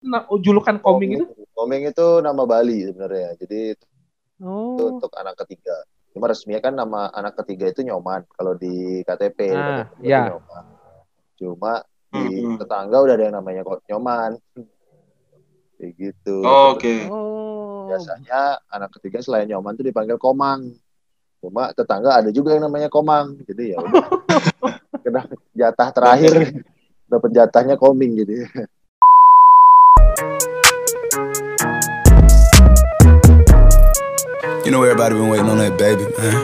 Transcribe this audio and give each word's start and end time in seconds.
Nah, 0.00 0.24
julukan 0.40 0.80
koming 0.80 1.20
itu? 1.20 1.24
Koming 1.52 1.92
itu 1.92 2.06
nama 2.20 2.42
Bali 2.44 2.88
sebenarnya. 2.88 3.36
Jadi 3.36 3.76
Oh. 4.40 4.72
itu 4.72 4.82
untuk 4.96 5.12
anak 5.14 5.36
ketiga. 5.44 5.76
Cuma 6.10 6.26
resminya 6.26 6.60
kan 6.64 6.72
nama 6.72 7.12
anak 7.12 7.36
ketiga 7.44 7.68
itu 7.68 7.84
Nyoman. 7.84 8.24
Kalau 8.32 8.56
di 8.56 9.04
KTP 9.04 9.38
Ah, 9.52 9.84
ya. 10.00 10.32
Nyoman. 10.32 10.64
Cuma 11.36 11.72
di 12.10 12.40
Hmm. 12.42 12.56
tetangga 12.56 12.96
udah 12.98 13.14
ada 13.14 13.24
yang 13.28 13.36
namanya 13.36 13.60
kok 13.62 13.84
Nyoman. 13.86 14.40
Kayak 15.76 15.92
gitu. 15.94 16.40
Oh, 16.42 16.72
Oke. 16.74 17.04
Oh. 17.06 17.86
Biasanya 17.86 18.64
anak 18.66 18.96
ketiga 18.96 19.20
selain 19.20 19.46
Nyoman 19.46 19.76
tuh 19.76 19.84
dipanggil 19.84 20.16
Komang. 20.16 20.72
Cuma 21.40 21.72
tetangga 21.72 22.20
ada 22.20 22.32
juga 22.32 22.56
yang 22.56 22.64
namanya 22.64 22.88
Komang. 22.88 23.36
Jadi 23.44 23.76
ya 23.76 23.78
udah. 23.78 24.04
Kena 25.04 25.24
jatah 25.52 25.88
terakhir 25.92 26.32
dapat 27.06 27.30
jatahnya 27.32 27.76
Koming 27.76 28.24
gitu. 28.24 28.44
You 34.70 34.78
know 34.78 34.86
everybody 34.86 35.18
been 35.18 35.26
waiting 35.26 35.50
on 35.50 35.58
that 35.58 35.74
baby, 35.74 36.06
man. 36.14 36.38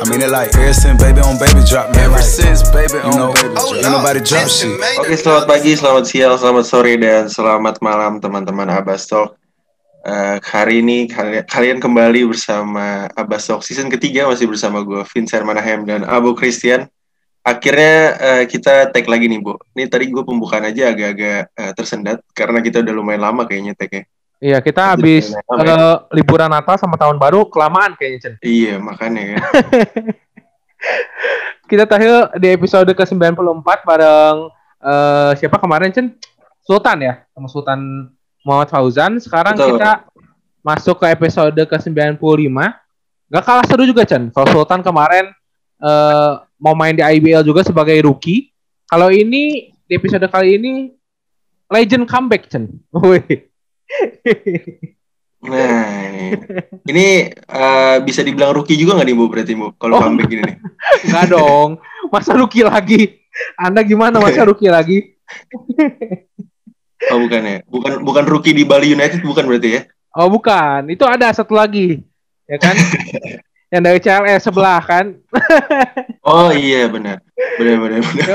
I 0.00 0.08
mean 0.08 0.24
it 0.24 0.32
like 0.32 0.56
ever 0.56 0.72
since 0.72 0.96
baby 0.96 1.20
on 1.20 1.36
baby 1.36 1.60
drop, 1.68 1.92
man. 1.92 2.08
Ever 2.08 2.24
since 2.24 2.64
baby 2.72 2.96
on 3.04 3.12
know, 3.12 3.28
baby 3.36 3.52
drop. 3.52 3.76
Ain't 3.76 3.92
nobody 3.92 4.24
drop 4.24 4.48
shit. 4.48 4.72
Oke, 5.04 5.12
selamat 5.20 5.44
pagi, 5.44 5.76
selamat 5.76 6.04
siang, 6.08 6.40
selamat 6.40 6.64
sore, 6.64 6.96
dan 6.96 7.28
selamat 7.28 7.84
malam 7.84 8.24
teman-teman 8.24 8.72
Abbas 8.72 9.04
Talk. 9.04 9.36
Eh, 10.08 10.40
hari 10.48 10.80
ini 10.80 11.12
kalian, 11.12 11.44
kalian 11.44 11.76
kembali 11.76 12.32
bersama 12.32 13.12
Abbas 13.12 13.44
Talk 13.44 13.60
season 13.60 13.92
ketiga 13.92 14.24
masih 14.32 14.48
bersama 14.48 14.80
gue 14.80 15.04
Vincent 15.12 15.44
Manahem 15.44 15.84
dan 15.84 16.08
Abu 16.08 16.32
Christian. 16.32 16.88
Akhirnya 17.44 18.16
eh, 18.16 18.44
kita 18.48 18.96
tag 18.96 19.04
lagi 19.12 19.28
nih 19.28 19.44
Bu. 19.44 19.60
Ini 19.76 19.92
tadi 19.92 20.08
gue 20.08 20.24
pembukaan 20.24 20.64
aja 20.72 20.88
agak-agak 20.88 21.52
eh, 21.52 21.72
tersendat 21.76 22.24
karena 22.32 22.64
kita 22.64 22.80
udah 22.80 22.96
lumayan 22.96 23.28
lama 23.28 23.44
kayaknya 23.44 23.76
tagnya. 23.76 24.08
Iya, 24.38 24.62
kita 24.62 24.94
habis 24.94 25.34
eh, 25.34 25.96
liburan 26.14 26.46
Natal 26.46 26.78
sama 26.78 26.94
tahun 26.94 27.18
baru 27.18 27.50
kelamaan 27.50 27.98
kayaknya, 27.98 28.18
Chen. 28.22 28.34
Iya 28.38 28.78
makanya 28.78 29.34
kan. 29.34 29.42
Kita 31.68 31.84
terakhir 31.84 32.38
di 32.38 32.48
episode 32.54 32.88
ke-94 32.94 33.82
bareng 33.82 34.36
eh, 34.78 35.30
siapa 35.42 35.58
kemarin, 35.58 35.90
Chen? 35.90 36.14
Sultan 36.62 37.02
ya, 37.02 37.26
sama 37.34 37.50
Sultan 37.50 37.80
Muhammad 38.46 38.70
Fauzan. 38.70 39.18
Sekarang 39.18 39.58
Betul. 39.58 39.74
kita 39.74 40.06
masuk 40.62 41.02
ke 41.02 41.06
episode 41.10 41.58
ke-95. 41.58 42.22
Gak 43.28 43.44
kalah 43.44 43.66
seru 43.66 43.90
juga, 43.90 44.06
Chen. 44.06 44.30
Kalau 44.30 44.46
Sultan 44.54 44.86
kemarin 44.86 45.34
eh, 45.82 46.32
mau 46.62 46.78
main 46.78 46.94
di 46.94 47.02
IBL 47.02 47.42
juga 47.42 47.66
sebagai 47.66 47.98
rookie. 48.06 48.54
Kalau 48.86 49.10
ini, 49.10 49.74
di 49.82 49.92
episode 49.98 50.30
kali 50.30 50.62
ini, 50.62 50.94
legend 51.74 52.06
comeback, 52.06 52.46
Chen. 52.46 52.70
Wih. 52.94 53.47
Nah, 55.38 55.86
ini, 56.10 56.26
ini 56.84 57.06
eh, 57.30 57.96
bisa 58.02 58.26
dibilang 58.26 58.50
rookie 58.50 58.74
juga 58.74 58.98
nggak 58.98 59.06
nih 59.06 59.14
Bu 59.14 59.24
berarti 59.30 59.52
Bu 59.54 59.70
kalau 59.76 59.96
Oh. 59.96 60.02
comeback 60.02 60.26
gini 60.26 60.42
nih? 60.42 60.56
Enggak 61.06 61.26
dong. 61.30 61.78
Masa 62.10 62.34
rookie 62.34 62.66
lagi? 62.66 63.22
Anda 63.54 63.80
gimana 63.82 64.18
masa 64.18 64.42
rookie 64.42 64.68
lagi? 64.68 64.98
Oh 67.08 67.22
bukan 67.22 67.40
ya? 67.40 67.58
Bukan 67.62 68.02
bukan 68.02 68.24
rookie 68.26 68.50
di 68.50 68.66
Bali 68.66 68.90
United 68.90 69.22
bukan 69.22 69.46
berarti 69.46 69.70
ya? 69.70 69.82
Oh 70.18 70.26
bukan, 70.26 70.82
itu 70.90 71.06
ada 71.06 71.30
satu 71.30 71.54
lagi. 71.54 72.02
Ya 72.44 72.58
kan? 72.58 72.74
Yang 73.72 73.82
dari 73.86 73.98
CLS 74.02 74.42
sebelah 74.42 74.82
kan? 74.82 75.14
Oh 76.26 76.50
iya 76.50 76.90
benar. 76.90 77.22
Benar 77.54 77.76
benar 77.78 78.00
benar. 78.02 78.26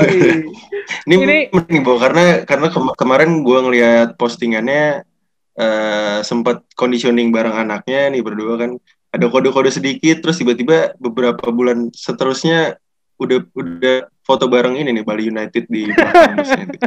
Ini, 1.04 1.12
Ini- 1.12 1.52
menarik 1.52 1.84
Bu 1.84 2.00
karena 2.00 2.40
karena 2.48 2.72
kema- 2.72 2.96
kemarin 2.96 3.44
gua 3.44 3.68
ngelihat 3.68 4.16
postingannya 4.16 5.04
eh 5.54 6.18
sempat 6.26 6.66
conditioning 6.74 7.30
bareng 7.30 7.54
anaknya 7.54 8.10
nih 8.10 8.22
berdua 8.22 8.54
kan. 8.58 8.70
Ada 9.14 9.30
kode-kode 9.30 9.70
sedikit 9.70 10.26
terus 10.26 10.42
tiba-tiba 10.42 10.98
beberapa 10.98 11.46
bulan 11.54 11.94
seterusnya 11.94 12.74
udah 13.14 13.46
udah 13.54 13.96
foto 14.26 14.50
bareng 14.50 14.74
ini 14.74 14.90
nih 14.90 15.04
Bali 15.06 15.30
United 15.30 15.64
di 15.70 15.86
belakang 15.94 16.34
busnya 16.34 16.64
itu. 16.66 16.78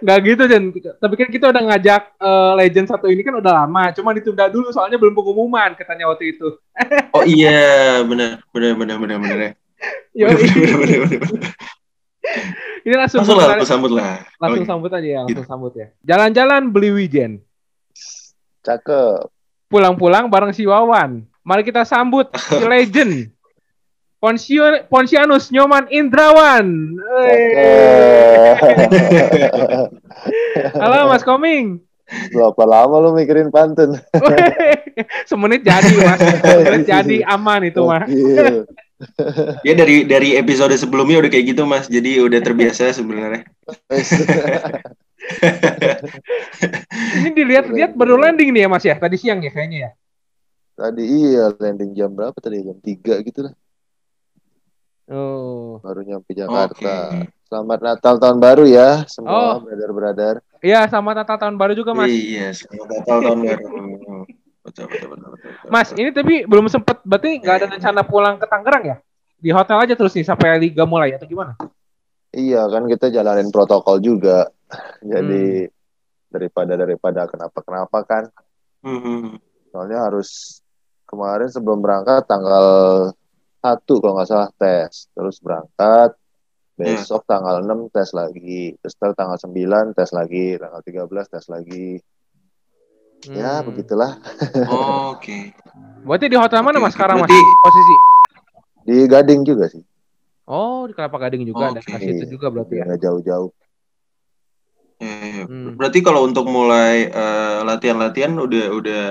Nggak 0.00 0.18
gitu, 0.24 0.42
Jen. 0.48 0.64
Tapi 0.96 1.14
kan 1.18 1.28
kita 1.28 1.46
udah 1.52 1.62
ngajak 1.66 2.02
eh, 2.16 2.52
legend 2.62 2.86
satu 2.88 3.06
ini 3.10 3.20
kan 3.20 3.36
udah 3.36 3.52
lama. 3.64 3.92
Cuma 3.92 4.14
ditunda 4.16 4.48
dulu 4.48 4.70
soalnya 4.70 4.96
belum 4.96 5.12
pengumuman 5.12 5.76
katanya 5.76 6.08
waktu 6.08 6.36
itu. 6.36 6.56
Oh 7.12 7.24
iya 7.26 8.00
benar 8.06 8.40
benar 8.54 8.72
benar 8.78 8.96
benar 8.96 9.16
benar. 9.18 9.38
ya. 9.40 9.52
Yoi. 10.20 10.30
Benar 10.30 10.46
benar 10.54 10.76
benar 10.78 10.98
benar. 11.04 11.18
benar. 11.18 11.78
Ini 12.86 12.94
langsung 12.96 13.20
Langsung 13.24 13.38
lah, 13.40 13.56
aku 13.56 13.66
sambut 13.68 13.90
lah. 13.92 14.20
langsung 14.40 14.66
sambut 14.68 14.90
aja 14.92 15.08
ya, 15.08 15.20
langsung 15.24 15.48
sambut 15.48 15.72
ya. 15.76 15.86
Jalan-jalan 16.04 16.68
beli 16.72 16.90
wijen. 16.92 17.40
Cakep. 18.60 19.28
Pulang-pulang 19.68 20.28
bareng 20.28 20.52
si 20.52 20.68
Wawan. 20.68 21.24
Mari 21.40 21.62
kita 21.64 21.84
sambut 21.84 22.28
si 22.36 22.56
legend. 22.72 23.32
Ponsio, 24.20 24.84
Ponsianus 24.92 25.48
Nyoman 25.48 25.88
Indrawan. 25.88 26.92
Halo 30.76 31.08
Mas 31.08 31.24
Koming. 31.24 31.80
Berapa 32.34 32.62
lama 32.68 33.00
lu 33.00 33.16
mikirin 33.16 33.48
pantun? 33.48 33.96
Semenit 35.24 35.64
jadi 35.64 35.92
Mas. 36.04 36.20
Semenit 36.20 36.84
jadi 36.84 37.16
aman 37.24 37.60
itu 37.64 37.80
mah. 37.80 38.04
Ya 39.66 39.72
dari 39.72 40.04
dari 40.04 40.36
episode 40.36 40.76
sebelumnya 40.76 41.24
udah 41.24 41.30
kayak 41.32 41.56
gitu 41.56 41.64
mas, 41.64 41.88
jadi 41.88 42.20
udah 42.24 42.40
terbiasa 42.44 42.92
sebenarnya. 42.92 43.48
Ini 47.20 47.30
dilihat-lihat 47.36 47.94
baru 47.94 48.18
landing 48.18 48.50
nih 48.50 48.66
ya 48.66 48.68
Mas 48.68 48.84
ya. 48.84 48.96
Tadi 48.98 49.16
siang 49.20 49.40
ya 49.44 49.50
kayaknya 49.52 49.78
ya. 49.78 49.90
Tadi 50.80 51.04
iya 51.04 51.44
landing 51.54 51.92
jam 51.92 52.10
berapa 52.12 52.34
tadi? 52.40 52.64
Jam 52.64 52.78
3 52.80 53.26
gitu 53.28 53.40
lah. 53.46 53.54
Oh. 55.10 55.78
Baru 55.82 56.00
nyampe 56.06 56.32
Jakarta. 56.32 57.14
Oke. 57.20 57.28
Selamat 57.50 57.78
Natal 57.82 58.14
tahun 58.22 58.38
baru 58.38 58.62
ya 58.62 59.02
semua 59.10 59.58
Oh. 59.58 59.66
brother-brother. 59.66 60.38
Iya 60.62 60.86
sama 60.86 61.12
Natal 61.18 61.36
tahun 61.36 61.58
baru 61.58 61.72
juga 61.74 61.92
Mas. 61.98 62.08
Iya, 62.10 62.54
selamat 62.54 62.86
Natal 62.94 63.18
tahun 63.26 63.40
baru. 63.42 63.70
Betul, 64.60 64.86
betul, 64.92 65.08
betul, 65.16 65.28
betul, 65.32 65.50
betul. 65.56 65.68
Mas, 65.72 65.88
ini 65.96 66.10
tapi 66.12 66.44
belum 66.44 66.68
sempet 66.68 67.00
berarti 67.00 67.40
nggak 67.40 67.54
ada 67.56 67.66
rencana 67.72 68.00
pulang 68.04 68.36
ke 68.36 68.46
Tangerang 68.46 68.84
ya? 68.84 68.96
Di 69.40 69.50
hotel 69.56 69.78
aja 69.80 69.94
terus 69.96 70.12
nih 70.12 70.26
sampai 70.28 70.60
liga 70.60 70.84
mulai 70.84 71.16
atau 71.16 71.24
gimana? 71.24 71.56
Iya 72.30 72.68
kan 72.68 72.84
kita 72.86 73.08
jalanin 73.08 73.48
protokol 73.48 73.98
juga. 74.04 74.52
Jadi 75.02 75.66
Hmm. 75.66 75.72
daripada 76.30 76.72
daripada 76.78 77.26
kenapa-kenapa 77.26 77.98
kan. 78.06 78.24
Hmm, 78.84 79.40
Soalnya 79.72 80.06
harus 80.06 80.60
kemarin 81.04 81.50
sebelum 81.50 81.82
berangkat 81.82 82.22
tanggal 82.28 82.64
1 83.60 83.98
kalau 83.98 84.14
nggak 84.14 84.28
salah 84.28 84.50
tes. 84.54 85.08
Terus 85.10 85.36
berangkat 85.42 86.14
besok 86.78 87.26
tanggal 87.26 87.60
6 87.60 87.90
tes 87.90 88.14
lagi. 88.14 88.76
Terus 88.78 88.94
tanggal 89.16 89.36
9 89.36 89.96
tes 89.96 90.10
lagi, 90.14 90.54
tanggal 90.56 90.80
13 90.84 91.26
tes 91.28 91.44
lagi. 91.50 91.98
Ya 93.28 93.60
Hmm. 93.60 93.68
begitulah. 93.68 94.16
Oke. 95.12 95.52
Berarti 96.08 96.26
di 96.32 96.36
hotel 96.40 96.64
mana 96.64 96.80
Oke, 96.80 96.84
Mas 96.88 96.92
sekarang 96.96 97.20
Mas? 97.20 97.28
Posisi? 97.60 97.94
Di 98.88 98.96
Gading 99.04 99.44
juga 99.44 99.68
sih. 99.68 99.84
Oh, 100.48 100.88
di 100.88 100.96
Kelapa 100.96 101.20
Gading 101.20 101.44
juga 101.44 101.68
ada 101.68 101.80
Oke. 101.84 101.92
kasih 101.92 102.16
itu 102.16 102.24
juga 102.40 102.48
berarti 102.48 102.80
ya. 102.80 102.84
Nggak 102.88 103.00
jauh-jauh. 103.04 103.50
Ya, 105.00 105.14
ya. 105.20 105.44
Hmm. 105.44 105.76
Berarti 105.76 106.00
kalau 106.00 106.24
untuk 106.24 106.48
mulai 106.48 107.08
eh, 107.12 107.58
latihan-latihan 107.64 108.32
udah 108.36 108.66
udah 108.72 109.04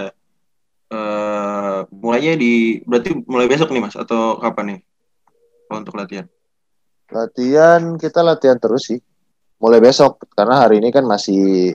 eh, 0.89 1.79
mulainya 1.93 2.33
di 2.33 2.81
berarti 2.81 3.13
mulai 3.29 3.45
besok 3.45 3.69
nih 3.69 3.81
mas 3.85 3.93
atau 3.93 4.41
kapan 4.41 4.65
nih? 4.73 4.79
Kalau 5.69 5.79
untuk 5.85 5.95
latihan? 5.97 6.25
Latihan 7.13 7.81
kita 8.01 8.25
latihan 8.25 8.57
terus 8.57 8.89
sih. 8.89 8.99
Mulai 9.61 9.81
besok 9.81 10.23
karena 10.33 10.65
hari 10.65 10.81
ini 10.81 10.89
kan 10.89 11.05
masih 11.05 11.73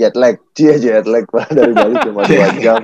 jet 0.00 0.16
lag. 0.16 0.40
Dia 0.56 0.74
jet 0.82 1.04
lag 1.04 1.28
Pak. 1.28 1.52
dari 1.52 1.76
Bali 1.76 1.94
cuma 2.00 2.24
dua 2.24 2.48
jam. 2.64 2.82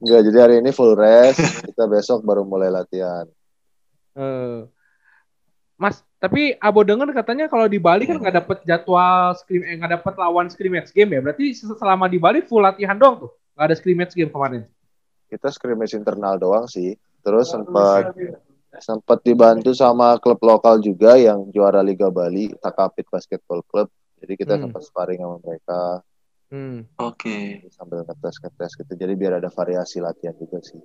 Enggak, 0.00 0.20
jadi 0.32 0.38
hari 0.40 0.54
ini 0.64 0.72
full 0.72 0.96
rest. 0.96 1.68
Kita 1.68 1.84
besok 1.84 2.24
baru 2.24 2.48
mulai 2.48 2.72
latihan. 2.72 3.28
Eh. 4.16 4.64
Mas, 5.76 6.00
tapi 6.16 6.56
Abo 6.56 6.80
denger 6.80 7.12
katanya 7.12 7.52
kalau 7.52 7.68
di 7.68 7.76
Bali 7.76 8.08
kan 8.08 8.16
nggak 8.16 8.36
dapet 8.40 8.58
jadwal 8.64 9.36
scrim, 9.36 9.60
eh, 9.60 9.76
nggak 9.76 10.00
dapet 10.00 10.14
lawan 10.16 10.48
scrimmage 10.48 10.88
game 10.96 11.12
ya. 11.12 11.20
Berarti 11.20 11.52
selama 11.52 12.08
di 12.08 12.16
Bali 12.16 12.40
full 12.40 12.64
latihan 12.64 12.96
doang 12.96 13.28
tuh. 13.28 13.30
Nggak 13.52 13.66
ada 13.68 13.76
scrimmage 13.76 14.16
game 14.16 14.32
kemarin. 14.32 14.64
Kita 15.28 15.52
scrimmage 15.52 15.92
internal 15.92 16.40
doang 16.40 16.64
sih. 16.64 16.96
Terus 17.20 17.52
sempat 17.52 18.16
sempat 18.80 19.20
dibantu 19.24 19.72
sama 19.72 20.16
klub 20.20 20.40
lokal 20.44 20.80
juga 20.80 21.16
yang 21.16 21.48
juara 21.52 21.80
Liga 21.80 22.08
Bali, 22.12 22.52
Takapit 22.60 23.08
Basketball 23.08 23.64
Club. 23.68 23.88
Jadi 24.20 24.32
kita 24.34 24.54
Hmm. 24.56 24.62
sempat 24.68 24.82
sparring 24.84 25.20
sama 25.20 25.36
mereka 25.44 25.80
Hmm. 26.46 26.86
Oke. 27.02 27.66
sambil 27.74 28.06
ngetes 28.06 28.38
ngetes 28.38 28.72
gitu. 28.78 28.92
Jadi 28.94 29.12
biar 29.18 29.42
ada 29.42 29.50
variasi 29.50 29.98
latihan 29.98 30.32
juga 30.38 30.62
sih. 30.62 30.78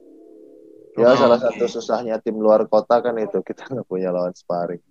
Ya 0.97 1.13
Oh, 1.13 1.15
salah 1.15 1.39
oke. 1.39 1.45
satu 1.47 1.65
susahnya 1.71 2.19
tim 2.19 2.35
luar 2.35 2.67
kota 2.67 2.99
kan 2.99 3.15
itu 3.21 3.39
kita 3.47 3.69
nggak 3.69 3.87
punya 3.87 4.11
lawan 4.11 4.33
sparring. 4.35 4.81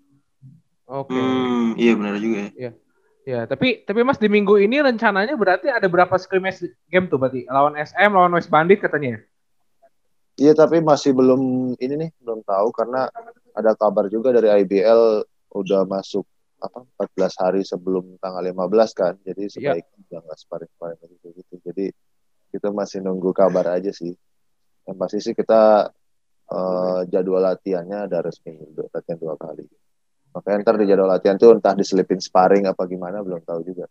Oke. 0.87 1.12
Hmm, 1.12 1.75
iya 1.76 1.92
benar 1.98 2.16
juga 2.19 2.50
ya. 2.56 2.72
Ya, 3.28 3.44
tapi 3.44 3.84
tapi 3.84 4.00
Mas 4.00 4.16
di 4.16 4.32
minggu 4.32 4.56
ini 4.56 4.81
rencananya 4.81 5.36
berarti 5.36 5.69
ada 5.69 5.84
berapa 5.86 6.16
scrimmage 6.16 6.64
game 6.88 7.06
tuh 7.06 7.20
berarti? 7.20 7.44
Lawan 7.46 7.76
SM, 7.76 8.10
lawan 8.10 8.32
West 8.32 8.48
Bandit 8.48 8.81
katanya. 8.81 9.20
Iya 10.40 10.56
tapi 10.56 10.81
masih 10.81 11.12
belum 11.12 11.75
ini 11.76 11.94
nih 12.00 12.10
belum 12.25 12.40
tahu 12.48 12.72
karena 12.72 13.12
ada 13.52 13.76
kabar 13.76 14.08
juga 14.08 14.32
dari 14.32 14.64
IBL 14.64 15.20
udah 15.52 15.84
masuk 15.84 16.25
apa 16.60 16.84
14 16.84 17.42
hari 17.42 17.62
sebelum 17.64 18.20
tanggal 18.20 18.44
15 18.44 18.92
kan. 18.92 19.14
Jadi 19.24 19.48
sebaiknya 19.48 20.00
jangan 20.12 20.36
sparring-sparring 20.36 21.00
gitu 21.18 21.28
gitu. 21.34 21.54
Jadi 21.64 21.86
kita 22.52 22.68
masih 22.70 23.00
nunggu 23.00 23.32
kabar 23.32 23.80
aja 23.80 23.90
sih. 23.90 24.12
Yang 24.84 24.96
pasti 25.00 25.18
sih 25.24 25.34
kita 25.34 25.88
eh, 26.52 27.00
jadwal 27.08 27.42
latihannya 27.42 28.06
ada 28.06 28.20
resmi 28.20 28.60
udah 28.60 28.86
latihan 28.92 29.18
dua 29.18 29.34
kali. 29.40 29.64
Makanya 30.30 30.56
ntar 30.62 30.74
di 30.78 30.86
jadwal 30.86 31.10
latihan 31.10 31.40
tuh 31.40 31.58
entah 31.58 31.74
diselipin 31.74 32.22
sparring 32.22 32.68
apa 32.68 32.86
gimana 32.86 33.24
belum 33.24 33.42
tahu 33.42 33.60
juga. 33.66 33.88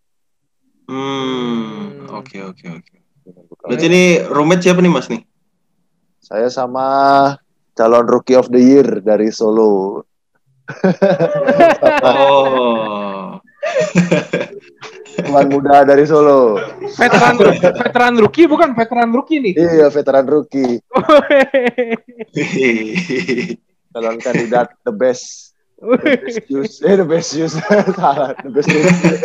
Hmm, 0.90 2.10
oke 2.10 2.38
oke 2.54 2.66
oke. 2.70 2.96
Nunggu 3.30 3.54
kabar. 3.58 3.70
Berarti 3.70 3.86
ini 3.90 4.04
roommate 4.26 4.64
siapa 4.64 4.80
nih 4.82 4.92
Mas 4.94 5.08
nih? 5.12 5.22
Saya 6.20 6.48
sama 6.52 6.86
calon 7.78 8.06
rookie 8.06 8.36
of 8.36 8.52
the 8.52 8.60
year 8.60 9.00
dari 9.00 9.32
Solo. 9.32 10.04
Oh. 12.04 13.42
Teman 15.20 15.46
muda 15.52 15.84
dari 15.84 16.08
Solo. 16.08 16.58
Veteran 16.96 17.36
veteran 17.60 18.16
rookie 18.18 18.48
bukan 18.48 18.72
veteran 18.74 19.12
rookie 19.12 19.40
nih. 19.44 19.54
Iya, 19.58 19.88
veteran 19.92 20.26
rookie. 20.30 20.80
Calon 23.92 24.18
kandidat 24.22 24.72
the 24.86 24.94
best. 24.94 25.54
The 25.80 25.98
best 25.98 26.46
use. 26.52 26.76
Eh, 26.84 26.96
the 26.96 27.08
best 27.08 27.32
use. 27.36 27.56
Salah. 28.00 28.36
The 28.40 28.50
best 28.52 28.70
rookie. 28.70 29.16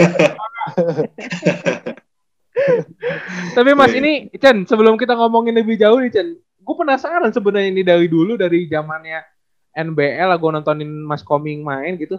Tapi 3.55 3.71
Mas 3.75 3.93
ini 3.95 4.31
Chen, 4.39 4.65
sebelum 4.65 4.95
kita 4.95 5.15
ngomongin 5.19 5.55
lebih 5.55 5.79
jauh 5.79 5.99
nih 5.99 6.11
Chen, 6.11 6.29
gue 6.39 6.75
penasaran 6.75 7.31
sebenarnya 7.35 7.69
ini 7.71 7.83
dari 7.83 8.07
dulu 8.09 8.39
dari 8.39 8.67
zamannya 8.71 9.34
NBL 9.75 10.31
lah 10.31 10.39
gue 10.39 10.51
nontonin 10.51 10.91
Mas 11.03 11.21
Koming 11.21 11.61
main 11.61 11.95
gitu. 11.95 12.17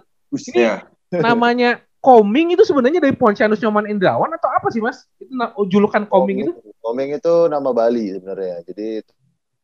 Iya. 0.51 0.83
Namanya 1.25 1.79
Koming 1.97 2.53
itu 2.53 2.61
sebenarnya 2.61 3.01
dari 3.01 3.15
Pontianus 3.15 3.57
Nyoman 3.57 3.89
Indrawan 3.89 4.29
atau 4.29 4.45
apa 4.47 4.69
sih 4.69 4.77
Mas? 4.77 5.09
Itu 5.17 5.33
na- 5.33 5.55
julukan 5.65 6.05
Koming 6.05 6.45
itu? 6.45 6.51
Koming 6.77 7.17
itu 7.17 7.33
nama 7.47 7.71
Bali 7.71 8.13
sebenarnya. 8.13 8.61
Jadi 8.61 8.85
itu 9.01 9.13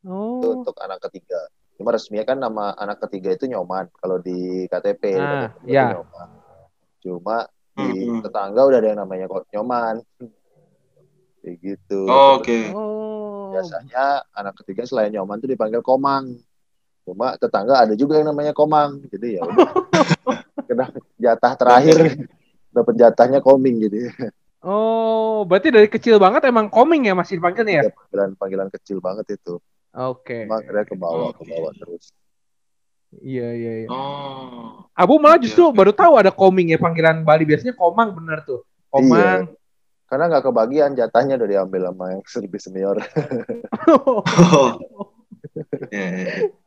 Oh. 0.02 0.58
untuk 0.58 0.74
anak 0.82 0.98
ketiga. 1.06 1.38
Cuma 1.78 1.94
resminya 1.94 2.26
kan 2.26 2.38
nama 2.38 2.74
anak 2.74 2.98
ketiga 3.06 3.30
itu 3.30 3.46
Nyoman. 3.46 3.86
Kalau 3.94 4.18
di 4.18 4.66
KTP. 4.66 5.14
Ah, 5.14 5.54
KTP 5.54 5.70
ya. 5.70 5.94
Nyoman. 5.94 6.28
Cuma 6.98 7.36
di 7.72 7.86
Hmm. 8.04 8.18
tetangga 8.20 8.66
udah 8.66 8.78
ada 8.78 8.88
yang 8.90 9.00
namanya 9.00 9.30
kok 9.30 9.46
Nyoman. 9.48 10.02
Kayak 11.38 11.56
gitu. 11.58 12.06
Oh, 12.06 12.38
Oke. 12.38 12.70
Oh. 12.70 13.50
biasanya 13.50 14.26
anak 14.32 14.58
ketiga 14.58 14.82
selain 14.82 15.10
Nyoman 15.10 15.38
tuh 15.38 15.46
dipanggil 15.46 15.82
Komang. 15.82 16.34
Cuma 17.02 17.34
tetangga 17.34 17.82
ada 17.82 17.94
juga 17.98 18.18
yang 18.22 18.30
namanya 18.30 18.54
Komang. 18.54 19.02
Jadi 19.10 19.38
ya 19.38 19.42
udah. 19.42 19.68
Kena 20.68 20.86
jatah 21.18 21.52
terakhir 21.58 21.96
dapat 22.70 22.94
jatahnya 22.96 23.40
Koming 23.42 23.82
gitu. 23.84 24.08
Oh, 24.62 25.42
berarti 25.42 25.74
dari 25.74 25.90
kecil 25.90 26.22
banget 26.22 26.46
emang 26.46 26.70
Koming 26.70 27.10
ya 27.10 27.14
masih 27.18 27.42
dipanggilnya 27.42 27.74
ya? 27.74 27.84
Ya, 27.86 27.92
panggilan 27.92 28.30
panggilan 28.38 28.68
kecil 28.70 29.02
banget 29.02 29.34
itu. 29.34 29.58
Oke. 29.92 30.46
Cuma 30.46 30.62
akhirnya 30.62 30.84
ke 30.86 30.94
bawah 30.96 31.30
ke 31.34 31.42
Oke. 31.42 31.50
bawah 31.50 31.72
terus. 31.74 32.04
Iya, 33.12 33.48
iya, 33.52 33.72
iya. 33.84 33.88
Oh. 33.92 34.88
Abu 34.96 35.20
malah 35.20 35.36
justru 35.36 35.68
Oke, 35.68 35.76
oke. 35.76 35.78
baru 35.82 35.92
tahu 35.92 36.12
ada 36.16 36.30
Koming 36.32 36.72
ya 36.72 36.78
panggilan 36.80 37.26
Bali 37.26 37.44
biasanya 37.44 37.76
Komang 37.76 38.16
bener 38.16 38.40
tuh. 38.46 38.64
Komang. 38.88 39.52
Karena 40.08 40.24
nggak 40.28 40.44
kebagian 40.48 40.92
jatahnya 40.96 41.36
udah 41.40 41.48
diambil 41.48 41.80
sama 41.92 42.04
yang 42.16 42.22
lebih 42.46 42.60
senior. 42.62 42.96
Oh. 43.92 44.78
Ya, 45.90 46.06
ya, 46.06 46.22
ya. 46.22 46.61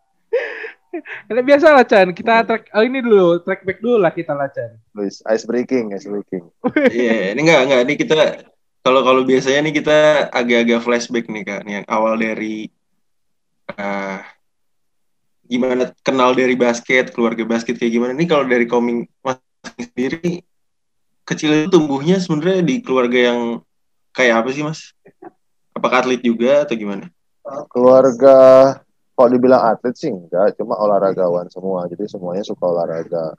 Karena 1.28 1.42
biasa 1.44 1.76
lah 1.76 1.86
Chan, 1.88 2.08
kita 2.16 2.48
track 2.48 2.72
oh, 2.72 2.84
ini 2.84 3.04
dulu, 3.04 3.44
track 3.44 3.68
back 3.68 3.80
dulu 3.84 4.00
lah 4.00 4.12
kita 4.16 4.32
lah 4.32 4.48
Chan. 4.52 4.80
Luis, 4.96 5.20
ice 5.28 5.44
breaking, 5.44 5.92
ice 5.92 6.08
breaking. 6.08 6.48
Iya, 6.96 7.36
ini 7.36 7.40
enggak 7.44 7.62
enggak 7.68 7.82
ini 7.84 7.94
kita 8.00 8.18
kalau 8.86 9.02
kalau 9.02 9.22
biasanya 9.26 9.66
nih 9.66 9.82
kita 9.82 10.30
agak-agak 10.30 10.80
flashback 10.86 11.26
nih 11.28 11.44
Kak, 11.44 11.62
nih 11.66 11.74
yang 11.82 11.88
awal 11.90 12.16
dari 12.16 12.70
eh 13.76 14.20
gimana 15.46 15.94
kenal 16.02 16.34
dari 16.34 16.56
basket, 16.58 17.14
keluarga 17.14 17.44
basket 17.46 17.76
kayak 17.78 17.94
gimana. 17.94 18.12
Nih 18.14 18.30
kalau 18.30 18.46
dari 18.46 18.66
koming 18.70 19.10
Mas 19.26 19.42
sendiri 19.76 20.46
kecil 21.26 21.66
itu 21.66 21.68
tumbuhnya 21.74 22.22
sebenarnya 22.22 22.62
di 22.62 22.76
keluarga 22.86 23.34
yang 23.34 23.40
kayak 24.14 24.46
apa 24.46 24.50
sih 24.54 24.62
Mas? 24.62 24.94
Apakah 25.76 26.06
atlet 26.06 26.22
juga 26.22 26.64
atau 26.64 26.78
gimana? 26.78 27.10
Keluarga 27.74 28.38
kalau 29.16 29.30
dibilang 29.32 29.64
atlet 29.64 29.96
sih 29.96 30.12
enggak, 30.12 30.60
cuma 30.60 30.76
olahragawan 30.76 31.48
semua. 31.48 31.88
Jadi 31.88 32.04
semuanya 32.12 32.44
suka 32.44 32.68
olahraga. 32.68 33.32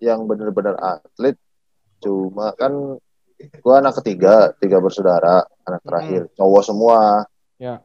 Yang 0.00 0.20
benar-benar 0.24 0.76
atlet 0.80 1.36
cuma 2.00 2.56
kan 2.56 2.96
gua 3.60 3.84
anak 3.84 4.00
ketiga, 4.00 4.56
tiga 4.56 4.80
bersaudara, 4.80 5.44
anak 5.68 5.84
terakhir, 5.84 6.22
cowok 6.32 6.62
semua. 6.64 7.28
Ya. 7.60 7.84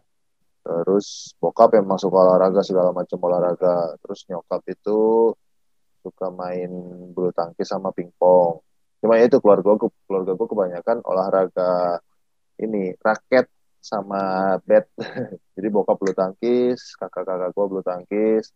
Terus 0.64 1.36
bokap 1.36 1.76
emang 1.76 2.00
suka 2.00 2.16
olahraga 2.16 2.64
segala 2.64 2.96
macam 2.96 3.20
olahraga. 3.28 4.00
Terus 4.00 4.24
nyokap 4.32 4.64
itu 4.72 5.32
suka 6.00 6.32
main 6.32 6.72
bulu 7.12 7.36
tangkis 7.36 7.68
sama 7.68 7.92
pingpong. 7.92 8.64
Cuma 9.04 9.20
ya 9.20 9.28
itu 9.28 9.44
keluarga 9.44 9.76
gua, 9.76 9.92
keluarga 10.08 10.32
gua 10.40 10.48
kebanyakan 10.48 10.98
olahraga 11.04 12.00
ini 12.64 12.96
raket 13.04 13.52
sama 13.82 14.56
bat. 14.62 14.86
Jadi 15.58 15.68
bokap 15.74 15.98
bulu 15.98 16.14
tangkis, 16.14 16.94
kakak-kakak 16.96 17.50
gua 17.52 17.66
bulu 17.66 17.82
tangkis. 17.82 18.54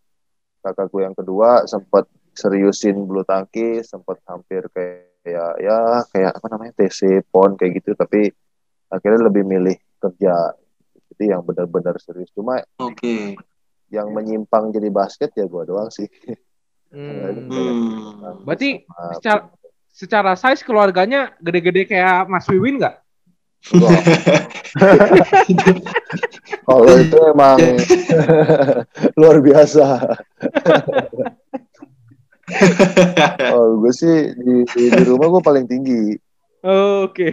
Kakak 0.62 0.88
gua 0.94 1.10
yang 1.10 1.18
kedua 1.18 1.66
sempat 1.66 2.06
seriusin 2.38 2.96
bulu 3.04 3.26
tangkis, 3.26 3.90
sempat 3.90 4.22
hampir 4.30 4.70
kayak 4.70 5.54
ya 5.58 6.06
kayak 6.14 6.32
apa 6.38 6.48
namanya 6.54 6.74
TC 6.78 7.26
PON 7.34 7.58
kayak 7.58 7.82
gitu 7.82 7.98
tapi 7.98 8.30
akhirnya 8.94 9.26
lebih 9.26 9.44
milih 9.44 9.76
kerja. 9.98 10.54
Jadi 11.12 11.34
yang 11.34 11.42
benar-benar 11.42 11.98
serius. 11.98 12.30
Cuma 12.32 12.62
Oke. 12.78 13.34
yang 13.90 14.14
menyimpang 14.14 14.70
jadi 14.70 14.94
basket 14.94 15.34
ya 15.34 15.50
gua 15.50 15.66
doang 15.66 15.90
sih. 15.90 16.06
Hmm. 16.94 17.50
Hmm. 17.50 18.46
Berarti 18.46 18.86
Sama- 18.86 19.14
secara, 19.18 19.42
secara 19.90 20.32
size 20.38 20.62
keluarganya 20.62 21.34
gede-gede 21.42 21.90
kayak 21.90 22.30
Mas 22.30 22.46
Wiwin 22.48 22.78
nggak? 22.78 23.05
Wah. 23.74 23.98
Kalau 26.66 26.94
itu 27.02 27.18
emang 27.18 27.58
luar 29.20 29.38
biasa. 29.42 29.86
Oh, 33.58 33.82
gue 33.82 33.94
sih 33.94 34.38
di, 34.38 34.54
di, 34.70 34.84
di 34.94 35.04
rumah 35.10 35.34
gue 35.34 35.42
paling 35.42 35.66
tinggi. 35.66 36.14
Oke. 36.62 37.30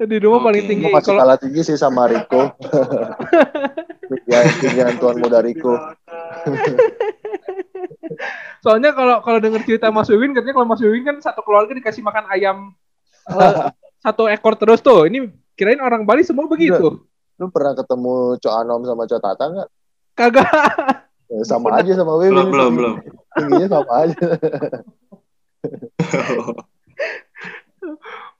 Di 0.00 0.16
rumah 0.16 0.40
paling 0.40 0.64
tinggi. 0.64 0.88
Gue 0.88 0.96
masih 0.96 1.12
Kalau 1.12 1.20
kalah 1.20 1.36
tinggi 1.36 1.60
sih 1.60 1.76
sama 1.76 2.08
Riko. 2.08 2.56
ya, 4.24 4.40
tinggian 4.56 4.96
Tuan 4.96 5.20
Muda 5.20 5.44
Riko. 5.44 5.76
soalnya 8.64 8.92
kalau 8.92 9.20
kalau 9.24 9.38
denger 9.40 9.64
cerita 9.64 9.88
Mas 9.88 10.08
Wiwin 10.08 10.32
katanya 10.36 10.56
kalau 10.56 10.68
Mas 10.68 10.80
Wiwin 10.84 11.04
kan 11.04 11.16
satu 11.20 11.40
keluarga 11.40 11.72
dikasih 11.72 12.04
makan 12.04 12.28
ayam 12.28 12.72
satu 14.00 14.26
ekor 14.26 14.54
terus 14.54 14.80
tuh. 14.80 15.06
Ini 15.06 15.28
kirain 15.54 15.78
orang 15.78 16.02
Bali 16.04 16.22
semua 16.22 16.46
begitu. 16.46 17.04
Lu 17.36 17.46
pernah 17.48 17.72
ketemu 17.72 18.36
Cok 18.36 18.54
Anom 18.54 18.82
sama 18.84 19.04
Cok 19.04 19.20
Tata 19.20 19.44
nggak? 19.46 19.68
Kagak. 20.12 20.48
Ya, 21.30 21.40
sama 21.46 21.78
aja 21.78 21.94
sama 21.94 22.18
Wiwin. 22.18 22.34
Belum 22.34 22.48
belum 22.50 22.72
belum. 22.76 22.94
Tingginya 23.32 23.68
sama 23.70 23.92
aja. 24.02 24.18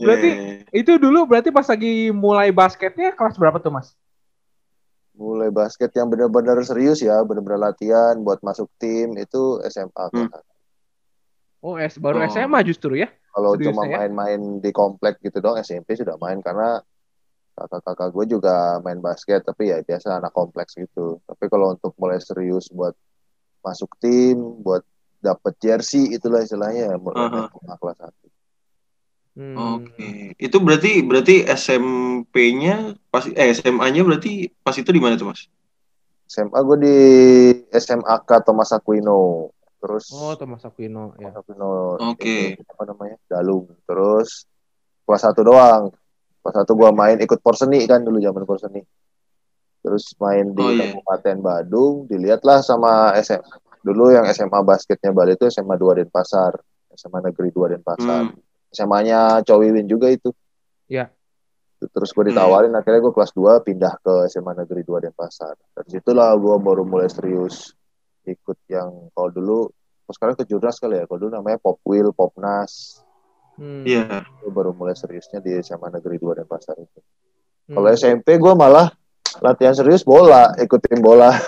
Berarti- 0.00 0.32
Iya, 0.32 0.40
iya, 0.40 0.56
iya. 0.64 0.76
Itu 0.76 0.96
dulu 0.96 1.24
berarti 1.24 1.48
pas 1.48 1.64
lagi 1.64 2.08
mulai 2.10 2.52
basketnya 2.52 3.12
kelas 3.12 3.36
berapa 3.36 3.56
tuh 3.56 3.72
Mas? 3.72 3.92
Mulai 5.12 5.52
basket 5.52 5.92
yang 5.92 6.08
benar-benar 6.08 6.56
serius 6.64 7.00
ya, 7.00 7.20
benar-benar 7.20 7.72
latihan 7.72 8.16
buat 8.20 8.40
masuk 8.40 8.68
tim 8.80 9.16
itu 9.16 9.60
SMA. 9.68 10.04
Hmm. 10.12 10.28
kan. 10.28 10.42
Oh, 11.60 11.76
S 11.76 12.00
baru 12.00 12.24
Oh. 12.24 12.26
SMA 12.26 12.60
justru 12.64 12.96
ya. 12.96 13.12
Kalau 13.30 13.54
cuma 13.54 13.86
ya? 13.86 14.02
main-main 14.02 14.58
di 14.58 14.70
komplek 14.74 15.22
gitu 15.22 15.38
dong 15.38 15.58
SMP 15.62 15.94
sudah 15.94 16.18
main 16.18 16.42
karena 16.42 16.82
kakak-kakak 17.54 18.08
gue 18.14 18.24
juga 18.38 18.80
main 18.80 18.98
basket 18.98 19.44
tapi 19.44 19.70
ya 19.70 19.78
biasa 19.84 20.18
anak 20.18 20.34
kompleks 20.34 20.74
gitu. 20.74 21.22
Tapi 21.28 21.44
kalau 21.46 21.76
untuk 21.76 21.94
mulai 22.00 22.18
serius 22.18 22.66
buat 22.72 22.96
masuk 23.60 23.94
tim, 24.00 24.62
buat 24.64 24.82
dapet 25.20 25.54
jersey 25.60 26.16
itulah 26.16 26.40
istilahnya 26.40 26.96
mulai 26.96 27.28
Aha. 27.28 27.52
SMA 27.52 27.74
kelas 27.76 27.98
1. 28.00 28.30
Hmm. 29.40 29.56
Oke. 29.78 30.34
Itu 30.40 30.58
berarti 30.58 31.06
berarti 31.06 31.46
SMP-nya 31.46 32.98
pas 33.12 33.28
eh 33.30 33.54
SMA-nya 33.54 34.02
berarti 34.02 34.50
pas 34.64 34.74
itu 34.74 34.90
di 34.90 34.98
mana 34.98 35.14
tuh, 35.14 35.30
Mas? 35.30 35.46
SMA 36.26 36.58
gue 36.62 36.76
di 36.82 36.98
SMAK 37.70 38.46
Thomas 38.46 38.74
Aquino. 38.74 39.50
Terus 39.80 40.12
Oh, 40.12 40.36
Thomas 40.36 40.60
Aquino 40.62 41.16
ya. 41.16 41.32
Aquino 41.32 41.96
Oke. 41.98 42.52
ini, 42.52 42.60
apa 42.60 42.82
namanya 42.84 43.16
Dalung 43.24 43.64
terus 43.82 44.44
kelas 45.02 45.22
satu 45.22 45.40
doang 45.40 45.88
kelas 46.40 46.54
satu 46.54 46.72
gua 46.72 46.92
main 46.92 47.16
ikut 47.16 47.40
porseni 47.40 47.84
kan 47.84 48.00
dulu 48.00 48.20
zaman 48.20 48.44
porseni 48.44 48.84
terus 49.80 50.12
main 50.16 50.52
di 50.52 50.60
Oh, 50.60 50.70
iya. 50.70 50.92
Kabupaten 50.92 51.36
Badung 51.40 51.94
dilihatlah 52.04 52.60
sama 52.60 53.16
SM 53.16 53.40
dulu 53.80 54.12
yang 54.12 54.28
SMA 54.28 54.60
basketnya 54.60 55.08
Bali 55.10 55.32
itu 55.32 55.48
SMA 55.48 55.72
2 55.74 55.98
Denpasar 55.98 56.60
SMA 56.92 57.18
Negeri 57.22 57.48
2 57.48 57.72
Denpasar 57.72 58.28
Hmm. 58.28 58.36
SMA-nya 58.68 59.40
Cowiwin 59.42 59.84
juga 59.84 60.06
itu 60.06 60.30
Iya. 60.86 61.08
terus 61.80 62.12
gue 62.12 62.28
ditawarin 62.28 62.70
akhirnya 62.70 63.00
gue 63.00 63.10
kelas 63.10 63.32
2 63.32 63.56
pindah 63.60 63.96
ke 63.98 64.28
SMA 64.28 64.52
Negeri 64.54 64.84
2 64.84 65.00
Denpasar 65.00 65.56
dari 65.72 65.88
situlah 65.90 66.28
gue 66.34 66.54
baru 66.56 66.84
mulai 66.84 67.08
serius 67.08 67.72
ikut 68.24 68.58
yang 68.66 69.08
kalau 69.10 69.30
dulu 69.30 69.58
kalau 70.04 70.14
sekarang 70.14 70.34
ke 70.34 70.44
Jurnas 70.44 70.76
kali 70.76 70.96
ya 70.96 71.04
kalau 71.04 71.18
dulu 71.22 71.30
namanya 71.32 71.58
Popwil 71.58 72.10
Popnas 72.10 73.02
Hmm. 73.54 73.84
Iya. 73.84 74.24
gue 74.40 74.48
baru 74.48 74.72
mulai 74.72 74.96
seriusnya 74.96 75.36
di 75.38 75.52
SMA 75.60 75.92
Negeri 75.92 76.16
2 76.16 76.32
Denpasar 76.34 76.76
itu 76.76 77.00
Hmm. 77.68 77.76
kalau 77.76 77.88
SMP 77.92 78.34
gue 78.34 78.54
malah 78.54 78.88
latihan 79.38 79.70
serius 79.70 80.00
bola 80.00 80.56
ikut 80.56 80.80
tim 80.80 80.98
bola 80.98 81.28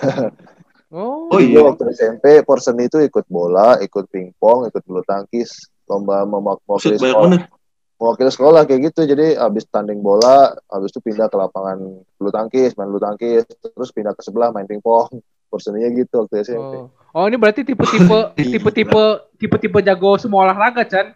Oh, 0.92 1.32
Oh, 1.32 1.40
iya. 1.40 1.64
waktu 1.64 1.88
SMP 1.90 2.44
Porsen 2.44 2.76
itu 2.78 3.00
ikut 3.00 3.24
bola 3.26 3.80
ikut 3.80 4.04
pingpong 4.06 4.68
ikut 4.68 4.84
bulu 4.84 5.00
tangkis 5.02 5.56
lomba 5.88 6.28
mewakili 6.28 7.00
sekolah 7.00 7.48
mewakili 7.96 8.28
sekolah 8.28 8.60
kayak 8.68 8.92
gitu 8.92 9.08
jadi 9.08 9.40
habis 9.40 9.64
tanding 9.66 10.04
bola 10.04 10.52
habis 10.68 10.92
itu 10.92 11.00
pindah 11.00 11.32
ke 11.32 11.36
lapangan 11.36 11.80
bulu 12.12 12.28
tangkis 12.28 12.76
main 12.76 12.92
bulu 12.92 13.00
tangkis 13.00 13.48
terus 13.48 13.88
pindah 13.88 14.12
ke 14.12 14.20
sebelah 14.20 14.52
main 14.52 14.68
pingpong 14.68 15.08
Porsennya 15.52 15.92
gitu 15.92 16.24
waktu 16.24 16.40
SMP 16.40 16.74
Oh. 16.80 16.88
Oh, 17.12 17.28
ini 17.28 17.36
berarti 17.36 17.60
tipe-tipe 17.60 18.18
tipe-tipe 18.56 19.04
tipe-tipe 19.36 19.78
jago 19.84 20.16
semua 20.16 20.48
olahraga, 20.48 20.80
Chan. 20.82 21.12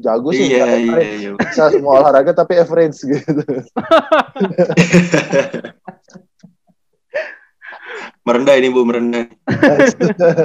jago 0.00 0.32
sih 0.32 0.48
Iya, 0.48 0.80
iya, 0.80 0.96
iya. 1.12 1.30
bisa 1.36 1.68
semua 1.68 2.00
olahraga 2.00 2.32
tapi 2.32 2.56
average 2.56 3.04
gitu 3.04 3.36
merendah 8.20 8.54
ini 8.56 8.68
Bu, 8.68 8.84
merendah. 8.84 9.26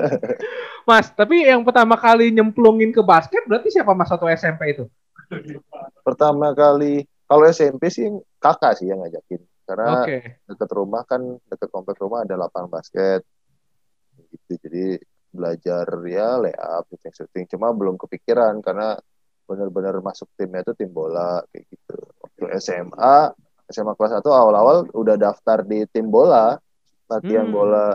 Mas, 0.89 1.09
tapi 1.11 1.43
yang 1.43 1.65
pertama 1.65 1.97
kali 1.97 2.29
nyemplungin 2.29 2.93
ke 2.93 3.01
basket 3.01 3.43
berarti 3.45 3.73
siapa 3.73 3.91
Mas 3.91 4.11
waktu 4.11 4.35
SMP 4.35 4.75
itu? 4.75 4.85
pertama 6.05 6.53
kali 6.53 7.01
kalau 7.25 7.49
SMP 7.49 7.89
sih 7.89 8.05
kakak 8.37 8.77
sih 8.77 8.85
yang 8.85 9.01
ngajakin 9.01 9.41
karena 9.65 10.05
Oke. 10.05 10.17
deket 10.45 10.69
rumah 10.71 11.03
kan 11.03 11.21
deket 11.49 11.69
komplek 11.73 11.97
rumah 11.97 12.21
ada 12.21 12.37
lapangan 12.37 12.69
basket 12.69 13.25
gitu 14.31 14.53
jadi 14.61 14.85
belajar 15.35 15.85
ya 16.07 16.39
layup 16.39 16.87
shooting 16.87 17.13
shooting 17.13 17.45
cuma 17.51 17.75
belum 17.75 17.99
kepikiran 17.99 18.63
karena 18.63 18.95
benar-benar 19.45 19.99
masuk 19.99 20.31
timnya 20.33 20.63
itu 20.63 20.73
tim 20.73 20.89
bola 20.89 21.43
kayak 21.51 21.65
gitu 21.67 21.97
waktu 22.23 22.43
SMA 22.57 23.35
SMA 23.67 23.93
kelas 23.93 24.21
1 24.21 24.25
awal-awal 24.25 24.87
udah 24.93 25.17
daftar 25.19 25.61
di 25.61 25.83
tim 25.91 26.07
bola 26.07 26.55
latihan 27.05 27.45
Hmm. 27.45 27.53
bola 27.53 27.87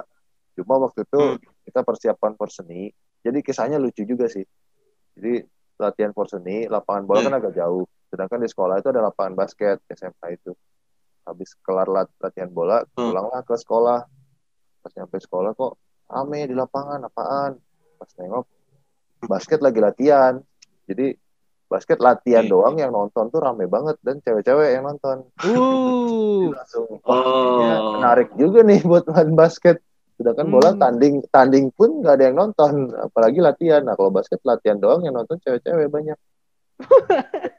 cuma 0.55 0.75
waktu 0.79 1.03
itu 1.03 1.21
Hmm. 1.35 1.41
kita 1.65 1.81
persiapan 1.83 2.35
for 2.37 2.51
seni 2.53 2.91
jadi 3.25 3.41
kisahnya 3.41 3.81
lucu 3.81 4.05
juga 4.05 4.29
sih 4.29 4.45
jadi 5.17 5.43
latihan 5.81 6.13
for 6.13 6.29
seni 6.29 6.69
lapangan 6.69 7.09
bola 7.09 7.19
Hmm. 7.25 7.33
kan 7.33 7.35
agak 7.41 7.53
jauh 7.57 7.83
sedangkan 8.11 8.43
di 8.43 8.49
sekolah 8.51 8.79
itu 8.79 8.89
ada 8.93 9.01
lapangan 9.07 9.35
basket 9.35 9.81
SMA 9.89 10.37
itu 10.37 10.53
habis 11.31 11.55
kelar 11.61 11.87
lat- 11.87 12.11
latihan 12.19 12.51
bola 12.51 12.83
Hmm. 12.91 13.09
pulanglah 13.09 13.41
ke 13.41 13.55
sekolah 13.55 14.01
pas 14.81 14.93
nyampe 14.93 15.17
sekolah 15.17 15.55
kok 15.55 15.79
rame 16.05 16.41
di 16.43 16.53
lapangan 16.53 17.01
apaan 17.03 17.55
pas 17.95 18.11
nengok 18.17 18.47
basket 19.23 19.61
lagi 19.61 19.79
latihan 19.79 20.35
jadi 20.85 21.15
basket 21.67 21.99
latihan 21.99 22.43
Hmm. 22.43 22.51
doang 22.51 22.77
yang 22.77 22.91
nonton 22.91 23.31
tuh 23.31 23.39
rame 23.39 23.65
banget 23.65 23.95
dan 24.01 24.19
cewek-cewek 24.19 24.75
yang 24.75 24.85
nonton 24.85 25.23
Uh. 25.41 26.51
langsung 26.59 26.99
Oh. 27.01 27.95
menarik 27.95 28.35
juga 28.35 28.61
nih 28.61 28.83
buat 28.83 29.07
main 29.07 29.33
basket 29.33 29.79
sedangkan 30.17 30.51
bola 30.51 30.71
Hmm. 30.71 30.81
tanding 30.81 31.15
tanding 31.29 31.67
pun 31.71 32.03
nggak 32.03 32.13
ada 32.13 32.25
yang 32.27 32.37
nonton 32.37 32.91
apalagi 32.93 33.39
latihan 33.39 33.81
nah 33.81 33.95
kalau 33.95 34.11
basket 34.11 34.43
latihan 34.43 34.77
doang 34.77 35.01
yang 35.01 35.15
nonton 35.15 35.39
cewek-cewek 35.39 35.87
banyak 35.87 36.19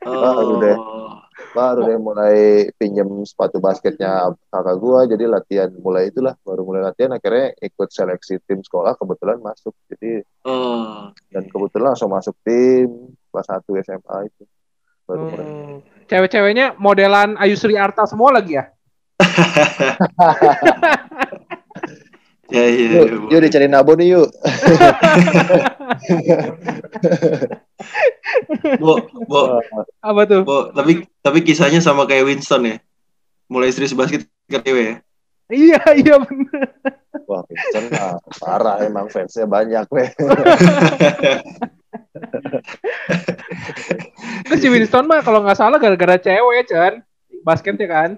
Baru 0.01 0.59
deh. 0.59 0.77
Oh. 0.77 1.21
baru 1.51 1.83
deh 1.83 1.97
mulai 1.97 2.69
pinjem 2.79 3.25
sepatu 3.25 3.57
basketnya 3.57 4.29
kakak 4.47 4.77
gua 4.77 5.03
jadi 5.03 5.25
latihan 5.27 5.67
mulai 5.73 6.07
itulah 6.07 6.37
baru 6.45 6.63
mulai 6.63 6.85
latihan 6.85 7.11
akhirnya 7.11 7.51
ikut 7.59 7.89
seleksi 7.89 8.39
tim 8.45 8.61
sekolah 8.61 8.93
kebetulan 8.95 9.41
masuk 9.41 9.73
jadi 9.89 10.21
Oh. 10.47 11.09
dan 11.33 11.43
kebetulan 11.49 11.91
langsung 11.91 12.07
masuk 12.07 12.37
tim 12.45 12.87
kelas 13.33 13.47
1 13.51 13.83
SMA 13.83 14.17
itu 14.29 14.43
baru 15.03 15.21
mulai 15.27 15.43
Oh. 15.43 15.77
Cewek-ceweknya 16.07 16.77
modelan 16.77 17.35
Ayu 17.35 17.57
Sri 17.57 17.75
Arta 17.75 18.05
semua 18.05 18.31
lagi 18.31 18.55
ya? 18.55 18.71
Ya, 22.51 22.67
iya, 22.67 23.07
yuk, 23.07 23.09
Bu. 23.15 23.31
yuk 23.31 23.47
dicari 23.47 23.71
nabo 23.71 23.95
nih 23.95 24.11
yuk 24.11 24.27
Bo, 28.79 28.93
Bo, 29.27 29.59
Apa 30.09 30.21
tuh? 30.27 30.41
Bo, 30.45 30.71
tapi 30.73 31.05
tapi 31.21 31.39
kisahnya 31.45 31.81
sama 31.83 32.05
kayak 32.09 32.25
Winston 32.27 32.67
ya. 32.67 32.77
Mulai 33.51 33.71
serius 33.75 33.95
basket 33.95 34.27
ke 34.47 34.57
cewek 34.61 34.85
ya. 34.85 34.95
Iya, 35.51 35.81
iya 35.99 36.15
bener. 36.15 36.67
wah 37.27 37.43
Vincent 37.43 37.91
mah 37.91 38.23
parah 38.39 38.87
emang 38.87 39.11
fansnya 39.11 39.43
banyak 39.43 39.83
weh 39.91 40.07
Terus 44.47 44.59
si 44.63 44.67
Winston 44.71 45.07
mah 45.07 45.19
kalau 45.23 45.43
nggak 45.43 45.59
salah 45.59 45.75
gara-gara 45.79 46.15
cewek, 46.15 46.67
Chan. 46.67 47.03
Basketnya 47.43 47.87
kan? 47.87 48.11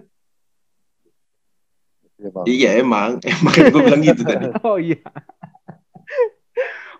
Emang. 2.23 2.45
Iya 2.47 2.69
emang, 2.79 3.09
emang 3.19 3.53
gue 3.53 3.81
bilang 3.83 4.01
gitu 4.01 4.21
tadi. 4.23 4.47
Oh 4.67 4.77
iya. 4.79 5.01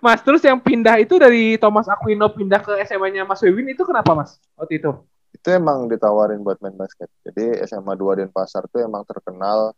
Mas, 0.04 0.20
terus 0.20 0.44
yang 0.44 0.60
pindah 0.60 1.00
itu 1.00 1.16
dari 1.16 1.56
Thomas 1.56 1.88
Aquino 1.88 2.28
pindah 2.28 2.60
ke 2.60 2.76
SMA-nya 2.84 3.24
Mas 3.24 3.40
Wewin 3.40 3.72
itu 3.72 3.88
kenapa, 3.88 4.12
Mas? 4.12 4.36
Waktu 4.60 4.84
itu? 4.84 4.92
itu 5.34 5.48
emang 5.50 5.90
ditawarin 5.90 6.40
buat 6.40 6.62
main 6.62 6.78
basket. 6.78 7.10
Jadi 7.26 7.58
SMA 7.66 7.98
2 7.98 8.22
Denpasar 8.22 8.64
tuh 8.70 8.80
emang 8.80 9.02
terkenal 9.04 9.74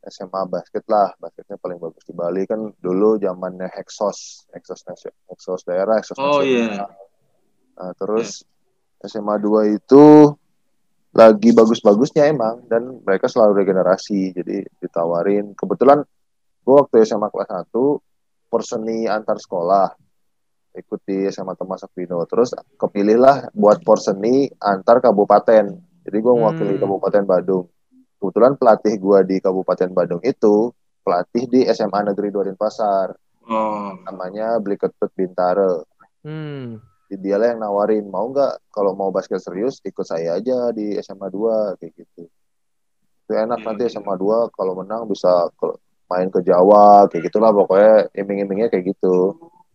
SMA 0.00 0.46
basket 0.46 0.86
lah. 0.86 1.12
Basketnya 1.18 1.58
paling 1.58 1.76
bagus 1.76 2.06
di 2.06 2.14
Bali 2.14 2.46
kan 2.46 2.72
dulu 2.78 3.18
zamannya 3.18 3.68
Hexos, 3.68 4.46
Hexos 4.54 4.86
nasi- 4.86 5.12
Hexos 5.28 5.66
daerah, 5.66 5.98
Hexos 5.98 6.16
Oh, 6.16 6.40
nasional. 6.40 6.88
Nah, 7.74 7.92
terus 7.98 8.46
SMA 9.02 9.36
2 9.36 9.76
itu 9.76 10.30
lagi 11.12 11.50
bagus-bagusnya 11.52 12.30
emang 12.30 12.64
dan 12.70 13.02
mereka 13.02 13.26
selalu 13.28 13.60
regenerasi. 13.60 14.30
Jadi 14.30 14.62
ditawarin. 14.78 15.52
Kebetulan 15.52 16.00
gue 16.64 16.74
waktu 16.80 17.02
SMA 17.02 17.28
kelas 17.28 17.50
1 17.50 18.00
perseni 18.54 19.10
antar 19.10 19.42
sekolah 19.42 19.90
ikut 20.74 21.00
di 21.02 21.26
SMA 21.26 21.58
Thomas 21.58 21.82
Aquino 21.82 22.22
terus 22.30 22.54
kepilih 22.78 23.18
lah 23.18 23.36
buat 23.50 23.82
porseni 23.82 24.46
antar 24.62 25.02
kabupaten. 25.02 25.66
Jadi 26.06 26.16
gue 26.22 26.34
mewakili 26.34 26.78
Hmm. 26.78 26.82
Kabupaten 26.86 27.24
Badung. 27.26 27.66
Kebetulan 28.22 28.54
pelatih 28.54 28.94
gue 28.94 29.18
di 29.26 29.36
Kabupaten 29.42 29.90
Badung 29.90 30.22
itu 30.22 30.70
pelatih 31.02 31.50
di 31.50 31.60
SMA 31.66 32.14
Negeri 32.14 32.30
2 32.30 32.46
Denpasar. 32.46 33.10
Oh, 33.44 33.92
namanya 34.06 34.56
Bliketut 34.62 35.10
Bintare 35.12 35.84
Hmm. 36.24 36.80
Dia 37.12 37.36
lah 37.36 37.52
yang 37.52 37.60
nawarin 37.60 38.08
mau 38.08 38.26
nggak 38.32 38.72
kalau 38.72 38.96
mau 38.96 39.12
basket 39.12 39.38
serius 39.38 39.78
ikut 39.84 40.02
saya 40.02 40.40
aja 40.40 40.72
di 40.72 40.96
SMA 40.98 41.28
2 41.28 41.76
kayak 41.76 41.92
gitu. 41.94 42.26
Itu 43.24 43.32
enak 43.36 43.60
Hmm. 43.60 43.66
nanti 43.70 43.86
SMA 43.86 44.16
2 44.16 44.48
kalau 44.50 44.72
menang 44.80 45.04
bisa 45.04 45.52
main 46.14 46.30
ke 46.30 46.38
Jawa 46.46 47.10
kayak 47.10 47.26
gitulah 47.26 47.50
pokoknya 47.50 48.06
iming-imingnya 48.14 48.70
kayak 48.70 48.94
gitu 48.94 49.34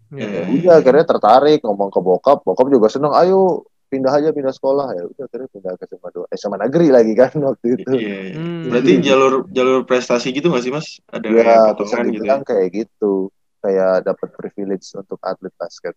Iya. 0.10 0.26
Iya. 0.26 0.42
udah 0.50 0.74
akhirnya 0.82 1.06
tertarik 1.06 1.60
ngomong 1.62 1.94
ke 1.94 2.00
bokap 2.02 2.42
bokap 2.42 2.66
juga 2.74 2.90
seneng 2.90 3.14
ayo 3.14 3.62
pindah 3.90 4.10
aja 4.10 4.30
pindah 4.34 4.54
sekolah 4.54 4.94
ya 4.98 5.04
udah 5.06 5.24
akhirnya 5.30 5.50
pindah 5.54 5.74
ke 5.78 5.86
SMA 5.86 6.10
2 6.14 6.34
SMA 6.38 6.58
negeri 6.66 6.88
lagi 6.90 7.14
kan 7.14 7.34
waktu 7.50 7.68
itu 7.78 7.94
iya. 7.94 8.18
iya. 8.34 8.38
Hmm. 8.38 8.70
Berarti 8.74 8.92
jalur 9.06 9.34
jalur 9.54 9.86
prestasi 9.86 10.34
gitu 10.34 10.50
nggak 10.50 10.64
sih 10.66 10.74
mas? 10.74 10.98
Ada 11.14 11.26
kayak 11.26 11.38
ya 11.38 11.42
bisa 11.46 11.62
potongan 11.78 12.06
gitu 12.10 12.24
ya? 12.26 12.38
kayak 12.42 12.68
gitu 12.74 13.14
kayak 13.60 13.94
dapat 14.06 14.30
privilege 14.34 14.88
untuk 14.98 15.20
atlet 15.22 15.54
basket 15.58 15.94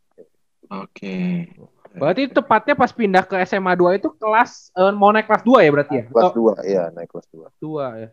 Oke. 0.72 1.48
Berarti 1.92 2.32
tepatnya 2.32 2.72
pas 2.72 2.88
pindah 2.88 3.24
ke 3.28 3.36
SMA 3.44 3.76
2 3.76 4.00
itu 4.00 4.08
kelas 4.16 4.72
eh, 4.72 4.92
mau 4.92 5.12
naik 5.12 5.28
kelas 5.28 5.44
2 5.44 5.60
ya 5.64 5.70
berarti 5.72 5.94
ya? 6.00 6.04
kelas 6.08 6.32
Atau 6.32 6.52
2 6.52 6.68
iya 6.68 6.84
naik 6.92 7.08
kelas 7.12 7.28
2 7.32 7.48
2 7.60 8.02
ya. 8.04 8.08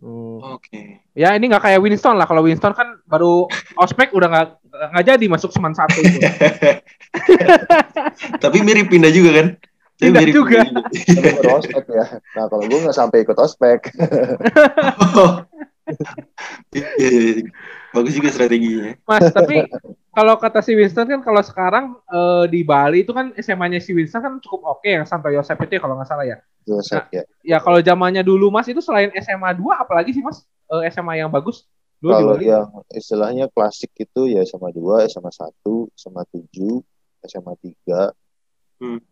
Hmm. 0.00 0.56
Oke. 0.56 1.04
Ya 1.12 1.36
ini 1.36 1.52
nggak 1.52 1.60
kayak 1.60 1.80
Winston 1.84 2.16
lah. 2.16 2.24
Kalau 2.24 2.40
Winston 2.40 2.72
kan 2.72 2.96
baru 3.04 3.44
ospek 3.76 4.16
udah 4.16 4.28
nggak 4.32 4.46
nggak 4.96 5.04
jadi 5.06 5.24
masuk 5.28 5.52
seman 5.52 5.76
satu. 5.76 6.00
itu. 6.00 6.18
Tapi 8.44 8.58
mirip 8.64 8.88
pindah 8.88 9.12
juga 9.12 9.30
kan? 9.44 9.48
Tapi 10.00 10.08
Pindah 10.08 10.20
mirip 10.24 10.34
juga. 10.40 10.60
Tapi 10.64 11.30
baru 11.36 11.50
ospek 11.60 11.84
ya 11.92 12.06
nah 12.32 12.44
kalau 12.48 12.64
gue 12.64 12.78
nggak 12.80 12.96
sampai 12.96 13.18
ikut 13.20 13.36
ospek 13.36 13.92
Oh. 15.20 15.44
Iya, 16.70 16.86
iya, 17.02 17.10
iya. 17.10 17.50
Bagus 17.90 18.14
juga 18.14 18.30
strateginya. 18.30 18.94
Mas, 19.10 19.26
tapi 19.34 19.66
kalau 20.10 20.34
kata 20.36 20.58
si 20.58 20.74
Winston 20.74 21.06
kan 21.06 21.20
kalau 21.22 21.38
sekarang 21.40 21.84
eh, 22.06 22.44
di 22.50 22.60
Bali 22.62 23.02
itu 23.02 23.10
kan 23.10 23.30
SMA-nya 23.36 23.78
si 23.78 23.94
Winston 23.94 24.20
kan 24.20 24.32
cukup 24.38 24.78
oke 24.78 24.86
yang 24.86 25.06
Santo 25.06 25.30
Yosef 25.30 25.54
itu 25.56 25.78
ya 25.78 25.80
kalau 25.80 25.94
nggak 25.94 26.08
salah 26.08 26.26
ya. 26.26 26.38
Joseph 26.62 27.06
ya. 27.10 27.22
Ya 27.40 27.58
kalau 27.58 27.78
zamannya 27.80 28.20
dulu 28.20 28.50
Mas 28.50 28.66
itu 28.66 28.78
selain 28.78 29.08
SMA 29.16 29.54
2 29.54 29.62
apalagi 29.76 30.12
sih 30.12 30.22
Mas 30.22 30.42
Eh, 30.70 30.86
SMA 30.86 31.18
yang 31.18 31.26
bagus? 31.26 31.66
Dulu 31.98 32.10
di 32.10 32.14
Kalau 32.14 32.34
Bali. 32.38 32.46
yang 32.46 32.66
istilahnya 32.94 33.46
klasik 33.50 33.90
itu 33.98 34.30
ya 34.30 34.46
SMA 34.46 34.70
2, 34.70 35.10
SMA 35.10 35.34
1, 35.34 35.50
SMA 35.98 36.22
7, 36.30 36.78
SMA 37.26 37.54
3, 37.58 38.14
Hmm. 38.78 39.02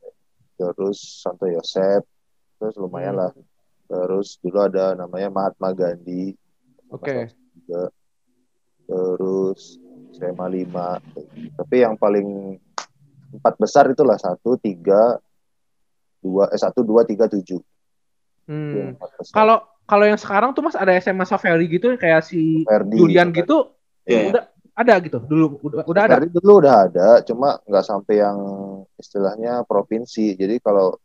terus 0.55 1.03
Santo 1.19 1.51
Yosef, 1.51 2.07
terus 2.57 2.79
lumayan 2.79 3.19
Hmm. 3.19 3.21
lah. 3.27 3.31
Terus 3.91 4.39
dulu 4.39 4.55
ada 4.63 4.95
namanya 4.95 5.35
Mahatma 5.35 5.75
Gandhi, 5.75 6.39
Oke. 6.89 7.27
juga. 7.59 7.91
Terus 8.87 9.83
SMA 10.17 10.47
5. 10.65 11.59
Tapi 11.59 11.77
yang 11.85 11.95
paling 11.99 12.57
empat 13.35 13.55
besar 13.61 13.85
itulah 13.93 14.17
satu, 14.17 14.57
tiga, 14.57 15.21
dua, 16.23 16.49
eh 16.53 16.61
satu, 16.61 16.81
dua, 16.81 17.05
tiga, 17.05 17.29
tujuh. 17.29 17.61
Hmm. 18.49 18.97
Kalau 19.29 19.61
kalau 19.89 20.05
yang 20.05 20.21
sekarang 20.21 20.53
tuh 20.53 20.65
Mas 20.65 20.77
ada 20.77 20.93
SMA 21.01 21.25
Safari 21.25 21.69
gitu 21.69 21.93
kayak 21.97 22.25
si 22.25 22.65
Ferdi, 22.65 22.97
Julian 22.97 23.33
Ferdi. 23.33 23.41
gitu 23.45 23.57
Iya. 24.09 24.33
udah 24.33 24.45
ada 24.79 24.95
gitu 25.05 25.19
dulu 25.21 25.47
udah, 25.65 25.85
udah 25.85 26.03
ada. 26.09 26.13
Ferdi 26.17 26.29
dulu 26.33 26.53
udah 26.65 26.75
ada, 26.89 27.09
cuma 27.25 27.61
nggak 27.65 27.85
sampai 27.85 28.15
yang 28.25 28.39
istilahnya 28.97 29.65
provinsi. 29.69 30.33
Jadi 30.37 30.61
kalau 30.65 30.97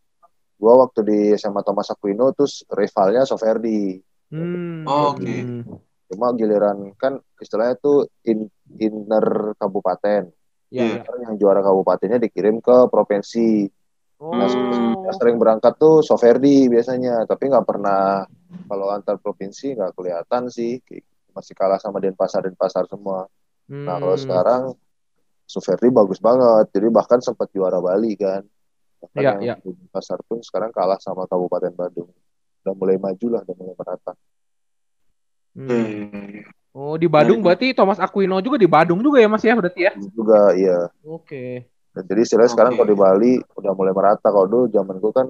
gua 0.56 0.88
waktu 0.88 1.00
di 1.04 1.20
SMA 1.36 1.60
Thomas 1.68 1.92
Aquino 1.92 2.32
terus 2.32 2.64
rivalnya 2.72 3.28
Soferdi. 3.28 4.00
Hmm. 4.32 4.88
Oh, 4.88 5.12
oke. 5.16 5.24
Hmm. 5.28 5.64
Cuma 6.13 6.32
giliran 6.38 6.93
kan 6.96 7.17
istilahnya 7.41 7.75
tuh 7.82 8.05
in, 8.24 8.46
inner 8.77 9.58
kabupaten. 9.58 10.29
Ya, 10.70 10.84
Iya. 10.86 11.01
ya. 11.01 11.29
Yang 11.29 11.36
juara 11.41 11.62
kabupatennya 11.62 12.22
dikirim 12.22 12.62
ke 12.62 12.88
provinsi. 12.88 13.65
Nah, 14.24 14.48
Oh. 14.48 15.03
yang 15.03 15.15
sering 15.20 15.36
berangkat 15.36 15.75
tuh 15.75 16.00
Soferdi 16.00 16.72
biasanya, 16.72 17.27
tapi 17.27 17.51
nggak 17.51 17.67
pernah 17.67 18.24
kalau 18.63 18.88
antar 18.88 19.20
provinsi 19.20 19.75
nggak 19.75 19.93
kelihatan 19.93 20.48
sih. 20.48 20.79
Masih 21.34 21.58
kalah 21.58 21.82
sama 21.82 21.98
Denpasar 22.00 22.46
Denpasar 22.46 22.86
semua. 22.88 23.25
Nah 23.67 23.98
kalau 23.98 24.15
Hmm. 24.15 24.24
sekarang 24.24 24.62
Soferdi 25.43 25.91
bagus 25.91 26.24
banget, 26.24 26.72
jadi 26.72 26.88
bahkan 26.88 27.20
sempat 27.20 27.51
juara 27.51 27.84
Bali 27.84 28.15
kan. 28.15 28.41
Bahkan 29.03 29.20
Iya, 29.20 29.32
yang 29.36 29.41
iya. 29.43 29.55
di 29.60 29.75
pasar 29.91 30.24
pun 30.24 30.39
sekarang 30.39 30.72
kalah 30.72 30.96
sama 31.03 31.27
Kabupaten 31.27 31.75
Bandung. 31.75 32.08
Udah 32.63 32.74
mulai 32.79 32.96
maju 32.96 33.27
lah, 33.27 33.43
udah 33.43 33.55
mulai 33.60 33.75
merata. 33.75 34.15
Hmm. 35.54 35.70
Hmm. 35.70 36.42
Oh 36.74 36.98
di 36.98 37.06
Badung 37.06 37.40
Menarik. 37.40 37.62
berarti 37.62 37.68
Thomas 37.78 38.02
Aquino 38.02 38.42
juga 38.42 38.58
di 38.58 38.66
Badung 38.66 38.98
juga 39.00 39.22
ya 39.22 39.30
Mas 39.30 39.46
ya 39.46 39.54
berarti 39.54 39.82
ya? 39.86 39.94
Juga 39.94 40.42
iya. 40.58 40.90
Oke. 41.06 41.70
Dan 41.94 42.04
jadi 42.10 42.20
istilahnya 42.26 42.50
sekarang 42.50 42.74
Oke. 42.74 42.78
kalau 42.82 42.90
di 42.90 42.98
Bali 42.98 43.34
udah 43.54 43.72
mulai 43.78 43.94
merata. 43.94 44.28
Kalau 44.28 44.50
dulu 44.50 44.66
zaman 44.68 44.98
gue 44.98 45.14
kan 45.14 45.28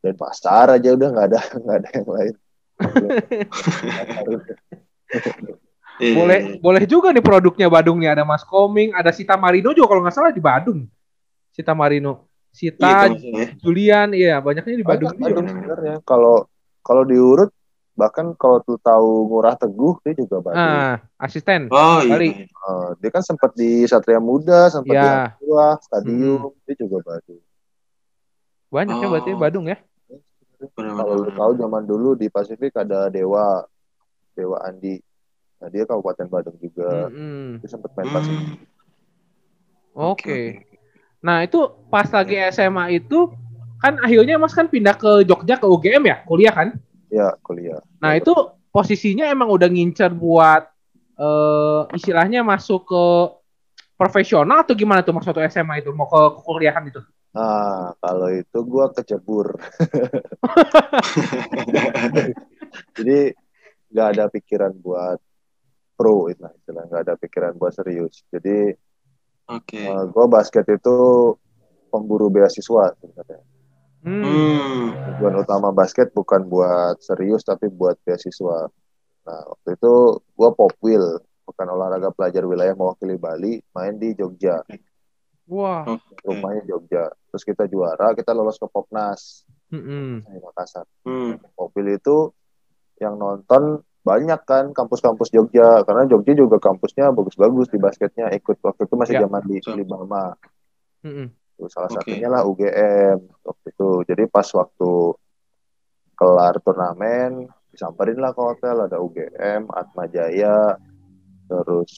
Denpasar 0.00 0.72
aja 0.72 0.96
udah 0.96 1.08
nggak 1.12 1.26
ada 1.28 1.40
nggak 1.60 1.76
ada 1.76 1.88
yang 1.92 2.08
lain. 2.08 2.34
Iya. 6.00 6.16
Boleh 6.16 6.38
boleh 6.64 6.88
juga 6.88 7.12
nih 7.12 7.20
produknya 7.20 7.68
Badung 7.68 8.00
nih 8.00 8.08
ada 8.08 8.24
Mas 8.24 8.40
Koming, 8.40 8.96
ada 8.96 9.12
Sita 9.12 9.36
Marino 9.36 9.76
juga 9.76 9.92
kalau 9.92 10.00
nggak 10.00 10.16
salah 10.16 10.32
di 10.32 10.40
Badung. 10.40 10.88
Sita 11.52 11.76
Marino, 11.76 12.24
Iya, 12.50 12.72
Sita, 12.72 12.88
kalau 13.04 13.14
misalnya. 13.20 13.46
Julian, 13.60 14.08
iya 14.16 14.40
banyaknya 14.40 14.80
di 14.80 14.86
Badung 14.86 15.12
juga. 15.12 15.44
sebenarnya. 15.44 15.94
Kalau 16.08 16.48
kalau 16.80 17.04
diurut 17.04 17.52
bahkan 18.00 18.32
kalau 18.40 18.64
tuh 18.64 18.80
tahu 18.80 19.28
Ngurah 19.28 19.60
Teguh 19.60 20.00
dia 20.00 20.16
juga 20.16 20.40
Bandung. 20.40 20.72
Ah, 20.80 20.96
asisten. 21.20 21.68
Oh 21.68 22.00
iya. 22.00 22.16
Bali. 22.16 22.48
Eh, 22.48 22.88
dia 23.04 23.10
kan 23.12 23.20
sempat 23.20 23.52
di 23.52 23.84
Satria 23.84 24.16
Muda, 24.16 24.72
sempat 24.72 24.96
di 24.96 24.96
Ya. 24.96 25.36
Aqua, 25.36 25.76
Stadium, 25.84 26.56
dia 26.64 26.74
juga 26.80 27.04
Bandung. 27.04 27.44
Banyak 28.72 28.96
ya 28.96 29.06
berarti 29.12 29.30
Oh. 29.36 29.38
Badung 29.38 29.66
ya. 29.68 29.76
Kalau 30.76 31.14
lu 31.24 31.30
tahu 31.32 31.52
zaman 31.56 31.84
dulu 31.84 32.16
di 32.16 32.28
Pasifik 32.28 32.76
ada 32.76 33.08
Dewa, 33.08 33.64
Dewa 34.32 34.60
Andi. 34.64 35.00
Nah 35.60 35.68
dia 35.68 35.84
Kabupaten 35.84 36.28
Bandung 36.28 36.56
juga. 36.56 37.08
Mm-mm. 37.12 37.60
Dia 37.60 37.68
sempat 37.68 37.92
main 37.96 38.08
Pasifik. 38.08 38.48
Hmm. 38.48 38.64
Oke. 39.92 40.40
Nah 41.20 41.44
itu 41.44 41.58
pas 41.88 42.08
lagi 42.08 42.36
SMA 42.48 42.96
itu 42.96 43.28
kan 43.80 43.96
akhirnya 44.00 44.36
Mas 44.36 44.52
kan 44.52 44.68
pindah 44.68 44.92
ke 44.96 45.24
Jogja 45.24 45.56
ke 45.56 45.64
UGM 45.64 46.04
ya 46.04 46.16
kuliah 46.28 46.52
kan? 46.52 46.76
Ya 47.10 47.34
kuliah. 47.42 47.82
Nah 47.98 48.14
itu 48.14 48.30
posisinya 48.70 49.26
emang 49.26 49.50
udah 49.50 49.66
ngincer 49.66 50.14
buat 50.14 50.70
eh 51.20 51.82
istilahnya 51.92 52.40
masuk 52.40 52.88
ke 52.88 53.04
profesional 54.00 54.64
atau 54.64 54.72
gimana 54.72 55.04
tuh 55.04 55.12
Mas 55.12 55.28
waktu 55.28 55.44
SMA 55.52 55.84
itu 55.84 55.92
mau 55.92 56.08
ke 56.08 56.40
kuliahan 56.40 56.88
itu? 56.88 57.04
Nah 57.36 57.92
kalau 58.00 58.32
itu 58.32 58.58
gua 58.64 58.88
kecebur. 58.88 59.52
Jadi 62.96 63.36
nggak 63.92 64.08
ada 64.16 64.24
pikiran 64.32 64.72
buat 64.80 65.20
pro 65.98 66.32
itu 66.32 66.40
lah 66.40 66.54
istilah 66.56 66.88
nggak 66.88 67.02
ada 67.04 67.14
pikiran 67.20 67.52
buat 67.60 67.76
serius. 67.76 68.24
Jadi 68.32 68.72
Oke. 69.52 69.84
eh, 69.84 70.04
gua 70.08 70.24
basket 70.30 70.64
itu 70.72 70.96
pemburu 71.92 72.32
beasiswa 72.32 72.96
sebenarnya. 72.96 73.19
Hmm. 74.10 74.26
Hmm. 74.26 74.84
tujuan 75.14 75.34
utama 75.38 75.70
basket 75.70 76.10
bukan 76.10 76.50
buat 76.50 76.98
serius 76.98 77.46
tapi 77.46 77.70
buat 77.70 77.94
beasiswa. 78.02 78.66
Nah 79.22 79.40
waktu 79.46 79.78
itu 79.78 79.94
gue 80.18 80.50
popwil 80.50 81.04
bukan 81.46 81.66
olahraga 81.70 82.10
pelajar 82.10 82.42
wilayah 82.42 82.74
mewakili 82.74 83.14
Bali 83.14 83.62
main 83.74 83.98
di 83.98 84.14
Jogja 84.18 84.62
Wah. 85.50 85.82
rumahnya 86.22 86.62
Jogja 86.66 87.10
terus 87.30 87.42
kita 87.42 87.66
juara 87.66 88.14
kita 88.14 88.30
lolos 88.34 88.58
ke 88.58 88.66
Popnas 88.70 89.46
Mm-mm. 89.70 90.26
di 90.26 90.38
Makassar. 90.42 90.86
Hmm. 91.06 91.38
Popwil 91.54 91.94
itu 91.94 92.34
yang 93.02 93.18
nonton 93.18 93.82
banyak 94.00 94.40
kan 94.46 94.72
kampus-kampus 94.72 95.30
Jogja 95.30 95.84
karena 95.86 96.06
Jogja 96.10 96.32
juga 96.34 96.56
kampusnya 96.58 97.10
bagus-bagus 97.14 97.70
di 97.70 97.78
basketnya 97.78 98.30
ikut 98.34 98.58
waktu 98.62 98.82
itu 98.86 98.94
masih 98.98 99.14
Ya, 99.18 99.22
zaman 99.26 99.42
di. 99.46 99.58
Libama 99.74 100.34
salah 101.68 101.90
Oke. 101.92 102.06
satunya 102.06 102.28
lah 102.30 102.46
UGM 102.46 103.18
waktu 103.44 103.66
itu. 103.68 103.90
Jadi 104.08 104.22
pas 104.30 104.46
waktu 104.54 104.92
kelar 106.16 106.54
turnamen 106.64 107.50
disamperin 107.74 108.22
lah 108.22 108.32
ke 108.32 108.40
hotel. 108.40 108.86
Ada 108.88 108.96
UGM, 109.02 109.68
Atma 109.68 110.08
Jaya, 110.08 110.78
terus 111.50 111.90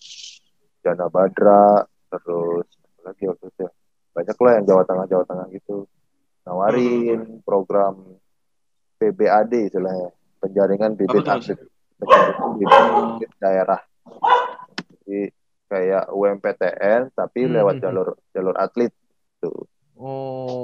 Jana 0.82 1.06
Badra, 1.06 1.86
terus 2.10 2.66
lagi 3.06 3.24
waktu 3.30 3.46
itu 3.50 3.60
ya? 3.66 3.70
banyak 4.12 4.36
lah 4.36 4.52
yang 4.60 4.64
Jawa 4.68 4.82
Tengah 4.84 5.06
Jawa 5.08 5.24
Tengah 5.24 5.46
gitu. 5.54 5.76
Nawarin 6.42 7.40
program 7.46 8.18
PBAD 8.98 9.52
istilahnya. 9.70 10.10
Penjaringan 10.42 10.98
bibit 10.98 11.22
atlet 11.22 11.54
penjaringan 12.02 12.50
bibit 12.58 13.30
daerah. 13.38 13.80
Jadi 15.02 15.30
kayak 15.70 16.04
UMPTN 16.12 17.00
tapi 17.16 17.48
Hmm, 17.48 17.54
lewat 17.56 17.74
hmm, 17.80 17.82
jalur 17.82 18.08
jalur 18.34 18.54
atlet 18.58 18.92
tuh 19.42 19.66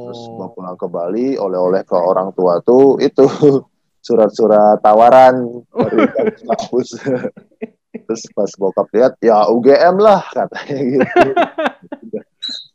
terus 0.09 0.21
gua 0.33 0.47
Oh. 0.47 0.51
pulang 0.51 0.75
ke 0.75 0.87
Bali 0.87 1.29
oleh-oleh 1.35 1.83
ke 1.83 1.95
orang 1.95 2.31
tua 2.33 2.63
tuh 2.63 2.99
itu 2.99 3.23
surat-surat 4.07 4.79
tawaran 4.79 5.43
dari 5.69 6.07
kampus 6.47 7.03
terus 8.07 8.23
pas 8.31 8.51
bokap 8.55 8.87
lihat 8.91 9.19
ya 9.19 9.47
UGM 9.47 9.99
lah 9.99 10.23
katanya 10.31 10.79
gitu 10.81 11.07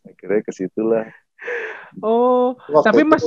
akhirnya 0.06 0.39
ke 0.42 0.52
situ 0.52 0.82
lah 0.84 1.08
Oh. 2.00 2.56
Waktu 2.72 2.88
Tapi 2.89 3.02
Mas 3.04 3.22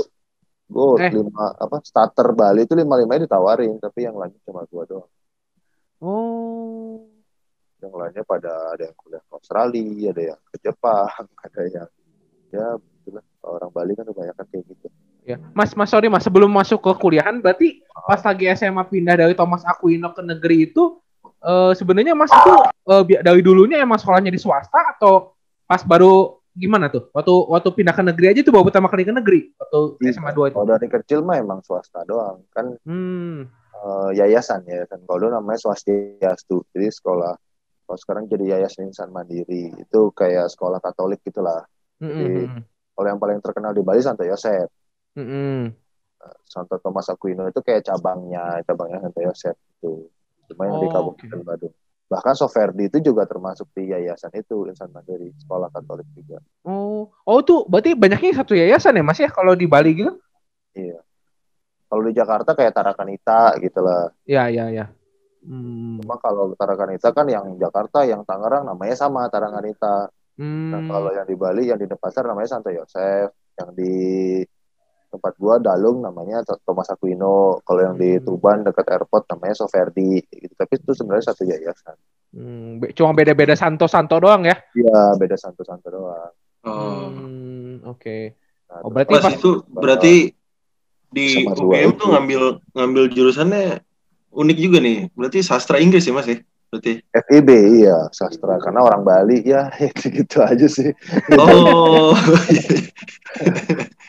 gue 0.67 0.89
Eh. 0.99 1.13
lima 1.15 1.55
apa 1.55 1.79
starter 1.81 2.33
Bali 2.33 2.67
itu 2.67 2.75
lima 2.75 2.99
limanya 2.99 3.23
ditawarin 3.23 3.79
tapi 3.79 4.03
yang 4.03 4.19
lainnya 4.19 4.43
cuma 4.43 4.67
gua 4.67 4.83
doang 4.83 5.11
Oh. 6.03 7.07
yang 7.79 7.93
lainnya 7.93 8.25
pada 8.25 8.75
ada 8.75 8.83
yang 8.83 8.97
kuliah 8.97 9.23
ke 9.23 9.33
Australia 9.33 10.11
ada 10.11 10.23
yang 10.33 10.41
ke 10.43 10.57
Jepang 10.59 11.07
ada 11.39 11.61
yang 11.69 11.87
ya 12.57 12.69
itulah 12.81 13.25
orang 13.45 13.71
Bali 13.71 13.93
kan 13.93 14.09
kebanyakan 14.09 14.45
kayak 14.49 14.65
gitu. 14.67 14.87
Ya, 15.27 15.37
Mas, 15.53 15.75
Mas 15.75 15.91
sorry 15.91 16.07
Mas, 16.07 16.23
sebelum 16.23 16.49
masuk 16.49 16.79
ke 16.81 16.93
kuliahan, 16.97 17.43
berarti 17.43 17.83
pas 18.07 18.23
lagi 18.23 18.47
SMA 18.55 18.87
pindah 18.87 19.19
dari 19.19 19.35
Thomas 19.35 19.67
Aquino 19.67 20.15
ke 20.15 20.23
negeri 20.23 20.71
itu, 20.71 21.03
eh, 21.43 21.73
sebenarnya 21.75 22.15
Mas 22.15 22.31
itu 22.31 22.55
bi- 23.05 23.19
dari 23.19 23.43
dulunya 23.43 23.83
emang 23.83 23.99
sekolahnya 23.99 24.31
di 24.31 24.39
swasta 24.39 24.95
atau 24.95 25.35
pas 25.67 25.83
baru 25.83 26.39
gimana 26.55 26.87
tuh? 26.89 27.11
Waktu 27.11 27.35
waktu 27.53 27.69
pindah 27.75 27.93
ke 27.93 28.03
negeri 28.07 28.27
aja 28.33 28.41
tuh 28.41 28.55
baru 28.55 28.71
pertama 28.71 28.87
kali 28.87 29.03
ke 29.03 29.13
negeri? 29.13 29.51
Waktu 29.59 29.79
SMA 30.09 30.31
2 30.33 30.49
itu. 30.49 30.55
kalau 30.57 30.69
dari 30.73 30.89
kecil 30.89 31.21
mah 31.21 31.37
emang 31.37 31.61
swasta 31.61 32.07
doang. 32.07 32.41
Kan 32.55 32.79
Hmm. 32.87 33.51
eh, 33.77 34.11
yayasan 34.17 34.65
ya 34.65 34.87
kan. 34.89 35.03
Kalau 35.05 35.21
dulu 35.21 35.37
namanya 35.37 35.61
swastiastu. 35.61 36.65
Jadi 36.73 36.87
sekolah 36.89 37.35
kalau 37.85 37.99
sekarang 38.01 38.25
jadi 38.25 38.57
yayasan 38.57 38.89
insan 38.89 39.13
mandiri. 39.13 39.75
Itu 39.77 40.15
kayak 40.15 40.49
sekolah 40.49 40.81
Katolik 40.81 41.21
gitulah 41.21 41.67
Jadi- 41.99 42.47
hmm, 42.47 42.63
kalau 42.93 43.09
yang 43.09 43.17
paling 43.17 43.39
terkenal 43.41 43.73
di 43.73 43.81
Bali 43.81 44.01
Santo 44.01 44.23
Yosef 44.23 44.69
hmm, 45.15 45.23
hmm. 45.23 45.63
Santo 46.45 46.77
Thomas 46.77 47.07
Aquino 47.07 47.45
itu 47.45 47.61
kayak 47.61 47.85
cabangnya 47.85 48.61
cabangnya 48.63 49.01
Santo 49.01 49.21
Yosef 49.21 49.57
itu 49.57 50.09
cuma 50.47 50.63
yang 50.65 50.79
di 50.79 50.87
Oh, 50.87 50.93
Kabupaten 50.93 51.39
oke. 51.39 51.47
Badung 51.47 51.75
bahkan 52.07 52.33
Soferdi 52.33 52.87
itu 52.87 53.03
juga 53.03 53.25
termasuk 53.25 53.67
di 53.73 53.91
yayasan 53.91 54.31
itu 54.33 54.65
insan 54.65 54.89
mandiri 54.89 55.35
sekolah 55.37 55.67
Katolik 55.69 56.07
juga 56.13 56.39
Oh, 56.63 57.11
oh 57.23 57.41
tuh 57.41 57.67
berarti 57.67 57.93
banyaknya 57.93 58.31
satu 58.37 58.55
yayasan 58.55 58.95
ya 58.95 59.03
Mas 59.03 59.19
ya 59.19 59.27
kalau 59.27 59.53
di 59.53 59.67
Bali 59.67 59.97
gitu? 59.97 60.15
iya 60.73 61.03
kalau 61.87 62.03
di 62.03 62.13
Jakarta 62.13 62.53
kayak 62.53 62.73
Tarakanita 62.73 63.59
gitu 63.59 63.81
lah 63.81 64.11
Iya, 64.23 64.47
iya, 64.49 64.65
iya. 64.71 64.87
Hmm. 65.43 65.99
cuma 65.99 66.19
kalau 66.19 66.55
Tarakanita 66.55 67.11
kan 67.11 67.27
yang 67.27 67.55
Jakarta 67.57 68.03
yang 68.03 68.23
Tangerang 68.23 68.67
namanya 68.67 68.95
sama 68.95 69.27
Tarakanita 69.27 70.11
nah 70.37 70.81
Hmm. 70.83 70.89
kalau 70.91 71.11
yang 71.11 71.25
di 71.25 71.33
Bali 71.35 71.63
yang 71.67 71.79
di 71.79 71.87
Denpasar 71.87 72.27
namanya 72.27 72.59
Santo 72.59 72.69
Yosef 72.69 73.33
yang 73.57 73.71
di 73.73 73.95
tempat 75.09 75.33
gua 75.39 75.57
Dalung 75.57 76.03
namanya 76.03 76.45
Thomas 76.63 76.91
Aquino 76.91 77.63
kalau 77.63 77.81
yang 77.81 77.97
di 77.97 78.19
Hmm. 78.19 78.25
Tuban 78.27 78.61
dekat 78.61 78.85
airport 78.91 79.25
namanya 79.33 79.57
Soferdi 79.57 80.21
gitu 80.27 80.53
tapi 80.53 80.77
itu 80.77 80.93
sebenarnya 80.93 81.33
satu 81.33 81.43
yayasan 81.45 81.97
Hmm, 82.37 82.85
cuma 82.93 83.17
beda-beda 83.17 83.57
santo-santo 83.57 84.21
doang 84.21 84.45
ya? 84.45 84.61
iya 84.77 85.17
beda 85.17 85.37
santo-santo 85.41 85.89
doang 85.89 86.33
Oh. 86.67 87.15
Hmm, 87.15 87.79
oke. 87.87 88.35
Nah, 88.67 88.83
Oh, 88.83 88.91
berarti 88.91 89.13
Pas 89.15 89.23
pas 89.23 89.35
itu 89.39 89.51
berarti 89.71 90.15
di 91.07 91.47
UGM 91.47 91.95
itu. 91.95 92.01
tuh 92.03 92.09
ngambil 92.11 92.43
ngambil 92.75 93.05
jurusannya 93.15 93.79
unik 94.35 94.59
juga 94.59 94.83
nih. 94.83 95.07
Berarti 95.15 95.47
sastra 95.47 95.79
Inggris 95.79 96.03
ya 96.03 96.13
Mas 96.13 96.27
ya? 96.27 96.43
Berarti. 96.77 96.93
FIB 97.03 97.49
iya 97.79 98.09
sastra 98.11 98.57
karena 98.57 98.81
orang 98.81 99.01
Bali 99.01 99.43
ya 99.43 99.69
itu 99.77 100.07
gitu 100.15 100.41
aja 100.41 100.65
sih 100.65 100.91
Oh. 101.33 102.13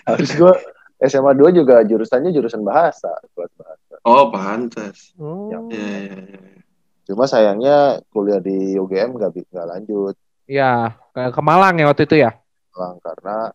harus 0.05 0.29
gua 0.33 0.53
SMA 0.99 1.31
2 1.31 1.53
juga 1.53 1.79
jurusannya 1.81 2.29
jurusan 2.29 2.61
bahasa 2.61 3.09
kelas 3.31 3.49
bahasa 3.55 3.93
oh, 4.01 4.27
pantas. 4.27 5.13
Oh. 5.15 5.47
Ya, 5.47 5.57
ya, 5.69 5.85
ya. 6.25 6.39
cuma 7.05 7.23
sayangnya 7.23 8.01
kuliah 8.09 8.37
di 8.37 8.73
UGM 8.75 9.13
nggak 9.13 9.29
bi- 9.31 9.47
nggak 9.47 9.67
lanjut 9.69 10.13
Ya, 10.43 10.95
ke, 11.11 11.27
ke 11.29 11.39
Malang 11.41 11.75
ya 11.75 11.85
waktu 11.85 12.03
itu 12.03 12.15
ya? 12.17 12.31
Lang, 12.71 12.97
karena 12.99 13.51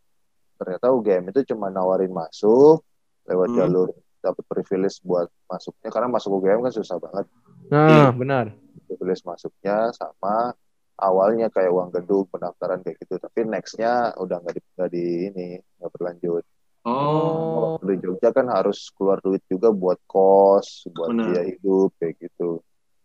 ternyata 0.55 0.87
UGM 0.89 1.27
itu 1.27 1.41
cuma 1.49 1.67
nawarin 1.67 2.11
masuk 2.11 2.83
lewat 3.25 3.49
Hmm. 3.49 3.57
jalur 3.59 3.89
dapat 4.19 4.43
privilege 4.47 4.99
buat 5.01 5.27
masuknya 5.47 5.89
karena 5.89 6.07
masuk 6.07 6.37
UGM 6.37 6.61
kan 6.61 6.71
susah 6.71 6.95
banget 6.97 7.25
Nah, 7.67 7.89
Iya. 7.89 8.07
benar. 8.13 8.45
Privilege 8.93 9.25
masuknya 9.25 9.89
sama 9.97 10.53
awalnya 11.01 11.49
kayak 11.49 11.73
uang 11.73 11.91
gedung 11.97 12.29
pendaftaran 12.29 12.85
kayak 12.85 13.01
gitu 13.01 13.17
tapi 13.17 13.49
nextnya 13.49 14.13
udah 14.21 14.37
nggak 14.45 14.55
di, 14.55 14.61
nggak 14.77 14.91
di 14.93 15.05
ini 15.33 15.49
nggak 15.81 15.91
berlanjut 15.97 16.45
Oh. 16.83 17.79
Waktu 17.79 17.95
di 17.95 17.97
Jogja 18.03 18.35
kan 18.35 18.51
harus 18.51 18.91
keluar 18.99 19.23
duit 19.23 19.39
juga 19.47 19.71
buat 19.71 20.03
kos, 20.03 20.91
buat 20.91 21.15
Benar. 21.15 21.31
biaya 21.31 21.47
hidup 21.55 21.95
kayak 22.03 22.19
gitu. 22.19 22.59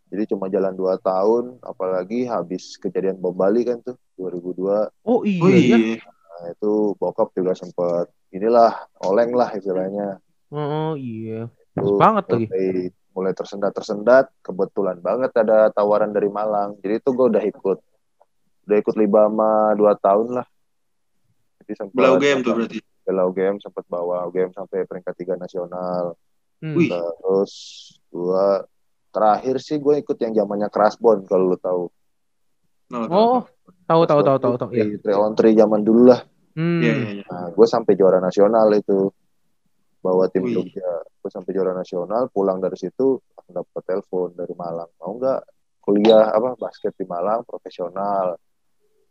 Jadi 0.09 0.33
cuma 0.33 0.49
jalan 0.49 0.73
dua 0.73 0.97
tahun, 0.97 1.61
apalagi 1.61 2.25
habis 2.25 2.73
kejadian 2.81 3.21
bom 3.21 3.37
Bali 3.37 3.61
kan 3.69 3.77
tuh 3.85 3.93
2002. 4.17 4.89
Oh 5.05 5.21
iya, 5.21 5.41
Oh 5.45 5.49
ya. 5.53 5.61
iya. 5.61 5.77
Nah 6.01 6.45
itu 6.57 6.97
bokap 6.97 7.29
juga 7.37 7.53
sempet 7.53 8.09
inilah 8.33 8.73
oleng 9.05 9.37
lah 9.37 9.53
istilahnya. 9.53 10.17
Oh 10.49 10.97
iya. 10.97 11.45
Itu 11.77 12.01
banget 12.01 12.25
lagi. 12.33 12.89
Mulai, 13.17 13.33
tersendat-tersendat, 13.33 14.29
kebetulan 14.45 15.01
banget 15.01 15.33
ada 15.41 15.73
tawaran 15.73 16.13
dari 16.13 16.29
Malang. 16.29 16.77
Jadi 16.85 17.01
itu 17.01 17.09
gue 17.09 17.25
udah 17.33 17.43
ikut, 17.43 17.79
udah 18.69 18.77
ikut 18.77 18.95
Libama 18.95 19.73
dua 19.73 19.97
tahun 19.97 20.37
lah. 20.37 20.47
Jadi 21.65 21.73
sempat 21.73 21.97
Belau 21.97 22.21
UGM 22.21 22.45
tuh 22.45 22.53
berarti. 22.53 22.79
Bela 23.07 23.23
UGM 23.23 23.55
sempat 23.63 23.87
bawa 23.87 24.27
UGM 24.27 24.51
sampai 24.51 24.83
peringkat 24.83 25.15
tiga 25.15 25.39
nasional. 25.39 26.19
Hmm. 26.59 26.75
Terus 26.75 27.53
gua 28.11 28.67
terakhir 29.15 29.63
sih 29.63 29.79
gue 29.79 30.03
ikut 30.03 30.17
yang 30.19 30.35
zamannya 30.35 30.67
Crashbone 30.67 31.23
kalau 31.23 31.55
lu 31.55 31.57
tahu. 31.57 31.83
Oh, 32.91 33.07
Oh, 33.07 33.41
tahu 33.87 34.03
tahu 34.03 34.21
tahu 34.23 34.37
tahu 34.37 34.53
tahu. 34.59 34.69
Iya. 34.75 34.99
Three 34.99 35.15
on 35.15 35.31
Three 35.39 35.55
zaman 35.55 35.81
dulu 35.87 36.11
lah. 36.11 36.21
Hmm. 36.59 36.83
Iya, 36.83 36.93
iya, 36.93 37.09
iya. 37.21 37.25
Nah, 37.31 37.47
gue 37.55 37.67
sampai 37.67 37.95
juara 37.95 38.19
nasional 38.19 38.67
itu 38.75 39.07
bawa 40.07 40.31
tim 40.31 40.47
Wih. 40.47 40.55
Jogja. 40.55 41.03
Gue 41.19 41.27
sampai 41.27 41.51
juara 41.51 41.75
nasional, 41.75 42.31
pulang 42.31 42.63
dari 42.63 42.79
situ 42.79 43.19
langsung 43.35 43.53
dapet 43.59 43.83
telepon 43.83 44.31
dari 44.31 44.55
Malang. 44.55 44.87
Mau 45.03 45.19
nggak 45.19 45.41
kuliah 45.83 46.31
apa 46.31 46.55
basket 46.55 46.95
di 46.95 47.03
Malang 47.03 47.43
profesional? 47.43 48.39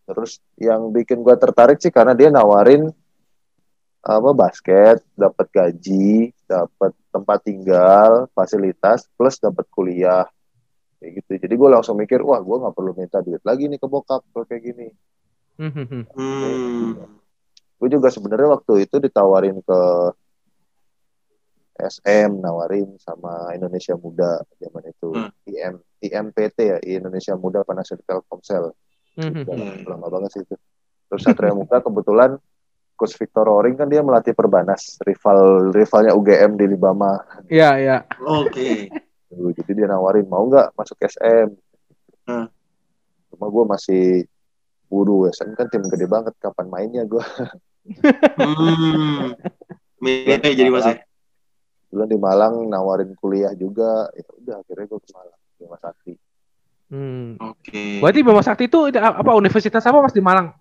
Terus 0.09 0.40
yang 0.56 0.88
bikin 0.88 1.20
gue 1.20 1.37
tertarik 1.37 1.76
sih 1.76 1.92
karena 1.92 2.16
dia 2.16 2.32
nawarin 2.32 2.88
apa 4.06 4.30
basket, 4.32 5.02
dapat 5.18 5.46
gaji, 5.50 6.30
dapat 6.46 6.94
tempat 7.11 7.38
tinggal, 7.42 8.30
fasilitas, 8.32 9.04
plus 9.18 9.37
dapat 9.42 9.66
kuliah 9.68 10.24
kayak 11.02 11.20
gitu. 11.20 11.30
Jadi 11.42 11.54
gue 11.59 11.68
langsung 11.68 11.98
mikir, 11.98 12.22
wah 12.22 12.38
gue 12.38 12.56
nggak 12.56 12.74
perlu 12.74 12.94
minta 12.94 13.18
duit 13.20 13.42
lagi 13.42 13.66
nih 13.66 13.76
ke 13.76 13.87
bokap 13.90 14.22
kalau 14.30 14.46
kayak 14.46 14.62
gini. 14.62 14.88
Hmm, 15.56 15.72
hmm, 15.72 15.87
hmm. 15.88 16.04
Hmm. 16.12 16.92
gue 17.76 17.88
juga 17.92 18.09
sebenarnya 18.12 18.61
waktu 18.61 18.88
itu 18.88 19.00
ditawarin 19.00 19.61
ke 19.64 19.80
SM 21.78 22.40
nawarin 22.40 22.96
sama 22.96 23.52
Indonesia 23.52 23.94
Muda 23.94 24.40
zaman 24.56 24.82
itu 24.84 25.08
Hmm. 25.12 25.30
IM 25.44 25.74
IMPT 25.98 26.58
ya 26.58 26.78
Indonesia 26.82 27.34
Muda 27.34 27.62
Panasonic 27.62 28.04
Telkomsel 28.04 28.72
Hmm, 29.16 29.32
hmm, 29.32 29.48
Udah 29.48 29.56
hmm. 29.56 29.88
Lama 29.88 30.06
banget 30.10 30.30
sih 30.32 30.42
itu 30.42 30.56
terus 31.06 31.22
Satria 31.22 31.52
Muda 31.52 31.80
kebetulan 31.80 32.36
Coach 32.92 33.16
Victor 33.16 33.44
Roring 33.44 33.76
kan 33.76 33.86
dia 33.86 34.00
melatih 34.00 34.32
Perbanas 34.32 34.96
rival 35.00 35.70
rivalnya 35.70 36.12
UGM 36.12 36.56
di 36.56 36.66
Libama 36.66 37.16
Iya, 37.46 37.70
iya. 37.76 37.96
Oke. 38.20 38.88
Dulu. 39.26 39.52
jadi 39.52 39.72
dia 39.74 39.86
nawarin 39.86 40.24
mau 40.24 40.44
nggak 40.44 40.72
masuk 40.72 40.96
SM 40.98 41.48
Hmm. 42.24 42.50
cuma 43.28 43.46
gue 43.46 43.64
masih 43.64 44.04
buru 44.86 45.26
SM 45.26 45.54
kan 45.54 45.66
tim 45.66 45.82
gede 45.82 46.06
banget 46.06 46.34
kapan 46.36 46.66
mainnya 46.66 47.02
gue 47.02 47.22
Hmm. 48.34 49.30
Milih 49.96 50.42
jadi 50.42 50.68
Mas 50.68 50.84
ya? 50.84 51.05
Bulan 51.87 52.07
di 52.07 52.18
Malang 52.18 52.55
nawarin 52.66 53.14
kuliah 53.14 53.53
juga 53.53 54.11
ya 54.11 54.27
udah 54.37 54.55
akhirnya 54.61 54.87
gue 54.87 54.99
ke 54.99 55.11
Malang 55.11 55.38
Bima 55.57 55.79
Sakti 55.79 56.14
Hmm. 56.87 57.35
Oke. 57.42 57.99
Berarti 57.99 58.20
Bima 58.22 58.38
Sakti 58.40 58.70
itu 58.70 58.79
apa 58.94 59.35
universitas 59.35 59.83
apa 59.83 59.99
Mas 59.99 60.14
di 60.14 60.22
Malang? 60.22 60.55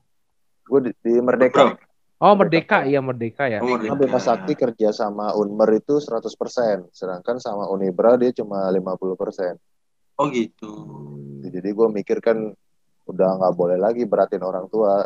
gue 0.66 0.80
di, 0.82 0.92
di 0.98 1.14
Merdeka 1.22 1.62
Bro. 1.70 1.78
Oh, 2.18 2.34
Merdeka. 2.34 2.82
Iya, 2.82 2.98
Merdeka 2.98 3.46
ya. 3.46 3.62
Oh, 3.62 3.70
Karena 3.70 3.94
Merdeka. 3.94 4.02
Bima 4.02 4.18
Sakti 4.18 4.54
kerja 4.56 4.90
sama 4.90 5.38
Unmer 5.38 5.70
itu 5.78 6.02
100% 6.02 6.26
sedangkan 6.90 7.38
sama 7.38 7.70
Unibra 7.70 8.18
dia 8.18 8.34
cuma 8.34 8.66
50% 8.66 9.62
Oh 10.16 10.26
gitu. 10.32 10.72
jadi 11.46 11.70
gue 11.70 11.88
mikir 11.94 12.18
kan 12.18 12.56
udah 13.06 13.30
nggak 13.38 13.54
boleh 13.54 13.78
lagi 13.78 14.02
beratin 14.02 14.42
orang 14.42 14.66
tua 14.66 15.06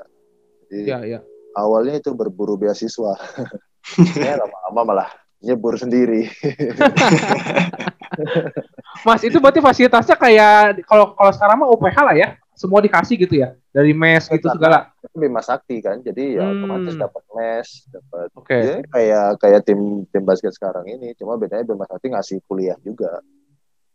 jadi 0.70 0.88
Iya, 0.88 0.98
iya. 1.04 1.20
awalnya 1.52 2.00
itu 2.00 2.16
berburu 2.16 2.56
beasiswa 2.56 3.12
ya 4.16 4.40
lama-lama 4.40 4.82
malah 4.86 5.10
nyebur 5.39 5.75
sendiri 5.75 6.28
Mas, 9.08 9.23
itu 9.23 9.39
berarti 9.39 9.63
fasilitasnya 9.63 10.15
kayak 10.15 10.84
kalau 10.84 11.15
kalau 11.15 11.32
sekarang 11.32 11.58
mah 11.63 11.69
UPH 11.71 11.97
lah 12.04 12.15
ya. 12.15 12.30
Semua 12.52 12.84
dikasih 12.84 13.15
gitu 13.15 13.39
ya. 13.39 13.56
Dari 13.71 13.95
mes 13.95 14.28
gitu 14.28 14.52
segala. 14.52 14.91
Bima 15.15 15.39
Sakti 15.39 15.80
kan 15.80 16.04
jadi 16.04 16.36
ya 16.36 16.43
Hmm. 16.43 16.60
otomatis 16.60 16.95
dapat 16.95 17.23
mes 17.32 17.67
dapat 17.88 18.28
Oke. 18.36 18.60
ya, 18.60 18.75
kayak 18.86 19.28
kayak 19.39 19.60
tim 19.63 19.80
tim 20.08 20.23
basket 20.23 20.52
sekarang 20.52 20.84
ini 20.86 21.15
cuma 21.15 21.39
bedanya 21.39 21.63
Bima 21.63 21.88
Sakti 21.88 22.12
ngasih 22.12 22.43
kuliah 22.45 22.75
juga 22.84 23.23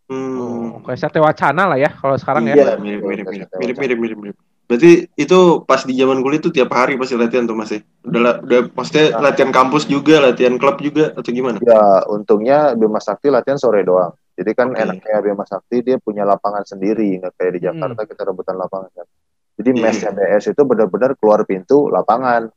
Hmm. 0.04 0.36
Oh, 0.36 0.84
kayak 0.84 1.00
Satya 1.00 1.20
Wacana 1.20 1.64
lah 1.64 1.78
ya 1.80 1.88
kalau 1.88 2.16
sekarang 2.16 2.44
Iya. 2.44 2.76
ya. 2.76 2.76
mirip 2.76 3.04
mirip 3.04 3.24
mirip 3.24 3.48
mirip 3.56 3.76
mirip 3.76 3.98
mirip 4.00 4.18
mirip. 4.20 4.36
Berarti 4.64 5.12
itu 5.14 5.38
pas 5.68 5.84
di 5.84 5.92
zaman 5.92 6.24
kuliah 6.24 6.40
itu 6.40 6.48
tiap 6.48 6.72
hari 6.72 6.96
pasti 6.96 7.14
latihan 7.14 7.44
tuh 7.44 7.52
Mas 7.52 7.68
ya? 7.68 7.84
Udah 8.00 8.20
la- 8.20 8.40
udah 8.40 8.60
maksudnya 8.72 9.06
Nah. 9.12 9.20
latihan 9.28 9.52
kampus 9.52 9.84
juga, 9.84 10.24
latihan 10.24 10.56
klub 10.56 10.80
juga 10.80 11.12
atau 11.12 11.30
gimana? 11.30 11.60
Ya, 11.60 12.00
untungnya 12.08 12.72
Bima 12.72 12.96
Sakti 12.96 13.28
latihan 13.28 13.60
sore 13.60 13.84
doang. 13.84 14.16
Jadi 14.34 14.50
kan 14.56 14.72
Oke. 14.72 14.80
enaknya 14.80 15.20
Bima 15.20 15.44
Sakti 15.44 15.84
dia 15.84 16.00
punya 16.00 16.24
lapangan 16.24 16.64
sendiri, 16.64 17.20
nggak 17.20 17.32
kayak 17.36 17.52
di 17.52 17.60
Hmm. 17.60 17.66
Jakarta 17.76 18.00
kita 18.08 18.22
rebutan 18.24 18.56
lapangan 18.56 18.90
kan. 18.90 19.06
Jadi 19.54 19.70
Iya. 19.70 19.82
mesnya 19.84 20.10
BS 20.10 20.44
itu 20.50 20.62
benar-benar 20.64 21.10
keluar 21.20 21.44
pintu 21.44 21.86
lapangan, 21.88 22.48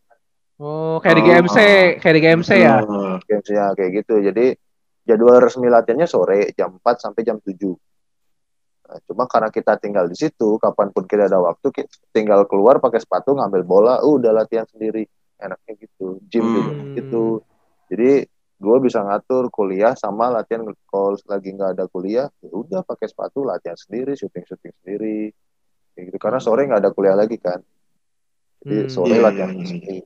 Oh, 0.57 0.97
kayak 0.97 1.15
di 1.15 1.21
Oh. 1.21 1.27
GMC, 1.29 1.57
kayak 2.01 2.15
di 2.17 2.21
GMC 2.23 2.49
ya. 2.57 2.81
Oh, 2.81 3.21
gamesnya 3.21 3.77
kayak 3.77 3.91
gitu. 4.01 4.17
Jadi 4.25 4.57
jadwal 5.05 5.37
resmi 5.37 5.69
latihannya 5.69 6.09
sore 6.09 6.49
jam 6.57 6.81
4 6.81 6.97
sampai 6.97 7.21
jam 7.21 7.37
7. 7.37 7.77
Nah, 8.87 8.99
cuma 9.03 9.27
karena 9.27 9.51
kita 9.51 9.75
tinggal 9.75 10.07
di 10.07 10.15
situ, 10.15 10.55
kapan 10.57 10.95
pun 10.95 11.03
kita 11.03 11.27
ada 11.27 11.43
waktu, 11.43 11.75
kita 11.75 11.91
tinggal 12.15 12.47
keluar 12.47 12.79
pakai 12.79 13.03
sepatu, 13.03 13.35
ngambil 13.35 13.67
bola, 13.67 13.99
uh, 13.99 14.15
udah 14.15 14.31
latihan 14.31 14.63
sendiri. 14.63 15.03
Enaknya 15.37 15.73
gitu. 15.75 16.23
Gym 16.23 16.47
juga 16.49 16.71
Hmm. 16.79 16.89
gitu. 16.95 17.43
Jadi 17.91 18.25
gue 18.57 18.77
bisa 18.81 19.05
ngatur 19.05 19.53
kuliah 19.53 19.93
sama 19.93 20.33
latihan 20.33 20.65
kalau 20.89 21.13
lagi 21.29 21.53
nggak 21.53 21.77
ada 21.77 21.85
kuliah 21.85 22.25
ya 22.41 22.49
udah 22.49 22.81
pakai 22.81 23.05
sepatu 23.05 23.45
latihan 23.45 23.77
sendiri 23.77 24.17
syuting 24.17 24.49
syuting 24.49 24.73
sendiri 24.81 25.29
kayak 25.93 26.09
gitu 26.09 26.17
karena 26.17 26.41
sore 26.41 26.65
nggak 26.65 26.81
ada 26.81 26.89
kuliah 26.89 27.13
lagi 27.13 27.37
kan 27.37 27.61
jadi 28.65 28.81
Hmm. 28.81 28.89
sore 28.89 29.13
Iya, 29.13 29.21
latihan 29.21 29.53
iya, 29.53 29.61
iya. 29.61 29.69
sendiri 29.69 29.97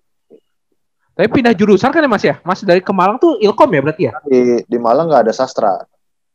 Tapi 1.16 1.28
pindah 1.32 1.56
jurusan 1.56 1.96
kan 1.96 2.04
ya 2.04 2.10
Mas 2.12 2.24
ya? 2.28 2.36
Mas 2.44 2.60
dari 2.68 2.84
ke 2.84 2.92
Malang 2.92 3.24
tuh 3.24 3.40
Ilkom 3.40 3.72
ya 3.72 3.82
berarti 3.88 4.04
ya? 4.12 4.14
di 4.28 4.68
di 4.68 4.78
Malang 4.80 5.08
nggak 5.08 5.32
ada 5.32 5.34
sastra 5.34 5.88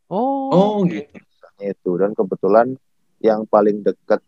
Oh. 0.08 0.48
oh 0.48 0.88
gitu. 0.88 1.20
Itu 1.58 1.90
dan 1.94 2.12
kebetulan 2.12 2.76
yang 3.18 3.44
paling 3.44 3.80
dekat 3.80 4.20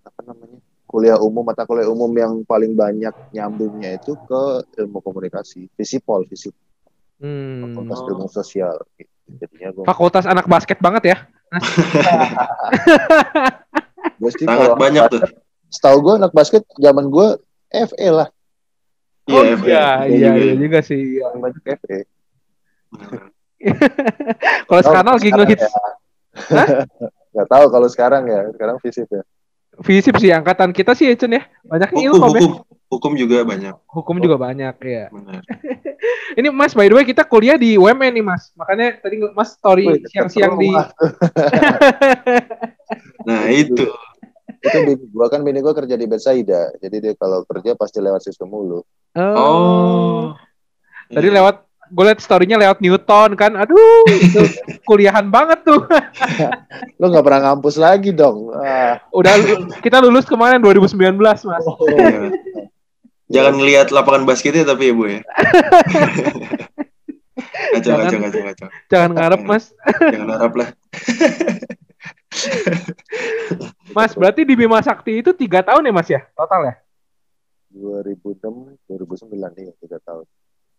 apa 0.00 0.20
namanya 0.22 0.58
kuliah 0.84 1.16
umum 1.16 1.42
mata 1.42 1.62
kuliah 1.62 1.86
umum 1.86 2.12
yang 2.12 2.42
paling 2.42 2.72
banyak 2.72 3.10
nyambungnya 3.30 3.94
itu 3.94 4.14
ke 4.18 4.42
ilmu 4.76 5.00
komunikasi 5.00 5.68
visipol 5.72 6.24
visip 6.24 6.52
Hmm. 7.14 7.62
fakultas 7.64 7.98
Oh. 8.00 8.08
ilmu 8.10 8.26
sosial 8.28 8.74
gitu. 8.92 9.08
jadinya 9.38 9.70
gue 9.72 9.84
Fakultas 9.84 10.26
anak 10.26 10.44
basket 10.44 10.76
banget 10.76 11.02
ya. 11.06 11.16
gue 14.14 14.30
sih 14.30 14.44
Sangat 14.44 14.68
kalau 14.68 14.76
banyak 14.76 15.02
tuh. 15.08 15.22
setahu 15.68 15.96
gue 16.00 16.14
anak 16.16 16.32
basket 16.32 16.62
zaman 16.76 17.06
gue 17.06 17.28
FE 17.70 18.08
lah 18.10 18.28
Iya, 19.24 19.32
oh 19.32 19.44
FA. 19.56 19.64
iya, 19.64 19.86
iya, 20.04 20.28
juga. 20.28 20.42
iya 20.42 20.54
juga 20.58 20.78
sih. 20.82 21.00
Iya. 21.16 21.24
paling 21.24 21.40
banyak 21.40 21.62
FE. 21.78 21.98
Kalau 24.66 24.82
sekarang 24.82 25.12
lagi 25.14 25.30
ngehits 25.30 25.64
ya. 25.64 25.70
nggak 27.34 27.48
tahu 27.48 27.64
kalau 27.68 27.88
sekarang 27.88 28.26
ya 28.26 28.46
sekarang 28.54 28.76
visip 28.78 29.06
ya 29.08 29.22
visip 29.82 30.14
sih 30.16 30.30
angkatan 30.30 30.70
kita 30.70 30.94
sih 30.94 31.10
ya 31.10 31.14
Cun 31.14 31.34
ya. 31.34 31.42
Banyaknya 31.62 31.98
Hukum, 31.98 32.14
ilkom 32.14 32.30
ya. 32.30 32.40
hukum. 32.40 32.52
Hukum 32.86 33.12
juga 33.18 33.42
banyak. 33.42 33.74
Hukum 33.90 34.16
juga 34.22 34.36
banyak 34.38 34.74
ya. 34.78 35.10
Benar. 35.10 35.42
Ini 36.38 36.46
Mas 36.48 36.70
by 36.72 36.86
the 36.86 36.94
way 36.94 37.02
kita 37.02 37.26
kuliah 37.26 37.58
di 37.58 37.74
UMN 37.74 38.14
nih 38.14 38.22
Mas. 38.22 38.54
Makanya 38.54 39.02
tadi 39.02 39.18
Mas 39.34 39.50
story 39.52 39.98
siang-siang 40.06 40.54
di. 40.54 40.70
Nah, 43.24 43.48
itu. 43.48 43.88
itu 44.60 44.78
bini 44.80 45.04
gua 45.08 45.28
kan 45.28 45.40
bini 45.40 45.60
gua 45.60 45.72
kerja 45.72 45.92
di 45.92 46.04
Betsaida 46.04 46.72
jadi 46.78 46.96
dia 46.98 47.12
kalau 47.16 47.44
kerja 47.44 47.76
pasti 47.76 48.00
lewat 48.00 48.20
sistem 48.20 48.48
mulu 48.48 48.80
Oh. 49.14 50.32
Tadi 51.06 51.28
Iya. 51.28 51.36
lewat 51.36 51.63
gue 51.90 52.04
liat 52.04 52.20
story-nya 52.20 52.56
lewat 52.56 52.78
Newton 52.80 53.36
kan. 53.36 53.52
Aduh, 53.58 54.06
itu 54.08 54.42
kuliahan 54.88 55.28
banget 55.28 55.64
tuh. 55.66 55.84
lo 57.00 57.04
nggak 57.10 57.24
pernah 57.24 57.40
ngampus 57.50 57.76
lagi 57.76 58.10
dong 58.14 58.52
ah. 58.54 59.00
Udah 59.12 59.34
kita 59.84 60.00
lulus 60.00 60.24
kemarin 60.24 60.62
2019, 60.62 60.96
Mas. 61.20 61.42
Iya. 61.44 62.30
Jangan 63.32 63.54
ngelihat 63.56 63.88
lapangan 63.90 64.28
basketnya 64.28 64.68
tapi 64.68 64.92
ya, 64.92 64.94
Bu 64.94 65.04
ya. 65.08 65.20
kacau, 67.74 67.90
Jangan. 67.90 68.04
kacau, 68.06 68.18
kacau, 68.20 68.42
kacau. 68.46 68.68
Jangan 68.92 69.10
ngarep, 69.16 69.40
Mas. 69.42 69.64
Jangan 69.98 70.28
harap 70.38 70.52
lah. 70.54 70.68
Mas, 73.96 74.12
berarti 74.12 74.44
di 74.44 74.54
Bima 74.54 74.78
Sakti 74.84 75.24
itu 75.24 75.32
tiga 75.32 75.64
tahun 75.64 75.88
ya, 75.88 75.92
Mas 75.94 76.08
ya? 76.12 76.20
Total 76.36 76.60
ya? 76.68 76.74
2006 77.74 78.86
2009 78.86 79.34
nih 79.34 79.74
tiga 79.82 79.98
tahun 80.06 80.26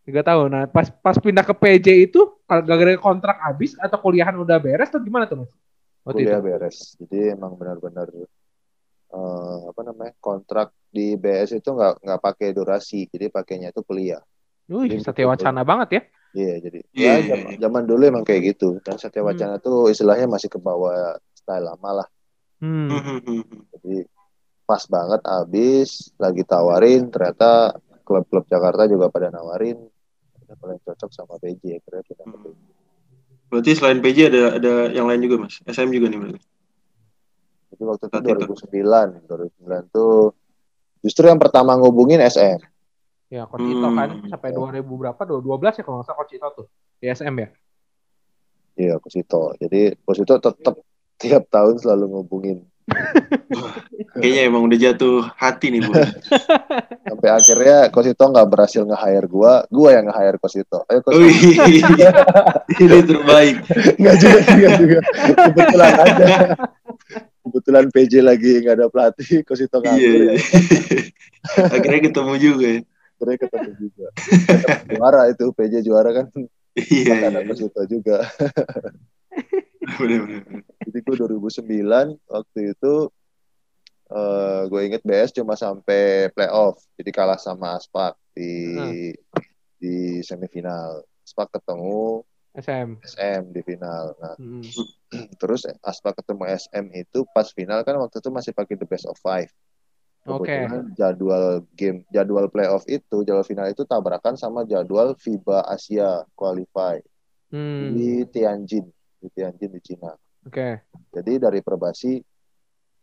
Tiga 0.05 0.21
tahun. 0.21 0.47
Nah, 0.47 0.63
pas 0.69 0.85
pas 0.87 1.17
pindah 1.17 1.41
ke 1.41 1.51
PJ 1.51 1.87
itu 2.05 2.21
kalau 2.45 2.61
gara-gara 2.61 2.93
kontrak 2.95 3.41
habis 3.41 3.73
atau 3.75 3.97
kuliahan 3.97 4.37
udah 4.37 4.61
beres 4.61 4.93
atau 4.93 5.01
gimana 5.01 5.25
tuh, 5.25 5.43
Mas? 5.43 5.51
Waktu 6.05 6.21
kuliah 6.21 6.37
itu. 6.37 6.45
beres 6.45 6.77
jadi 7.01 7.33
emang 7.33 7.57
benar-benar 7.57 8.05
eh, 9.09 9.57
apa 9.65 9.81
namanya 9.81 10.13
kontrak 10.19 10.69
di 10.87 11.17
BS 11.17 11.57
itu 11.57 11.69
nggak 11.73 12.05
nggak 12.05 12.21
pakai 12.21 12.53
durasi 12.53 13.09
jadi 13.09 13.27
pakainya 13.27 13.73
itu 13.73 13.81
kuliah 13.81 14.21
Wih, 14.65 14.85
Jadi 14.85 15.01
Satya 15.01 15.25
Wacana 15.25 15.61
banget 15.61 15.89
ya. 15.89 16.01
iya 16.33 16.53
jadi 16.57 16.79
Iya, 16.93 17.05
ya 17.05 17.13
iya, 17.17 17.27
zaman, 17.33 17.51
zaman 17.57 17.83
dulu 17.85 18.01
emang 18.05 18.21
kayak 18.21 18.53
gitu 18.53 18.77
dan 18.81 18.97
Satya 18.97 19.21
Hmm. 19.21 19.29
Wacana 19.29 19.55
tuh 19.57 19.89
istilahnya 19.89 20.29
masih 20.29 20.45
ke 20.45 20.61
bawah 20.61 21.17
style 21.33 21.65
lama 21.65 22.05
lah 22.05 22.07
Hmm. 22.55 22.87
jadi 23.73 24.05
pas 24.63 24.85
banget 24.85 25.21
abis 25.21 26.13
lagi 26.15 26.41
tawarin 26.41 27.09
ternyata 27.09 27.73
klub-klub 28.01 28.45
Jakarta 28.45 28.85
juga 28.85 29.09
pada 29.09 29.27
nawarin 29.29 29.75
paling 30.65 30.81
cocok 30.81 31.09
sama 31.13 31.37
PJ 31.37 31.61
akhirnya 31.77 32.01
pindah 32.01 32.25
ke 32.25 32.37
PJ 32.41 32.57
Berarti 33.45 33.71
selain 33.77 33.99
PJ 34.01 34.17
ada 34.33 34.41
ada 34.57 34.73
yang 34.89 35.05
lain 35.05 35.21
juga, 35.21 35.45
Mas. 35.45 35.61
SM 35.61 35.93
juga 35.93 36.09
nih 36.09 36.17
berarti. 36.17 36.41
Jadi 37.69 37.83
waktu 37.85 38.03
itu 38.09 38.15
Saat 38.17 38.25
itu. 38.25 38.53
2009, 38.73 39.29
2009 39.29 39.93
tuh 39.93 40.33
justru 40.99 41.23
yang 41.29 41.37
pertama 41.37 41.77
ngubungin 41.77 42.17
SM. 42.19 42.57
Ya, 43.29 43.45
Coach 43.45 43.61
Ito 43.63 43.89
kan 43.93 44.09
Hmm. 44.17 44.29
sampai 44.29 44.49
2000 44.49 44.97
berapa? 44.97 45.21
12 45.21 45.77
ya 45.77 45.83
kalau 45.85 46.01
nggak 46.01 46.07
salah 46.09 46.17
Coach 46.17 46.33
Ito 46.33 46.47
tuh. 46.57 46.67
Di 46.97 47.05
SM 47.05 47.35
ya. 47.37 47.49
Iya, 48.75 48.93
Kusito. 48.97 49.53
Jadi 49.55 49.93
Kusito 50.01 50.41
tetap 50.41 50.75
tiap 51.15 51.43
tahun 51.47 51.77
selalu 51.77 52.05
ngubungin. 52.11 52.65
Kayaknya 54.15 54.41
emang 54.47 54.63
udah 54.69 54.77
jatuh 54.77 55.25
hati 55.35 55.73
nih, 55.73 55.81
Bu. 55.83 55.91
Sampai 57.09 57.29
akhirnya 57.33 57.77
Kusito 57.89 58.23
nggak 58.29 58.47
berhasil 58.47 58.81
nge-hire 58.85 59.27
gua, 59.27 59.65
gua 59.67 59.89
yang 59.97 60.05
nge-hire 60.07 60.37
Kusito. 60.37 60.85
Ayo 60.87 61.01
Kusito. 61.01 61.25
Wih, 61.25 61.81
ini 62.85 62.97
terbaik. 63.03 63.57
Nggak 64.01 64.15
juga, 64.21 64.39
nggak 64.45 64.73
juga. 64.79 64.99
Kebetulan 65.49 65.93
aja. 65.99 66.27
Kebetulan 67.45 67.85
PJ 67.93 68.13
lagi 68.21 68.51
nggak 68.61 68.75
ada 68.77 68.87
pelatih, 68.89 69.29
Kusito 69.43 69.77
Iya. 69.81 69.85
nganggur 69.89 70.21
ya. 70.21 70.33
Akhirnya 71.75 72.01
ketemu 72.09 72.33
juga 72.37 72.65
ya. 72.69 72.81
Akhirnya 73.15 73.37
ketemu 73.47 73.69
juga. 73.79 74.07
Juara 74.91 75.21
itu, 75.31 75.45
PJ 75.53 75.73
juara 75.81 76.09
kan. 76.13 76.25
Iya, 76.75 77.13
iya. 77.13 77.27
Ada 77.33 77.39
Kusito 77.49 77.81
juga. 77.89 78.17
Jadi 80.85 80.97
gue 81.01 81.15
2009 81.15 82.17
waktu 82.29 82.59
itu 82.73 82.93
eh 84.05 84.61
gue 84.69 84.81
inget 84.85 85.01
BS 85.01 85.33
cuma 85.33 85.57
sampai 85.57 86.29
playoff, 86.29 86.77
jadi 86.93 87.09
kalah 87.09 87.41
sama 87.41 87.73
Aspak 87.81 88.13
di 88.37 89.09
di 89.81 90.21
semifinal. 90.21 91.01
Aspak 91.25 91.57
ketemu 91.57 92.21
SM. 92.53 93.01
SM 93.01 93.41
di 93.49 93.61
final. 93.65 94.13
Nah, 94.21 94.37
Hmm. 94.37 94.61
terus 95.41 95.65
Aspak 95.81 96.21
ketemu 96.21 96.45
SM 96.53 96.85
itu 96.93 97.25
pas 97.33 97.49
final 97.49 97.81
kan 97.81 97.97
waktu 97.97 98.21
itu 98.21 98.29
masih 98.29 98.53
pakai 98.53 98.77
the 98.77 98.85
best 98.85 99.09
of 99.09 99.17
five. 99.17 99.49
Oke. 100.25 100.49
Kebetulan 100.49 100.93
jadwal 100.93 101.45
game, 101.73 102.05
jadwal 102.13 102.45
playoff 102.49 102.85
itu, 102.85 103.25
jadwal 103.25 103.45
final 103.45 103.69
itu 103.69 103.85
tabrakan 103.89 104.37
sama 104.37 104.65
jadwal 104.65 105.17
FIBA 105.17 105.65
Asia 105.65 106.21
Qualify 106.37 107.01
Hmm. 107.53 107.93
di 107.93 108.25
Tianjin, 108.25 108.89
di 109.19 109.27
Tianjin 109.31 109.71
di 109.71 109.81
Cina. 109.81 110.11
Oke. 110.45 110.85
Jadi 111.09 111.33
dari 111.41 111.59
Perbasi 111.65 112.21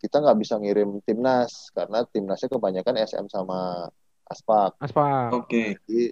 kita 0.02 0.18
nggak 0.18 0.38
bisa 0.42 0.58
ngirim 0.58 0.98
timnas 1.06 1.70
karena 1.70 2.02
timnasnya 2.06 2.50
kebanyakan 2.50 2.96
SM 3.06 3.26
sama 3.30 3.86
Aspak. 4.26 4.78
Aspak. 4.82 5.30
Oke. 5.30 5.78
Jadi 5.86 6.10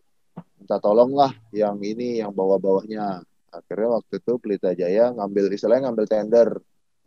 minta 0.59 0.79
tolong 0.79 1.11
lah 1.15 1.33
yang 1.51 1.79
ini 1.83 2.23
yang 2.23 2.31
bawah-bawahnya. 2.31 3.23
Akhirnya 3.51 3.99
waktu 3.99 4.23
itu 4.23 4.33
Pelita 4.39 4.71
Jaya 4.79 5.11
ngambil 5.11 5.51
istilahnya 5.51 5.91
ngambil 5.91 6.07
tender. 6.07 6.49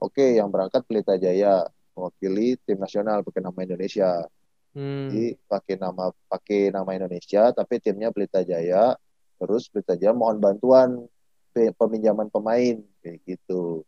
Oke, 0.03 0.35
yang 0.35 0.51
berangkat 0.51 0.83
Pelita 0.83 1.15
Jaya 1.15 1.63
mewakili 1.95 2.59
tim 2.67 2.81
nasional 2.81 3.23
pakai 3.23 3.41
nama 3.45 3.59
Indonesia. 3.63 4.27
Hmm. 4.73 5.07
Jadi 5.07 5.37
pakai 5.47 5.75
nama 5.79 6.09
pakai 6.27 6.73
nama 6.73 6.91
Indonesia 6.91 7.53
tapi 7.55 7.79
timnya 7.79 8.11
Pelita 8.11 8.43
Jaya. 8.43 8.97
Terus 9.39 9.71
Pelita 9.71 9.95
Jaya 9.95 10.11
mohon 10.11 10.43
bantuan 10.43 11.07
peminjaman 11.53 12.27
pemain 12.33 12.81
kayak 13.05 13.19
gitu. 13.23 13.85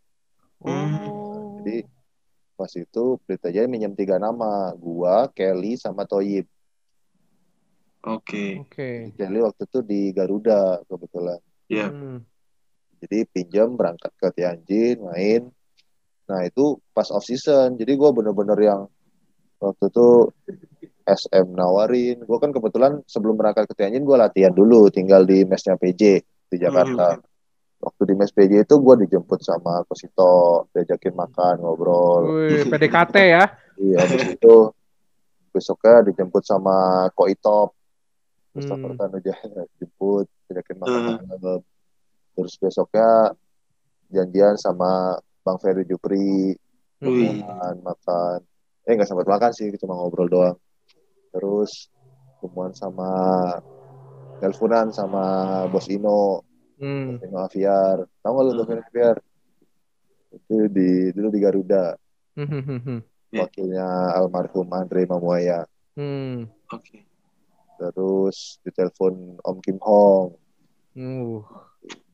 Oh. 0.62 1.62
Jadi 1.62 1.86
pas 2.56 2.72
itu 2.72 3.20
Pelita 3.28 3.52
Jaya 3.52 3.68
minjem 3.68 3.94
tiga 3.94 4.16
nama, 4.16 4.72
gua, 4.80 5.28
Kelly, 5.34 5.76
sama 5.76 6.08
Toyib. 6.08 6.48
Oke. 8.06 8.62
Oke. 8.64 9.12
Kelly 9.18 9.40
waktu 9.42 9.64
itu 9.66 9.80
di 9.82 10.02
Garuda 10.14 10.80
kebetulan. 10.86 11.42
Ya. 11.68 11.90
Hmm. 11.90 12.22
Jadi 13.02 13.26
pinjam 13.30 13.74
berangkat 13.74 14.14
ke 14.16 14.28
Tianjin 14.40 15.02
main. 15.04 15.50
Nah 16.30 16.42
itu 16.46 16.80
pas 16.94 17.10
off 17.12 17.26
season. 17.26 17.76
Jadi 17.76 17.98
gua 17.98 18.14
bener-bener 18.14 18.58
yang 18.62 18.82
waktu 19.58 19.90
itu 19.90 20.10
SM 21.06 21.48
nawarin. 21.54 22.24
Gua 22.24 22.38
kan 22.38 22.54
kebetulan 22.54 23.02
sebelum 23.10 23.36
berangkat 23.36 23.68
ke 23.70 23.74
Tianjin 23.74 24.06
gua 24.06 24.30
latihan 24.30 24.54
dulu, 24.54 24.88
tinggal 24.94 25.26
di 25.26 25.44
mesnya 25.44 25.76
PJ 25.76 26.02
di 26.50 26.58
Jakarta. 26.62 27.20
Waktu 27.86 28.02
di 28.10 28.14
mes 28.18 28.34
PJ 28.34 28.66
itu 28.66 28.76
gua 28.82 28.98
dijemput 28.98 29.46
sama 29.46 29.86
Kosito, 29.86 30.66
diajakin 30.74 31.14
makan, 31.14 31.62
ngobrol. 31.62 32.34
Wih, 32.34 32.66
PDKT 32.74 33.16
ya. 33.22 33.46
Iya, 33.78 33.98
habis 34.02 34.34
itu 34.34 34.56
besoknya 35.54 36.10
dijemput 36.10 36.42
sama 36.42 37.06
Ko 37.14 37.30
Itop. 37.30 37.78
Christopher 38.56 38.96
Hmm. 38.96 39.00
Tanujaya 39.00 39.68
jemput, 39.78 40.26
diajakin 40.48 40.78
makan 40.80 41.02
Hmm. 41.30 41.60
Terus 42.36 42.54
besoknya 42.60 43.32
janjian 44.12 44.56
sama 44.60 45.20
Bang 45.46 45.62
Ferry 45.62 45.86
Jupri, 45.86 46.56
Wih. 47.06 47.38
makan, 47.38 47.74
makan. 47.86 48.38
Eh 48.88 48.92
nggak 48.96 49.08
sempat 49.08 49.28
makan 49.30 49.52
sih, 49.54 49.70
cuma 49.78 49.94
ngobrol 49.94 50.32
doang. 50.32 50.58
Terus 51.36 51.92
ketemuan 52.40 52.72
sama 52.74 53.12
teleponan 54.40 54.92
sama 54.96 55.24
Bos 55.68 55.88
Ino, 55.92 56.44
Hmm. 56.76 57.18
Ino 57.20 57.38
Aviar. 57.40 58.04
Tahu 58.20 58.32
nggak 58.32 58.46
lu 58.52 58.64
Hmm. 58.64 58.82
Aviar? 58.82 59.18
Itu 60.32 60.56
di 60.68 60.90
dulu 61.12 61.28
di 61.32 61.40
Garuda, 61.40 61.96
Hmm, 62.36 62.48
hmm, 62.48 62.64
hmm, 62.64 62.80
hmm. 62.84 63.00
Iya. 63.32 63.40
wakilnya 63.44 63.88
almarhum 64.16 64.68
Andre 64.70 65.08
Mamuaya. 65.08 65.64
Hmm. 65.96 66.52
Oke. 66.70 67.04
terus 67.76 68.56
ditelepon 68.64 69.36
Om 69.44 69.58
Kim 69.60 69.76
Hong 69.84 70.40
Uh. 70.96 71.44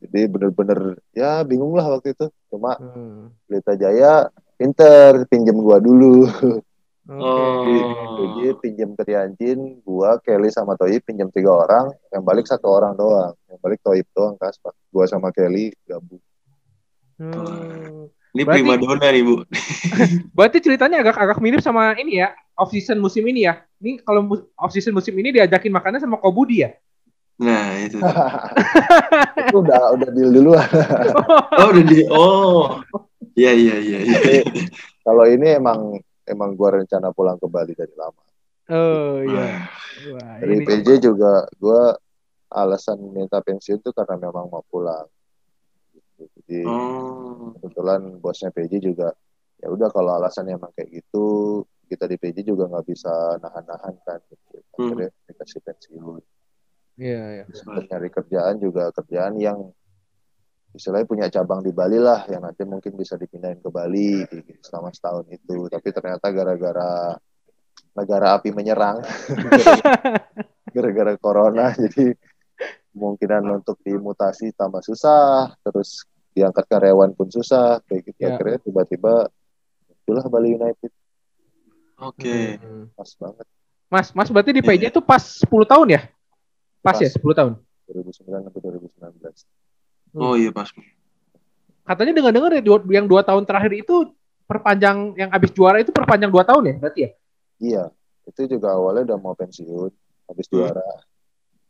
jadi 0.02 0.26
bener-bener 0.26 0.97
ya 1.13 1.45
bingung 1.45 1.78
lah 1.78 1.86
waktu 1.86 2.17
itu 2.17 2.34
cuma 2.50 2.74
Hmm. 2.82 3.30
Pelita 3.45 3.78
Jaya 3.78 4.26
pinter 4.58 5.21
pinjem 5.30 5.62
gua 5.62 5.78
dulu 5.78 6.26
Oh. 7.10 7.66
PJ 8.18 8.62
pinjem 8.62 8.94
ke 8.94 9.04
Tianjin 9.04 9.82
gua 9.82 10.22
Kelly 10.22 10.54
sama 10.54 10.78
Toyib 10.78 11.02
pinjem 11.02 11.34
tiga 11.34 11.50
orang 11.50 11.90
yang 12.14 12.22
balik 12.22 12.46
satu 12.46 12.70
orang 12.70 12.94
doang 12.94 13.34
yang 13.50 13.58
balik 13.58 13.82
Toyib 13.82 14.06
doang 14.14 14.38
kaspak 14.38 14.78
gua 14.90 15.10
sama 15.10 15.34
Kelly 15.34 15.74
gabung 15.84 16.22
Hmm. 17.22 18.10
Ini 18.34 18.42
Berarti- 18.42 18.64
prima 18.66 18.82
dona 18.82 19.08
nih, 19.14 19.22
Bu. 19.22 19.46
Berarti 20.38 20.58
ceritanya 20.58 21.06
agak 21.06 21.22
agak 21.22 21.38
mirip 21.38 21.62
sama 21.62 21.94
ini 22.02 22.18
ya, 22.18 22.34
off 22.58 22.74
season 22.74 22.98
musim 22.98 23.22
ini 23.30 23.46
ya. 23.46 23.62
Ini 23.78 24.02
kalau 24.02 24.26
off 24.58 24.74
season 24.74 24.98
musim 24.98 25.14
ini 25.14 25.30
diajakin 25.30 25.70
makannya 25.70 26.02
sama 26.02 26.18
Kobudi 26.18 26.66
ya. 26.66 26.74
Nah, 27.38 27.78
itu. 27.78 28.02
itu 29.46 29.58
udah 29.62 29.94
udah 29.94 30.10
deal 30.14 30.34
duluan 30.34 30.66
Oh, 31.62 31.70
udah 31.70 31.84
di 31.86 32.02
Oh. 32.10 32.82
Iya, 33.38 33.54
iya, 33.54 33.76
iya, 33.80 34.00
iya. 34.02 34.42
kalau 35.06 35.24
ini 35.24 35.56
emang 35.56 36.02
emang 36.25 36.53
gua 36.53 36.77
rencana 36.77 37.10
pulang 37.10 37.38
ke 37.38 37.47
Bali 37.47 37.73
dari 37.73 37.93
lama 37.93 38.21
Oh 38.71 39.19
iya. 39.19 39.67
Wah, 40.07 40.39
dari 40.39 40.60
ini- 40.60 40.65
PJ 40.65 40.88
juga 40.99 41.43
gua 41.57 41.93
alasan 42.47 42.99
minta 42.99 43.39
pensiun 43.39 43.79
tuh 43.79 43.91
karena 43.91 44.19
memang 44.19 44.47
mau 44.47 44.63
pulang 44.65 45.07
Gitu. 45.91 46.23
jadi 46.43 46.62
Oh. 46.67 47.51
kebetulan 47.57 48.01
bosnya 48.17 48.49
PJ 48.49 48.79
juga 48.79 49.12
ya 49.57 49.67
udah 49.67 49.89
kalau 49.89 50.15
alasannya 50.15 50.55
emang 50.55 50.71
kayak 50.71 50.89
gitu 50.93 51.62
kita 51.86 52.05
di 52.05 52.15
PJ 52.15 52.43
juga 52.43 52.65
nggak 52.65 52.86
bisa 52.88 53.12
nahan-nahan 53.38 53.95
kan 54.01 54.19
gitu. 54.27 54.62
akhirnya 54.73 55.10
dikasih 55.25 55.60
pensiun 55.62 56.21
Iya, 57.01 57.23
iya. 57.34 57.43
Terus 57.47 57.63
nyari 57.65 58.10
kerjaan 58.10 58.55
juga 58.57 58.91
kerjaan 58.91 59.34
yang 59.36 59.73
istilahnya 60.71 61.07
punya 61.07 61.27
cabang 61.27 61.60
di 61.60 61.71
Bali 61.71 61.99
lah 61.99 62.23
yang 62.31 62.43
nanti 62.43 62.63
mungkin 62.63 62.95
bisa 62.95 63.19
dipindahin 63.19 63.60
ke 63.60 63.67
Bali 63.67 64.23
gitu, 64.23 64.51
selama 64.63 64.89
setahun 64.91 65.27
itu 65.29 65.67
tapi 65.67 65.88
ternyata 65.91 66.31
gara-gara 66.31 67.15
negara 67.91 68.39
api 68.39 68.55
menyerang 68.55 69.03
gara-gara 70.75 71.13
corona 71.19 71.75
jadi 71.75 72.15
kemungkinan 72.91 73.43
untuk 73.63 73.79
dimutasi 73.84 74.55
tambah 74.55 74.79
susah 74.84 75.51
terus 75.63 76.07
diangkat 76.31 76.63
karyawan 76.67 77.12
pun 77.15 77.27
susah 77.27 77.84
kayak 77.88 78.07
gitu 78.07 78.19
Ya. 78.23 78.36
akhirnya 78.36 78.57
tiba-tiba 78.63 79.27
itulah 80.03 80.23
Bali 80.27 80.55
United 80.55 80.91
Oke. 82.01 82.57
Hmm. 82.57 82.88
pas 82.95 83.12
banget 83.19 83.45
Mas, 83.91 84.07
Mas 84.15 84.31
berarti 84.31 84.55
di 84.55 84.63
Iya, 84.63 84.88
PJ 84.88 84.95
tuh 84.95 85.03
pas 85.03 85.19
10 85.19 85.51
tahun 85.67 85.88
ya? 85.91 86.01
Pas, 86.79 86.95
Pas. 86.95 87.03
ya 87.03 87.12
10 87.12 87.19
tahun. 87.36 87.53
2009 87.91 88.47
sampai 88.47 88.60
2019 88.63 89.61
Oh 90.13 90.36
iya 90.36 90.52
pas. 90.52 90.67
Katanya 91.82 92.13
dengar-dengar 92.15 92.52
ya 92.54 92.62
dua- 92.62 92.88
yang 92.91 93.08
dua 93.08 93.21
tahun 93.24 93.43
terakhir 93.43 93.84
itu 93.84 94.12
perpanjang 94.45 95.15
yang 95.15 95.30
abis 95.32 95.52
juara 95.56 95.80
itu 95.80 95.91
perpanjang 95.91 96.28
dua 96.32 96.43
tahun 96.43 96.63
ya 96.67 96.76
berarti 96.78 97.00
ya? 97.00 97.10
Iya, 97.62 97.84
itu 98.28 98.41
juga 98.50 98.76
awalnya 98.76 99.13
udah 99.13 99.19
mau 99.21 99.34
pensiun 99.34 99.91
habis 100.28 100.45
Hmm. 100.50 100.54
juara. 100.60 100.89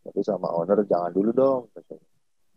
Tapi 0.01 0.19
sama 0.25 0.49
owner 0.49 0.81
jangan 0.89 1.13
dulu 1.13 1.29
dong. 1.29 1.61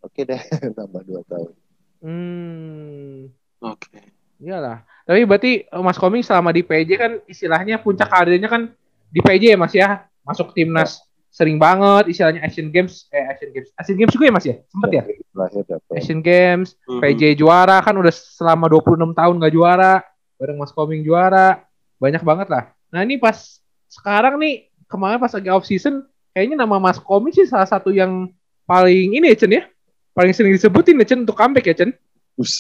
Oke 0.01 0.25
deh, 0.25 0.41
tambah 0.79 1.05
dua 1.05 1.21
tahun. 1.29 1.53
Hmm. 2.01 3.29
Oke. 3.61 4.01
Iyalah. 4.41 4.85
Tapi 5.05 5.21
berarti 5.25 5.53
eh, 5.65 5.83
Mas 5.85 5.97
Koming 5.97 6.25
selama 6.25 6.53
di 6.53 6.61
PJ 6.61 6.91
kan 6.97 7.13
istilahnya 7.25 7.81
puncak 7.81 8.09
karirnya 8.09 8.49
kan 8.49 8.73
di 9.09 9.21
PJ 9.21 9.43
ya 9.53 9.59
Mas 9.61 9.73
ya. 9.73 9.89
Masuk 10.25 10.57
timnas 10.57 11.05
sering 11.35 11.59
banget 11.59 12.15
istilahnya 12.15 12.47
Asian 12.47 12.71
Games 12.71 13.11
eh 13.11 13.27
Asian 13.27 13.51
Games. 13.51 13.69
Asian 13.75 13.99
Games 13.99 14.13
juga 14.15 14.31
ya 14.31 14.33
Mas 14.33 14.47
ya? 14.47 14.57
Sempet 14.71 14.91
ya? 14.95 15.03
Dapet. 15.35 15.91
Asian 15.99 16.23
Games, 16.23 16.79
Mhm. 16.87 17.01
PJ 17.03 17.23
juara 17.35 17.83
kan 17.83 17.91
udah 17.99 18.15
selama 18.15 18.71
26 18.71 19.11
tahun 19.11 19.35
gak 19.43 19.51
juara. 19.53 19.95
Bareng 20.39 20.63
Mas 20.63 20.71
Koming 20.71 21.03
juara. 21.03 21.67
Banyak 21.99 22.23
banget 22.23 22.47
lah. 22.47 22.71
Nah, 22.95 23.03
ini 23.03 23.19
pas 23.19 23.59
sekarang 23.91 24.39
nih 24.39 24.71
kemarin 24.87 25.19
pas 25.19 25.35
lagi 25.35 25.51
off 25.51 25.67
season 25.67 26.07
kayaknya 26.31 26.63
nama 26.63 26.79
Mas 26.79 27.03
Koming 27.03 27.35
sih 27.35 27.51
salah 27.51 27.67
satu 27.67 27.91
yang 27.91 28.31
paling 28.63 29.19
ini 29.19 29.35
ya 29.35 29.37
Chen 29.43 29.51
ya. 29.51 29.67
Paling 30.15 30.31
sering 30.31 30.55
disebutin 30.55 31.03
ya 31.03 31.07
Chen 31.07 31.27
untuk 31.27 31.35
comeback 31.35 31.67
ya 31.67 31.83
Chen. 31.83 31.91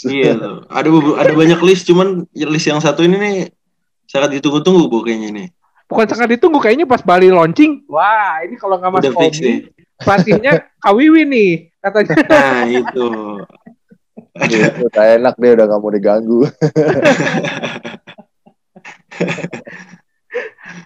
Iya. 0.06 0.34
Ada 0.66 0.88
ada 1.18 1.32
banyak 1.34 1.62
list 1.62 1.86
cuman 1.86 2.26
list 2.30 2.66
yang 2.66 2.82
satu 2.82 3.06
ini 3.06 3.18
nih 3.18 3.36
sangat 4.06 4.38
ditunggu-tunggu 4.38 4.90
Bu 4.90 5.02
kayaknya 5.02 5.30
nih. 5.30 5.48
Bukan 5.84 6.06
sangat 6.08 6.28
ditunggu 6.36 6.58
kayaknya 6.58 6.88
pas 6.88 7.04
Bali 7.04 7.28
launching. 7.28 7.84
Wah, 7.86 8.40
ini 8.42 8.56
kalau 8.56 8.80
nggak 8.80 8.90
Mas 8.90 9.02
Udah 9.04 9.12
fix 9.20 9.32
nih. 9.38 9.58
Koming 9.68 9.84
pelatihnya 9.94 10.52
Kawiwi 10.82 11.22
nih 11.28 11.50
katanya. 11.78 12.14
Nah, 12.26 12.60
itu. 12.66 13.06
Udah 14.90 15.04
enak 15.14 15.34
deh 15.38 15.50
udah 15.54 15.64
gak 15.70 15.78
mau 15.78 15.90
diganggu. 15.94 16.40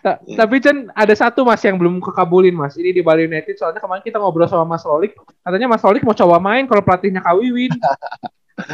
Ta- 0.05 0.21
Tapi 0.21 0.61
Chen 0.61 0.93
ada 0.93 1.15
satu 1.17 1.43
Mas 1.49 1.65
yang 1.65 1.81
belum 1.81 2.05
kekabulin 2.05 2.53
Mas. 2.53 2.77
Ini 2.77 2.93
di 2.93 3.01
Bali 3.01 3.25
United 3.25 3.57
soalnya 3.57 3.81
kemarin 3.81 4.05
kita 4.05 4.21
ngobrol 4.21 4.45
sama 4.45 4.77
Mas 4.77 4.85
Lolik. 4.85 5.17
Katanya 5.41 5.67
Mas 5.73 5.81
Lolik 5.81 6.05
mau 6.05 6.13
coba 6.13 6.37
main 6.37 6.69
kalau 6.69 6.85
pelatihnya 6.85 7.25
Kawiwin. 7.25 7.73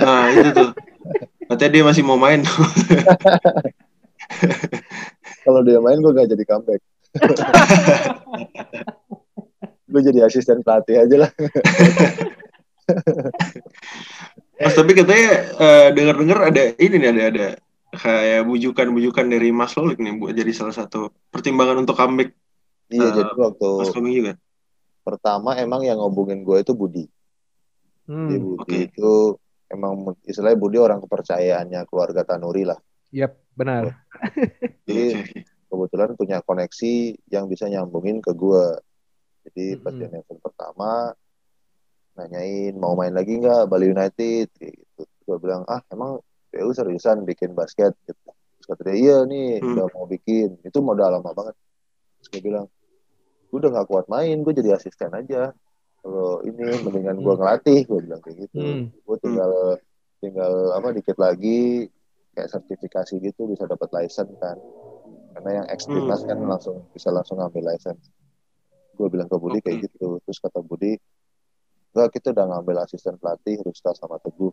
Nah, 0.03 0.35
itu 0.35 0.51
tuh. 0.51 0.69
Katanya 1.47 1.71
dia 1.71 1.85
masih 1.87 2.03
mau 2.03 2.19
main. 2.19 2.43
Kalau 5.55 5.63
dia 5.63 5.79
main 5.79 6.03
gue 6.03 6.11
gak 6.11 6.27
jadi 6.27 6.45
comeback. 6.45 6.83
gue 9.87 10.01
jadi 10.03 10.27
asisten 10.27 10.67
pelatih 10.67 10.99
aja 10.99 11.17
lah. 11.23 11.31
Mas 14.59 14.75
tapi 14.75 14.93
katanya 14.93 15.31
eh, 15.55 15.89
dengar-dengar 15.95 16.51
ada 16.51 16.75
ini 16.75 16.97
nih 16.99 17.11
ada 17.11 17.23
ada 17.31 17.47
kayak 17.95 18.43
bujukan-bujukan 18.43 19.27
dari 19.31 19.55
Mas 19.55 19.79
Lolik 19.79 20.03
nih 20.03 20.19
buat 20.19 20.35
jadi 20.35 20.51
salah 20.51 20.75
satu 20.75 21.15
pertimbangan 21.31 21.79
untuk 21.79 21.95
comeback 21.95 22.35
Iya 22.85 23.01
Eh, 23.01 23.13
jadi 23.15 23.31
waktu 23.33 23.69
Mas 23.79 23.95
Koming 23.95 24.15
juga. 24.15 24.33
pertama 25.01 25.55
emang 25.55 25.87
yang 25.87 25.97
ngobungin 25.97 26.43
gue 26.43 26.59
itu 26.59 26.75
Budi. 26.75 27.05
Jadi 28.05 28.11
Hmm, 28.11 28.43
Budi 28.43 28.59
oke. 28.61 28.79
itu 28.91 29.13
emang 29.71 29.93
istilahnya 30.21 30.59
Budi 30.59 30.77
orang 30.77 30.99
kepercayaannya 30.99 31.81
keluarga 31.87 32.27
Tanuri 32.27 32.67
lah. 32.67 32.77
yep, 33.09 33.39
benar. 33.55 33.99
Jadi 34.87 35.25
kebetulan 35.67 36.11
punya 36.15 36.39
koneksi 36.41 36.95
yang 37.29 37.47
bisa 37.47 37.67
nyambungin 37.67 38.19
ke 38.19 38.31
gue. 38.31 38.67
Jadi 39.45 39.65
dia 39.77 40.09
nelfon 40.09 40.39
pertama 40.39 41.13
nanyain 42.15 42.75
mau 42.75 42.95
main 42.95 43.11
lagi 43.11 43.37
nggak 43.37 43.67
Bali 43.67 43.91
United 43.91 44.47
kayak 44.55 44.75
gitu. 44.75 45.03
Gue 45.25 45.37
bilang 45.39 45.67
ah 45.67 45.83
emang 45.91 46.23
PU 46.49 46.71
seriusan 46.71 47.23
bikin 47.23 47.53
basket 47.53 47.93
gitu. 48.05 48.31
Terus 48.31 48.67
kata 48.67 48.83
dia 48.87 48.95
iya 48.95 49.17
nih 49.25 49.59
Hmm. 49.59 49.75
udah 49.75 49.87
mau 49.93 50.07
bikin. 50.07 50.57
Itu 50.63 50.79
modal 50.79 51.19
lama 51.19 51.31
banget. 51.31 51.57
Terus 52.19 52.29
gue 52.31 52.43
bilang 52.45 52.67
gue 53.51 53.59
udah 53.59 53.71
nggak 53.71 53.89
kuat 53.89 54.07
main 54.07 54.41
gue 54.41 54.53
jadi 54.53 54.79
asisten 54.79 55.11
aja. 55.11 55.51
Kalau 56.01 56.45
ini 56.45 56.63
mendingan 56.85 57.19
gue 57.19 57.35
Hmm. 57.35 57.41
ngelatih 57.41 57.81
gue 57.83 57.99
bilang 58.01 58.21
kayak 58.23 58.37
gitu. 58.47 58.63
Hmm. 58.63 58.85
Gue 58.95 59.17
tinggal 59.19 59.53
tinggal 60.23 60.53
apa 60.73 60.89
dikit 60.95 61.19
lagi 61.19 61.91
kayak 62.35 62.51
sertifikasi 62.51 63.15
gitu 63.23 63.47
bisa 63.47 63.65
dapat 63.65 63.89
license 63.95 64.35
kan. 64.37 64.59
Karena 65.35 65.51
yang 65.63 65.67
ekstrimnas 65.71 66.23
Hmm. 66.23 66.29
kan 66.29 66.39
langsung 66.45 66.77
bisa 66.91 67.09
langsung 67.09 67.39
ngambil 67.39 67.75
license. 67.75 68.11
Gue 68.95 69.09
bilang 69.11 69.27
ke 69.27 69.35
Budi 69.35 69.59
kayak 69.59 69.87
gitu. 69.87 70.19
Terus 70.23 70.39
kata 70.39 70.61
Budi 70.61 70.95
enggak 71.95 72.11
kita 72.13 72.35
udah 72.35 72.47
ngambil 72.51 72.83
asisten 72.83 73.15
pelatih 73.19 73.63
Rusta 73.63 73.95
sama 73.95 74.19
Teguh. 74.19 74.51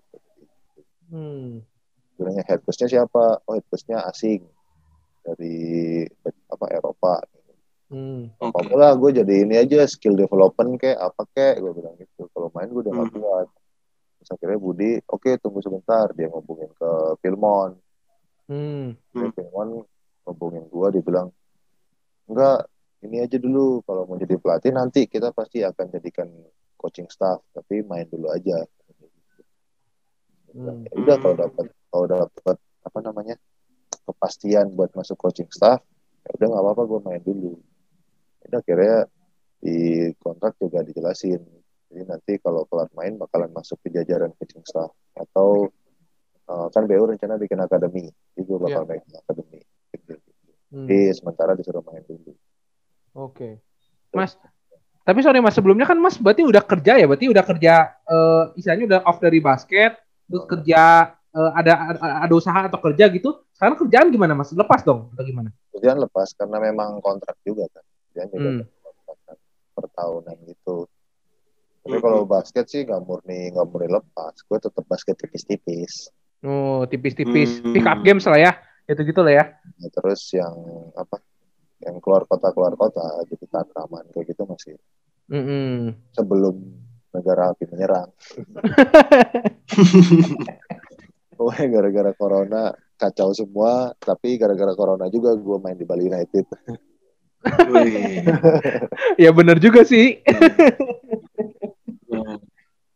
Hmm. 1.09 1.59
bilangnya 2.15 2.45
head 2.45 2.61
coachnya 2.61 2.85
siapa? 2.85 3.41
Oh 3.43 3.57
head 3.57 3.65
coachnya 3.65 4.05
asing. 4.05 4.45
Dari 5.25 6.05
apa 6.47 6.65
Eropa. 6.69 7.21
Hmm. 7.89 8.29
Apa 8.39 8.61
lah 8.77 8.93
gue 8.95 9.09
jadi 9.11 9.43
ini 9.43 9.57
aja 9.57 9.83
skill 9.85 10.15
development 10.15 10.77
kayak 10.77 11.01
apa 11.01 11.21
kayak 11.33 11.59
gue 11.59 11.71
bilang 11.75 11.97
gitu. 11.97 12.29
Kalau 12.29 12.47
main 12.53 12.69
gue 12.69 12.81
udah 12.81 12.93
gak 12.93 13.09
Hmm. 13.09 13.17
kuat. 13.17 13.47
terus 13.49 13.60
akhirnya 14.31 14.57
Budi 14.57 14.91
oke 15.03 15.35
tunggu 15.37 15.59
sebentar 15.59 16.09
dia 16.15 16.31
ngobongin 16.31 16.71
ke 16.71 16.89
Filmon 17.19 17.75
Hmm. 18.51 18.99
Hmm. 19.15 19.31
Filmon 19.31 19.83
ngobongin 20.27 20.67
gue 20.67 20.87
dia 20.95 21.03
bilang 21.03 21.27
enggak 22.27 22.67
ini 23.01 23.23
aja 23.23 23.39
dulu 23.39 23.79
kalau 23.83 24.03
mau 24.03 24.19
jadi 24.19 24.35
pelatih 24.35 24.71
nanti 24.71 25.07
kita 25.07 25.31
pasti 25.31 25.63
akan 25.63 25.87
jadikan 25.89 26.27
coaching 26.75 27.07
staff 27.07 27.39
tapi 27.51 27.83
main 27.83 28.07
dulu 28.07 28.27
aja 28.27 28.63
Hmm. 30.51 30.83
ya 30.83 30.91
udah 30.99 31.15
kalau 31.23 31.35
dapat 31.39 31.65
kalau 31.87 32.05
dapat 32.11 32.57
apa 32.83 32.99
namanya 32.99 33.35
kepastian 34.03 34.75
buat 34.75 34.91
masuk 34.91 35.15
coaching 35.15 35.47
staff 35.47 35.79
ya 36.27 36.29
udah 36.35 36.47
nggak 36.51 36.63
apa-apa 36.67 36.83
gue 36.91 36.99
main 37.07 37.21
dulu 37.23 37.55
udah 38.43 38.59
akhirnya 38.59 39.07
di 39.63 39.77
kontrak 40.19 40.59
juga 40.59 40.83
dijelasin 40.83 41.39
jadi 41.91 42.07
nanti 42.07 42.39
kalau 42.39 42.63
kelar 42.71 42.87
main 42.95 43.19
bakalan 43.19 43.51
masuk 43.51 43.75
ke 43.83 43.91
jajaran 43.91 44.31
coaching 44.39 44.63
staff 44.63 44.89
atau 45.13 45.67
eh, 46.47 46.67
kan 46.71 46.87
BU 46.87 47.03
rencana 47.11 47.35
bikin 47.35 47.59
akademi 47.59 48.07
jadi 48.33 48.41
gue 48.47 48.57
bakal 48.57 48.83
main 48.87 49.03
akademi 49.03 49.59
gitu. 49.91 50.15
Hmm. 50.71 50.87
jadi 50.87 51.11
sementara 51.11 51.51
disuruh 51.53 51.83
main 51.83 52.01
dulu 52.07 52.31
Oke. 53.11 53.59
Mas, 54.15 54.39
tapi 55.03 55.19
sorry 55.19 55.43
Mas, 55.43 55.51
sebelumnya 55.51 55.83
kan 55.83 55.99
Mas 55.99 56.15
berarti 56.15 56.47
udah 56.47 56.63
kerja 56.63 56.95
ya? 56.95 57.03
Berarti 57.03 57.27
udah 57.27 57.43
kerja, 57.43 57.73
eh 58.07 58.43
istilahnya 58.55 58.85
udah 58.87 58.99
off 59.03 59.19
dari 59.19 59.43
basket, 59.43 59.99
terus 60.31 60.47
kerja 60.47 61.11
eh, 61.11 61.51
ada, 61.59 61.91
ada 61.91 61.99
ada 62.23 62.33
usaha 62.35 62.71
atau 62.71 62.79
kerja 62.79 63.11
gitu. 63.11 63.43
Sekarang 63.51 63.75
kerjaan 63.83 64.07
gimana 64.15 64.31
Mas? 64.31 64.55
Lepas 64.55 64.87
dong 64.87 65.11
atau 65.11 65.23
gimana? 65.27 65.51
Kerjaan 65.75 65.99
lepas 65.99 66.31
karena 66.39 66.57
memang 66.63 67.03
kontrak 67.03 67.35
juga 67.43 67.67
kan. 67.71 67.83
Kerjaan 67.83 68.29
juga 68.31 68.49
Hmm. 68.51 68.59
kontrak 69.03 69.37
per 69.75 69.85
tahunan 69.91 70.37
gitu. 70.47 70.75
Tapi 71.81 71.97
Hmm. 71.97 72.03
kalau 72.05 72.21
basket 72.29 72.65
sih 72.69 72.85
nggak 72.85 73.01
murni 73.03 73.49
nggak 73.49 73.67
murni 73.67 73.89
lepas. 73.89 74.33
Gue 74.45 74.57
tetap 74.61 74.85
basket 74.85 75.17
tipis-tipis. 75.17 76.13
Oh, 76.45 76.85
tipis-tipis. 76.85 77.61
Hmm. 77.61 77.73
Pick 77.73 77.85
up 77.85 77.99
games 78.05 78.25
lah 78.29 78.37
ya. 78.37 78.51
Itu-gitu 78.85 79.21
lah 79.21 79.33
ya. 79.33 79.45
Nah, 79.81 79.89
terus 79.89 80.21
yang 80.33 80.53
apa? 80.93 81.17
Yang 81.81 81.97
keluar 82.05 82.29
kota 82.29 82.53
keluar 82.53 82.73
kota 82.77 83.01
jadi 83.25 83.45
tanaman 83.49 84.05
kayak 84.13 84.29
gitu 84.29 84.45
masih 84.45 84.77
Mm-mm. 85.31 85.97
sebelum 86.13 86.61
negara 87.09 87.49
api 87.49 87.65
menyerang. 87.65 88.13
Pokoknya 91.33 91.65
gara-gara 91.73 92.11
corona 92.13 92.69
kacau 93.01 93.33
semua, 93.33 93.97
tapi 93.97 94.37
gara-gara 94.37 94.77
corona 94.77 95.09
juga 95.09 95.33
gue 95.33 95.57
main 95.57 95.73
di 95.73 95.89
Bali 95.89 96.05
United. 96.05 96.45
Wih. 97.73 98.29
ya 99.25 99.33
bener 99.33 99.57
juga 99.57 99.81
sih. 99.81 100.21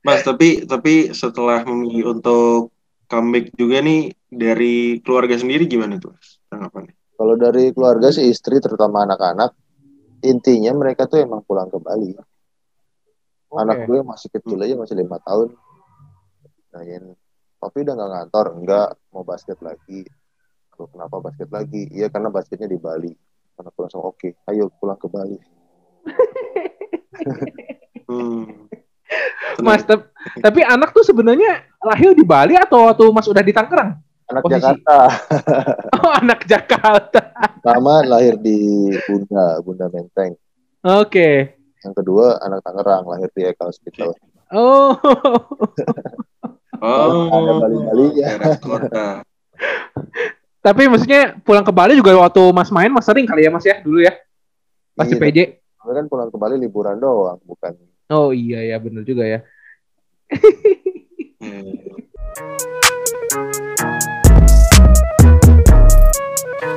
Mas, 0.05 0.21
tapi 0.21 0.69
tapi 0.69 1.09
setelah 1.17 1.65
memilih 1.65 2.13
untuk 2.13 2.69
comeback 3.09 3.57
juga 3.57 3.81
nih 3.81 4.13
dari 4.29 5.01
keluarga 5.01 5.33
sendiri 5.33 5.65
gimana 5.65 5.97
tuh? 5.97 6.13
Mas? 6.13 6.37
Tanggapannya? 6.45 6.93
Kalau 7.17 7.33
dari 7.33 7.73
keluarga 7.73 8.13
sih 8.13 8.29
istri 8.29 8.61
terutama 8.61 9.01
anak-anak, 9.01 9.57
intinya 10.21 10.77
mereka 10.77 11.09
tuh 11.09 11.25
emang 11.25 11.41
pulang 11.41 11.73
ke 11.73 11.81
Bali. 11.81 12.13
Anak 13.55 13.87
gue 13.87 14.03
masih 14.03 14.29
kecil 14.29 14.61
aja 14.61 14.75
masih 14.77 14.99
lima 14.99 15.17
tahun. 15.23 15.57
Nanyain, 16.75 17.17
tapi 17.57 17.77
udah 17.87 17.93
nggak 17.95 18.11
ngantor? 18.11 18.45
Enggak, 18.61 18.89
mau 19.09 19.23
basket 19.25 19.57
lagi. 19.63 20.05
Loh, 20.75 20.91
kenapa 20.91 21.23
basket 21.23 21.49
lagi? 21.49 21.87
Iya 21.87 22.11
karena 22.11 22.29
basketnya 22.29 22.67
di 22.67 22.77
Bali. 22.77 23.09
Gue 23.55 23.81
langsung 23.87 24.03
oke, 24.03 24.37
ayo 24.51 24.69
pulang 24.75 24.99
ke 24.99 25.07
Bali. 25.09 25.39
Hmm. 28.05 28.69
Mas, 29.57 29.81
tep- 29.81 30.09
tapi 30.37 30.61
anak 30.61 30.89
tuh 30.91 31.01
sebenarnya 31.01 31.63
lahir 31.79 32.11
di 32.11 32.21
Bali 32.21 32.53
atau 32.53 32.89
waktu 32.89 33.05
Mas 33.09 33.25
udah 33.25 33.39
di 33.39 33.53
Tangerang? 33.53 34.01
Anak 34.25 34.41
Posisi. 34.41 34.57
Jakarta, 34.57 34.97
Oh, 36.01 36.11
anak 36.11 36.39
Jakarta. 36.43 37.21
pertama 37.61 38.01
lahir 38.01 38.35
di 38.35 38.57
Bunda, 39.03 39.61
Bunda 39.61 39.85
Menteng. 39.87 40.33
Oke. 40.81 41.53
Yang 41.79 41.93
kedua 41.95 42.37
anak 42.39 42.59
Tangerang, 42.59 43.05
lahir 43.05 43.29
di 43.31 43.41
Eka 43.43 43.69
Hospital. 43.69 44.17
Oh. 44.49 44.97
Oh, 46.75 47.29
Ada 47.31 47.93
daerah 48.11 48.57
kota. 48.59 49.07
tapi 50.59 50.89
maksudnya 50.89 51.37
pulang 51.39 51.61
ke 51.61 51.69
Bali 51.69 51.93
juga 51.93 52.17
waktu 52.17 52.41
Mas 52.49 52.67
main 52.67 52.89
Mas 52.89 53.05
sering 53.05 53.23
kali 53.23 53.45
ya 53.45 53.51
Mas 53.53 53.63
ya 53.63 53.79
dulu 53.79 54.01
ya? 54.01 54.11
Pas 54.91 55.05
di 55.05 55.13
Iya, 55.13 55.21
PJ. 55.21 55.37
Kan 55.79 56.09
pulang 56.09 56.27
ke 56.27 56.37
Bali 56.37 56.57
liburan 56.57 56.97
doang, 56.97 57.37
bukan 57.41 57.77
Oh 58.09 58.29
iya 58.29 58.61
ya 58.61 58.77
bener 58.77 59.01
juga 59.01 59.25
ya. 59.25 59.39
Hmm. 61.41 61.73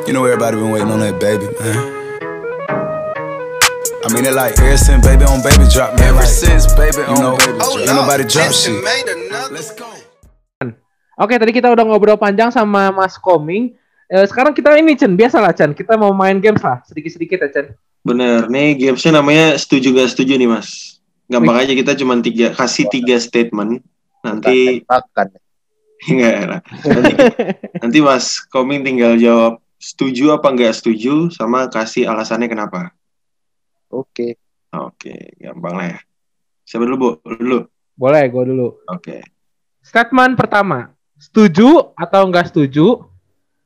You 0.09 0.17
know 0.17 0.25
everybody 0.25 0.57
been 0.57 0.73
waiting 0.73 0.89
on 0.89 1.05
that 1.05 1.21
baby, 1.21 1.45
man. 1.61 1.77
I 4.01 4.09
mean 4.09 4.25
it 4.25 4.33
like 4.33 4.57
ever 4.57 4.81
since 4.81 5.05
baby 5.05 5.29
on 5.29 5.45
baby 5.45 5.69
drop, 5.69 6.01
man. 6.01 6.17
Ever 6.17 6.25
since 6.25 6.65
baby 6.73 7.05
on 7.05 7.21
know, 7.21 7.37
baby 7.37 7.61
drop. 7.61 7.77
Ain't 7.77 7.93
nobody 7.93 8.25
drop 8.25 8.49
shit. 8.49 8.73
Let's 9.53 9.77
go. 9.77 9.85
Oke 11.21 11.37
tadi 11.37 11.53
kita 11.53 11.69
udah 11.69 11.85
ngobrol 11.85 12.17
panjang 12.17 12.49
sama 12.49 12.89
Mas 12.89 13.21
Koming. 13.21 13.77
Eh, 14.09 14.25
sekarang 14.25 14.57
kita 14.57 14.73
ini 14.81 14.97
Chen 14.97 15.13
biasa 15.13 15.45
lah 15.45 15.53
Chen. 15.53 15.77
Kita 15.77 16.01
mau 16.01 16.17
main 16.17 16.41
games 16.41 16.65
lah 16.65 16.81
sedikit-sedikit 16.89 17.45
ya 17.45 17.49
Chen. 17.53 17.67
Bener, 18.01 18.49
nih 18.49 18.81
gamesnya 18.81 19.21
namanya 19.21 19.61
setuju 19.61 19.93
gak 19.93 20.09
setuju 20.17 20.41
nih 20.41 20.49
mas. 20.49 20.98
Gampang 21.29 21.61
aja 21.61 21.73
kita 21.77 21.93
cuma 21.93 22.17
tiga 22.25 22.57
kasih 22.57 22.89
tiga 22.89 23.21
statement. 23.21 23.85
Nanti 24.25 24.81
enggak 26.09 26.35
lah. 26.49 26.61
Nanti, 26.89 27.13
nanti 27.85 27.99
mas 28.01 28.41
Koming 28.49 28.81
tinggal 28.81 29.21
jawab 29.21 29.61
setuju 29.77 30.35
apa 30.35 30.49
enggak 30.51 30.75
setuju 30.75 31.29
sama 31.29 31.69
kasih 31.69 32.09
alasannya 32.09 32.49
kenapa. 32.49 32.97
Oke. 33.93 34.41
Oke, 34.69 35.33
gampang 35.41 35.75
lah 35.81 35.87
ya. 35.97 35.99
Siapa 36.69 36.85
dulu 36.85 36.97
bu? 36.97 37.11
Lu 37.25 37.37
Dulu. 37.41 37.59
Boleh 37.97 38.29
gue 38.29 38.45
dulu. 38.53 38.69
Oke. 38.89 39.25
Statement 39.81 40.37
pertama. 40.37 40.93
Setuju 41.19 41.97
atau 41.97 42.29
enggak 42.29 42.53
setuju 42.53 43.09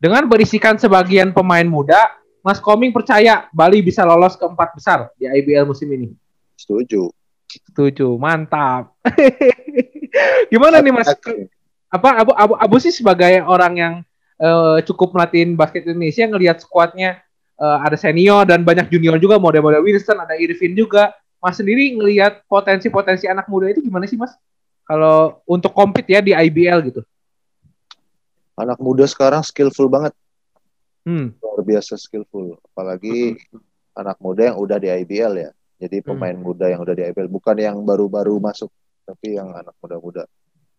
dengan 0.03 0.27
berisikan 0.27 0.79
sebagian 0.79 1.31
pemain 1.31 1.67
muda, 1.67 2.11
Mas 2.43 2.59
Koming 2.59 2.91
percaya 2.91 3.47
Bali 3.55 3.79
bisa 3.85 4.03
lolos 4.03 4.35
ke 4.35 4.43
empat 4.47 4.75
besar 4.75 5.11
di 5.15 5.31
IBL 5.31 5.69
musim 5.69 5.87
ini. 5.95 6.11
Setuju. 6.59 7.22
Setuju, 7.61 8.17
mantap. 8.17 8.97
Gimana 10.53 10.81
nih 10.81 10.93
Mas? 10.93 11.09
Apa 11.93 12.25
Abu, 12.25 12.33
Abu, 12.33 12.55
Abu 12.57 12.77
sih 12.81 12.93
sebagai 12.93 13.45
orang 13.45 13.73
yang 13.77 13.95
eh, 14.41 14.79
cukup 14.89 15.13
melatihin 15.13 15.53
basket 15.53 15.85
Indonesia 15.85 16.25
ngelihat 16.25 16.65
skuadnya 16.65 17.21
eh, 17.61 17.79
ada 17.85 17.97
senior 18.01 18.49
dan 18.49 18.65
banyak 18.65 18.89
junior 18.89 19.21
juga 19.21 19.37
model-model 19.37 19.85
Winston, 19.85 20.17
ada 20.17 20.33
Irvin 20.41 20.73
juga. 20.73 21.13
Mas 21.43 21.59
sendiri 21.59 21.99
ngelihat 21.99 22.47
potensi-potensi 22.47 23.27
anak 23.27 23.51
muda 23.51 23.67
itu 23.69 23.83
gimana 23.83 24.07
sih 24.07 24.17
Mas? 24.17 24.33
Kalau 24.87 25.43
untuk 25.45 25.75
compete 25.75 26.15
ya 26.15 26.23
di 26.23 26.33
IBL 26.33 26.79
gitu. 26.89 27.03
Anak 28.55 28.79
muda 28.79 29.05
sekarang 29.05 29.43
skillful 29.43 29.91
banget, 29.91 30.15
Hmm. 31.03 31.35
luar 31.43 31.67
biasa 31.67 31.99
skillful. 31.99 32.63
Apalagi 32.63 33.35
anak 33.99 34.23
muda 34.23 34.55
yang 34.55 34.59
udah 34.59 34.79
di 34.79 34.87
IBL 34.87 35.35
ya. 35.35 35.51
Jadi 35.83 35.99
pemain 35.99 36.39
muda 36.39 36.71
yang 36.71 36.87
udah 36.87 36.95
di 36.95 37.03
IBL, 37.03 37.27
bukan 37.27 37.59
yang 37.59 37.83
baru-baru 37.83 38.39
masuk, 38.39 38.71
tapi 39.03 39.35
yang 39.35 39.51
anak 39.51 39.75
muda-muda. 39.83 40.31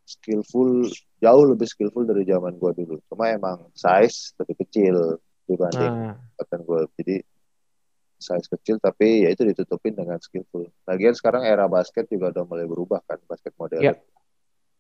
Skillful, 0.08 0.88
jauh 1.20 1.44
lebih 1.44 1.68
skillful 1.68 2.08
dari 2.08 2.24
zaman 2.24 2.56
gua 2.56 2.72
dulu. 2.72 3.04
Cuma 3.12 3.28
emang 3.28 3.68
size 3.76 4.32
lebih 4.40 4.64
kecil 4.64 5.20
dibanding 5.44 5.92
Nah, 5.92 6.16
angkatan 6.40 6.60
gua. 6.64 6.88
Jadi 6.96 7.20
size 8.16 8.48
kecil 8.48 8.80
tapi 8.80 9.28
ya 9.28 9.30
itu 9.36 9.44
ditutupin 9.44 9.92
dengan 9.92 10.16
skillful. 10.24 10.72
Lagian 10.88 11.12
sekarang 11.12 11.44
era 11.44 11.68
basket 11.68 12.08
juga 12.08 12.32
udah 12.32 12.44
mulai 12.48 12.64
berubah 12.64 13.04
kan, 13.04 13.20
basket 13.28 13.52
modern. 13.60 13.84
Iya. 13.84 14.00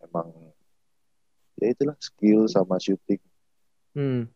Emang 0.07 0.31
ya 1.59 1.67
itulah 1.67 1.99
skill 1.99 2.47
sama 2.47 2.79
shooting. 2.79 3.19
hmm. 3.91 4.31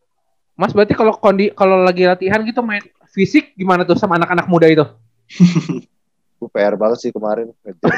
Mas 0.59 0.75
berarti 0.75 0.97
kalau 0.97 1.15
kondi 1.15 1.53
kalau 1.55 1.79
lagi 1.79 2.03
latihan 2.03 2.43
gitu 2.43 2.59
main 2.59 2.83
fisik 3.07 3.55
gimana 3.55 3.88
tuh 3.88 3.95
sama 3.95 4.19
anak-anak 4.19 4.51
muda 4.51 4.67
itu? 4.67 4.83
Gue 6.38 6.49
PR 6.53 6.78
banget 6.78 6.97
sih 7.01 7.11
kemarin 7.11 7.49
ngejar, 7.65 7.91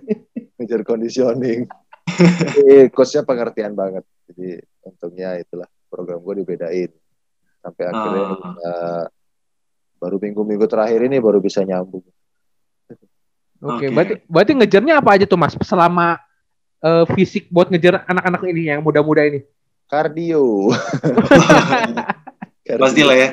ngejar 0.56 0.80
conditioning. 0.88 1.68
eh, 2.64 2.88
coachnya 2.88 3.24
pengertian 3.24 3.76
banget. 3.76 4.04
Jadi 4.28 4.56
untungnya 4.84 5.36
itulah 5.36 5.68
program 5.92 6.20
gue 6.24 6.34
dibedain. 6.40 6.90
Sampai 7.60 7.84
akhirnya 7.88 8.22
Ah. 8.24 8.32
bisa, 8.36 8.72
baru 10.00 10.16
minggu-minggu 10.20 10.64
terakhir 10.68 11.00
ini 11.04 11.16
baru 11.20 11.40
bisa 11.40 11.60
nyambung. 11.64 12.04
Oke, 13.64 13.88
Oke. 13.88 13.92
berarti 13.92 14.14
berarti 14.28 14.52
ngejarnya 14.60 14.94
apa 15.00 15.10
aja 15.16 15.24
tuh 15.24 15.40
Mas 15.40 15.56
selama 15.64 16.20
eh, 16.84 17.04
fisik 17.16 17.48
buat 17.48 17.68
ngejar 17.72 18.04
anak-anak 18.08 18.42
ini 18.48 18.68
yang 18.72 18.84
muda-muda 18.84 19.24
ini? 19.24 19.44
Kardio. 19.88 20.72
Pastilah 22.64 23.16
ya. 23.16 23.28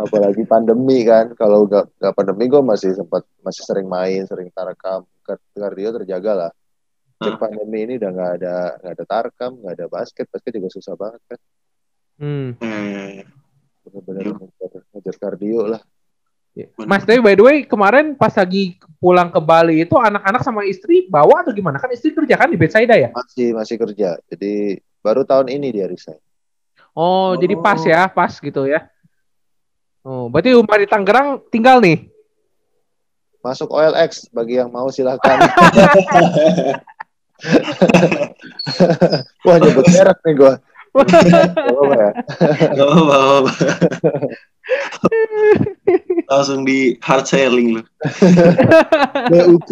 Apalagi 0.00 0.42
pandemi 0.44 1.04
kan. 1.04 1.32
Kalau 1.36 1.68
nggak 1.68 2.00
nggak 2.00 2.14
pandemi 2.16 2.44
gue 2.48 2.62
masih 2.62 2.90
sempat 2.96 3.22
masih 3.40 3.62
sering 3.64 3.86
main, 3.86 4.24
sering 4.24 4.48
tarekam. 4.50 5.04
Kar- 5.20 5.42
Kardio 5.52 5.90
terjaga 6.00 6.32
lah. 6.46 6.52
Cek 7.20 7.36
Hah? 7.36 7.38
pandemi 7.38 7.84
ini 7.84 8.00
udah 8.00 8.10
nggak 8.10 8.32
ada 8.40 8.54
nggak 8.80 8.92
ada 8.96 9.04
tarekam, 9.04 9.52
nggak 9.60 9.74
ada 9.76 9.86
basket. 9.86 10.26
Basket 10.32 10.52
juga 10.56 10.68
susah 10.72 10.94
banget 10.96 11.20
kan. 11.28 11.38
Hmm. 12.20 12.48
Hmm. 12.60 13.24
Bener-bener 13.84 14.24
ngejar, 14.36 14.70
ngejar 14.92 15.16
kardio 15.20 15.64
lah. 15.68 15.82
Mas, 16.82 17.06
tapi 17.06 17.22
by 17.22 17.38
the 17.38 17.44
way 17.46 17.56
kemarin 17.62 18.18
pas 18.18 18.34
lagi 18.34 18.74
pulang 18.98 19.30
ke 19.30 19.38
Bali 19.38 19.86
itu 19.86 19.94
anak-anak 19.94 20.42
sama 20.42 20.66
istri 20.66 21.06
bawa 21.06 21.46
atau 21.46 21.54
gimana? 21.54 21.78
Kan 21.78 21.94
istri 21.94 22.10
kerja 22.10 22.34
kan 22.36 22.50
di 22.50 22.58
Bethsaida 22.58 22.98
ya? 22.98 23.14
Masih 23.14 23.54
masih 23.54 23.76
kerja. 23.78 24.18
Jadi 24.28 24.76
baru 24.98 25.22
tahun 25.22 25.46
ini 25.48 25.70
dia 25.70 25.86
resign. 25.86 26.18
Oh, 26.90 27.38
jadi 27.38 27.54
Oh. 27.54 27.62
pas 27.62 27.78
ya, 27.86 28.10
pas 28.10 28.34
gitu 28.34 28.66
ya. 28.66 28.90
Oh, 30.00 30.32
berarti 30.32 30.56
rumah 30.56 30.80
di 30.80 30.88
Tangerang 30.88 31.44
tinggal 31.52 31.84
nih. 31.84 32.08
Masuk 33.40 33.72
OLX 33.72 34.28
bagi 34.32 34.60
yang 34.60 34.72
mau 34.72 34.88
silakan. 34.92 35.40
Wah 39.48 39.56
nyebut 39.60 39.86
merek 39.88 40.18
nih 40.24 40.34
gue. 40.36 40.54
Gak 40.90 41.70
apa-apa, 41.70 42.10
gak 42.74 42.88
apa-apa. 42.90 43.52
Langsung 46.26 46.66
di 46.66 46.98
hard 46.98 47.30
selling 47.30 47.78
lu. 47.78 47.82
BUC. 49.30 49.70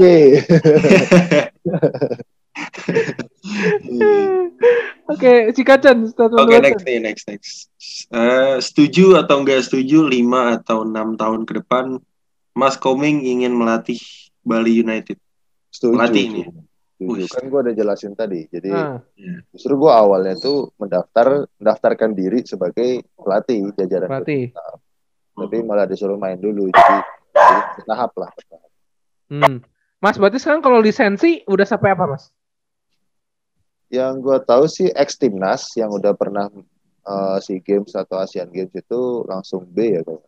Oke, 5.09 5.57
Cikacan. 5.57 6.05
Oke, 6.13 6.61
next 6.61 6.85
nih, 6.85 7.01
next, 7.01 7.25
next. 7.33 7.73
Uh, 8.13 8.61
setuju 8.61 9.17
atau 9.17 9.41
enggak 9.41 9.65
setuju 9.65 10.05
5 10.05 10.61
atau 10.61 10.85
6 10.85 11.17
tahun 11.17 11.41
ke 11.49 11.53
depan 11.65 11.97
Mas 12.53 12.77
Koming 12.77 13.25
ingin 13.25 13.57
melatih 13.57 13.97
Bali 14.45 14.85
United? 14.85 15.17
Setuju. 15.73 15.97
Melatih 15.97 16.25
ini. 16.29 16.43
Setuju. 17.01 17.25
Kan 17.31 17.45
gue 17.49 17.61
udah 17.65 17.75
jelasin 17.79 18.13
tadi. 18.13 18.45
Jadi 18.53 18.69
Ah, 18.69 19.01
justru 19.49 19.81
gue 19.81 19.89
awalnya 19.89 20.37
tuh 20.37 20.77
mendaftar 20.77 21.49
mendaftarkan 21.57 22.11
diri 22.13 22.45
sebagai 22.45 23.07
pelatih 23.17 23.73
jajaran 23.81 24.11
berarti. 24.13 24.53
tapi 25.39 25.57
malah 25.63 25.87
disuruh 25.87 26.19
main 26.19 26.35
dulu 26.35 26.67
jadi, 26.75 26.97
jadi 27.31 27.57
bertahap 27.79 28.11
lah. 28.19 28.31
Hmm. 29.31 29.63
Mas, 30.03 30.19
berarti 30.19 30.43
sekarang 30.43 30.61
kalau 30.61 30.83
lisensi 30.83 31.47
udah 31.47 31.63
sampai 31.63 31.95
apa, 31.95 32.11
Mas? 32.11 32.35
Yang 33.89 34.21
gue 34.21 34.37
tahu 34.45 34.69
sih 34.69 34.93
ex 34.93 35.17
timnas 35.17 35.73
yang 35.75 35.89
udah 35.89 36.13
pernah 36.13 36.49
uh, 37.09 37.37
si 37.41 37.57
games 37.61 37.97
atau 37.97 38.21
Asian 38.21 38.49
Games 38.53 38.73
itu 38.73 39.25
langsung 39.25 39.65
B 39.65 39.97
ya 39.97 40.03
kalau 40.05 40.23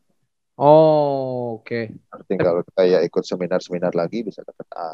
Oh, 0.61 1.57
oke. 1.57 1.89
tinggal 2.29 2.61
kayak 2.77 3.09
ikut 3.09 3.25
seminar-seminar 3.25 3.97
lagi 3.97 4.21
bisa 4.21 4.45
dapat 4.45 4.67
A 4.77 4.91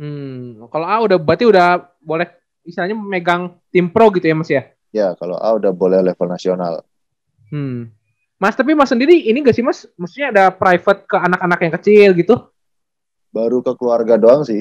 Hmm, 0.00 0.58
kalau 0.72 0.86
A 0.88 0.98
udah 1.06 1.18
berarti 1.20 1.46
udah 1.46 1.86
boleh 2.02 2.26
istilahnya 2.66 2.98
megang 2.98 3.54
tim 3.70 3.86
pro 3.86 4.10
gitu 4.10 4.26
ya, 4.26 4.34
Mas 4.34 4.50
ya? 4.50 4.62
ya 4.90 5.14
kalau 5.14 5.38
A 5.38 5.54
udah 5.54 5.70
boleh 5.70 6.02
level 6.02 6.26
nasional 6.26 6.82
Hmm. 7.52 7.92
Mas, 8.40 8.58
tapi 8.58 8.74
Mas 8.74 8.90
sendiri 8.90 9.22
ini 9.22 9.38
gak 9.44 9.54
sih, 9.54 9.62
Mas? 9.62 9.86
Maksudnya 9.94 10.34
ada 10.34 10.44
private 10.50 11.06
ke 11.06 11.14
anak-anak 11.14 11.58
yang 11.62 11.72
kecil 11.78 12.10
gitu? 12.16 12.34
baru 13.32 13.64
ke 13.64 13.72
keluarga 13.80 14.20
doang 14.20 14.44
sih 14.44 14.60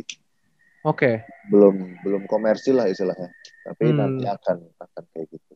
Oke. 0.82 1.22
belum 1.48 1.76
belum 2.02 2.22
komersil 2.26 2.74
lah 2.76 2.88
istilahnya 2.88 3.30
tapi 3.62 3.90
Hmm. 3.90 3.98
nanti 3.98 4.26
akan 4.26 4.58
akan 4.78 5.04
kayak 5.12 5.28
gitu 5.30 5.54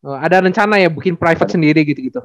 Oh, 0.00 0.16
ada 0.16 0.40
rencana 0.40 0.80
ya 0.80 0.88
bikin 0.88 1.12
private 1.12 1.44
Ada. 1.44 1.54
sendiri 1.54 1.84
gitu-gitu? 1.84 2.24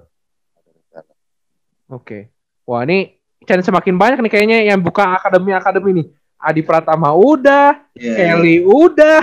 Oke. 1.86 2.32
Wah, 2.64 2.82
ini 2.82 3.14
channel 3.44 3.62
semakin 3.62 4.00
banyak 4.00 4.24
nih 4.24 4.32
kayaknya 4.32 4.58
yang 4.64 4.80
buka 4.80 5.04
akademi-akademi 5.14 5.92
nih. 5.94 6.08
Adi 6.40 6.64
Pratama 6.64 7.12
udah, 7.12 7.84
Iya, 7.92 8.06
iya. 8.08 8.16
Kelly 8.32 8.56
udah. 8.64 9.20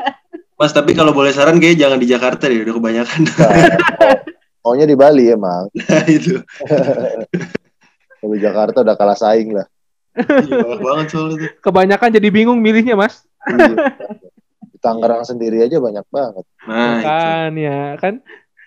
Mas, 0.60 0.70
tapi 0.70 0.92
kalau 0.92 1.10
boleh 1.10 1.32
saran 1.32 1.56
kayak 1.56 1.80
jangan 1.80 1.96
di 1.96 2.06
Jakarta 2.06 2.44
deh, 2.44 2.60
udah 2.60 2.74
kebanyakan. 2.76 3.20
Nah, 3.24 3.50
maunya 4.60 4.84
di 4.84 4.94
Bali 4.94 5.24
emang 5.28 5.66
Nah, 5.72 6.04
itu. 6.06 6.38
kalau 8.20 8.32
di 8.32 8.40
Jakarta 8.40 8.80
udah 8.80 8.94
kalah 8.94 9.16
saing 9.16 9.48
lah 9.50 9.64
Iya, 10.14 10.62
banyak 10.62 10.80
banget 10.80 11.06
soalnya 11.10 11.36
tuh. 11.36 11.50
Kebanyakan 11.60 12.10
jadi 12.12 12.28
bingung 12.30 12.58
milihnya, 12.58 12.94
Mas. 12.94 13.26
Iya. 13.44 13.74
di 14.64 14.78
Tangerang 14.78 15.22
sendiri 15.22 15.60
aja 15.60 15.76
banyak 15.76 16.04
banget 16.08 16.44
Nah, 16.64 16.96
itu. 16.96 17.04
kan 17.04 17.50
ya, 17.54 17.80
kan? 17.96 18.14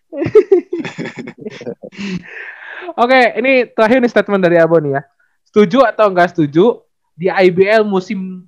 Oke, 2.96 3.20
ini 3.38 3.52
terakhir 3.68 4.00
nih 4.00 4.12
statement 4.12 4.42
dari 4.42 4.58
Abo 4.58 4.78
nih 4.78 4.96
ya. 4.96 5.02
Setuju 5.44 5.84
atau 5.84 6.08
enggak 6.08 6.32
setuju 6.32 6.82
di 7.14 7.28
IBL 7.28 7.84
musim 7.84 8.46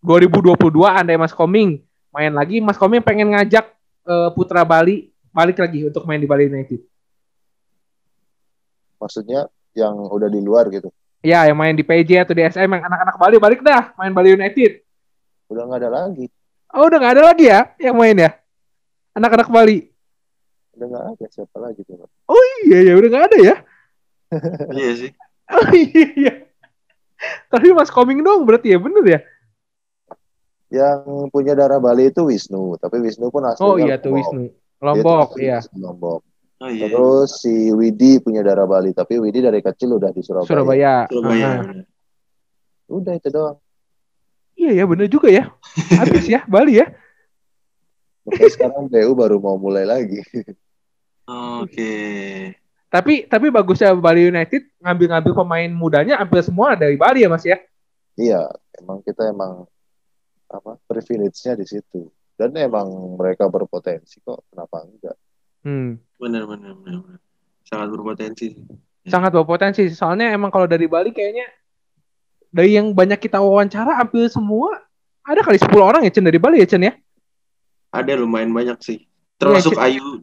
2022 0.00 0.56
andai 0.82 1.14
Mas 1.14 1.30
Koming 1.30 1.82
main 2.08 2.32
lagi, 2.32 2.58
Mas 2.58 2.76
Koming 2.76 3.00
pengen 3.00 3.32
ngajak 3.32 3.68
eh, 4.04 4.30
Putra 4.32 4.62
Bali 4.62 5.12
balik 5.28 5.58
lagi 5.58 5.86
untuk 5.86 6.04
main 6.04 6.18
di 6.18 6.26
Bali 6.26 6.46
United. 6.46 6.80
maksudnya 8.94 9.50
yang 9.74 9.98
udah 9.98 10.30
di 10.30 10.38
luar 10.38 10.70
gitu 10.70 10.86
Ya, 11.22 11.46
yang 11.46 11.54
main 11.54 11.70
di 11.72 11.86
PJ 11.86 12.26
atau 12.26 12.34
di 12.34 12.42
SM 12.42 12.66
yang 12.66 12.82
anak-anak 12.82 13.14
Bali 13.14 13.36
balik 13.38 13.60
dah 13.62 13.94
main 13.94 14.10
Bali 14.10 14.34
United. 14.34 14.82
udah 15.46 15.62
nggak 15.68 15.80
ada 15.84 15.90
lagi 15.92 16.26
Oh, 16.72 16.88
udah 16.88 16.98
nggak 16.98 17.14
ada 17.14 17.22
lagi 17.30 17.44
ya 17.46 17.60
yang 17.78 17.94
main 17.94 18.16
ya? 18.16 18.30
Anak-anak 19.14 19.46
Bali. 19.46 19.86
udah 20.72 20.86
nggak 20.88 21.04
ada 21.14 21.26
siapa 21.28 21.56
lagi 21.60 21.84
tuh 21.84 22.00
Iya, 22.66 22.78
ya 22.90 22.92
udah 22.98 23.08
nggak 23.12 23.26
ada 23.28 23.38
ya. 23.38 23.54
Iya 24.80 24.90
sih. 24.98 25.10
Oh 25.52 25.68
iya. 25.70 26.48
Tapi 27.52 27.70
Mas 27.70 27.92
Koming 27.92 28.24
dong 28.24 28.42
berarti 28.42 28.72
ya 28.74 28.78
bener 28.82 29.04
ya? 29.06 29.20
yang 30.72 31.28
punya 31.28 31.52
darah 31.52 31.76
Bali 31.76 32.08
itu 32.08 32.24
Wisnu 32.24 32.80
tapi 32.80 32.96
Wisnu 33.04 33.28
pun 33.28 33.44
aslinya 33.44 33.68
Oh 33.68 33.76
iya 33.76 34.00
tuh. 34.00 34.16
Wisnu. 34.16 34.48
Lombok, 34.80 35.36
asli 35.36 35.44
iya. 35.44 35.60
Lombok 35.76 36.24
Oh 36.62 36.70
iya. 36.70 36.86
terus 36.86 37.42
si 37.42 37.50
Widi 37.74 38.22
punya 38.22 38.38
darah 38.40 38.70
Bali 38.70 38.94
tapi 38.94 39.18
Widi 39.18 39.42
dari 39.42 39.58
kecil 39.58 39.98
udah 39.98 40.14
di 40.14 40.22
Surabaya, 40.22 40.46
Surabaya. 40.46 40.94
Surabaya. 41.10 41.48
Aha. 41.58 41.82
udah 42.86 43.14
itu 43.18 43.28
doang 43.28 43.58
Iya 44.52 44.70
ya 44.78 44.84
bener 44.86 45.08
juga 45.08 45.26
ya. 45.26 45.48
Habis 45.96 46.28
ya 46.28 46.44
Bali 46.46 46.78
ya. 46.78 46.86
Makanya 48.22 48.50
sekarang 48.52 48.84
BU 48.86 49.10
baru 49.16 49.40
mau 49.42 49.58
mulai 49.58 49.82
lagi 49.82 50.22
Oke. 51.26 51.94
Tapi 52.86 53.24
tapi 53.24 53.46
bagusnya 53.48 53.96
Bali 53.96 54.28
United 54.28 54.68
ngambil-ngambil 54.78 55.32
pemain 55.32 55.70
mudanya 55.72 56.20
hampir 56.20 56.44
semua 56.44 56.76
dari 56.76 56.94
Bali 56.94 57.24
ya 57.24 57.28
Mas 57.32 57.42
ya. 57.42 57.58
iya 58.12 58.44
emang 58.76 59.00
kita 59.00 59.32
emang 59.32 59.64
apa 60.46 60.76
privilege-nya 60.84 61.56
di 61.56 61.64
situ 61.64 62.12
dan 62.36 62.52
emang 62.60 62.84
mereka 63.16 63.48
berpotensi 63.48 64.20
kok 64.20 64.44
kenapa 64.52 64.84
enggak 64.84 65.16
Hmm. 65.62 65.94
Benar, 66.22 66.46
benar. 66.46 66.78
Sangat 67.66 67.88
berpotensi. 67.90 68.54
Sangat 69.02 69.34
berpotensi. 69.34 69.90
Soalnya 69.90 70.30
emang 70.30 70.54
kalau 70.54 70.70
dari 70.70 70.86
Bali 70.86 71.10
kayaknya 71.10 71.50
dari 72.46 72.78
yang 72.78 72.94
banyak 72.94 73.18
kita 73.18 73.42
wawancara 73.42 73.98
hampir 73.98 74.30
semua 74.30 74.78
ada 75.26 75.42
kali 75.42 75.58
10 75.58 75.66
orang 75.82 76.02
ya 76.06 76.14
Chen 76.14 76.22
dari 76.22 76.38
Bali 76.38 76.62
ya 76.62 76.66
Chen 76.70 76.86
ya. 76.86 76.94
Ada 77.90 78.14
lumayan 78.14 78.54
banyak 78.54 78.78
sih. 78.78 79.10
Termasuk 79.36 79.74
Iya, 79.74 79.98
Ayu. 79.98 80.22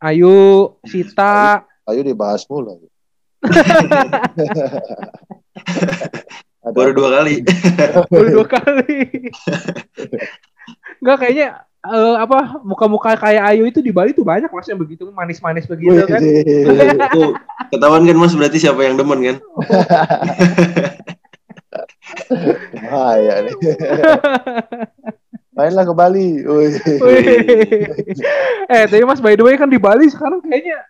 Ayu, 0.00 0.36
Sita, 0.88 1.62
ayo 1.84 2.00
dibahas 2.00 2.48
mulu 2.48 2.88
Baru 6.60 6.92
dua 6.92 7.20
kali. 7.20 7.44
baru 8.08 8.28
dua 8.40 8.46
kali. 8.48 8.96
Enggak 11.00 11.16
kayaknya 11.20 11.48
eh, 11.80 12.16
apa 12.20 12.60
muka-muka 12.60 13.16
kayak 13.16 13.42
Ayu 13.54 13.64
itu 13.68 13.80
di 13.80 13.88
Bali 13.88 14.12
tuh 14.12 14.24
banyak 14.26 14.52
mas 14.52 14.68
yang 14.68 14.76
begitu 14.76 15.08
manis-manis 15.12 15.64
begitu 15.64 16.04
kan. 16.04 16.20
Wih, 16.20 17.08
Tuh, 17.12 17.32
ketahuan 17.72 18.04
kan 18.04 18.16
mas 18.20 18.36
berarti 18.36 18.58
siapa 18.60 18.84
yang 18.84 19.00
demen 19.00 19.20
kan? 19.24 19.36
bahaya 22.90 23.46
nih 23.46 23.54
mainlah 25.54 25.84
ke 25.86 25.94
Bali 25.94 26.42
Wih. 26.42 26.74
Wih. 26.82 27.24
eh 28.66 28.84
tapi 28.88 29.04
mas 29.04 29.20
by 29.22 29.36
the 29.36 29.44
way 29.44 29.54
kan 29.54 29.68
di 29.70 29.78
Bali 29.78 30.08
sekarang 30.10 30.40
kayaknya 30.42 30.80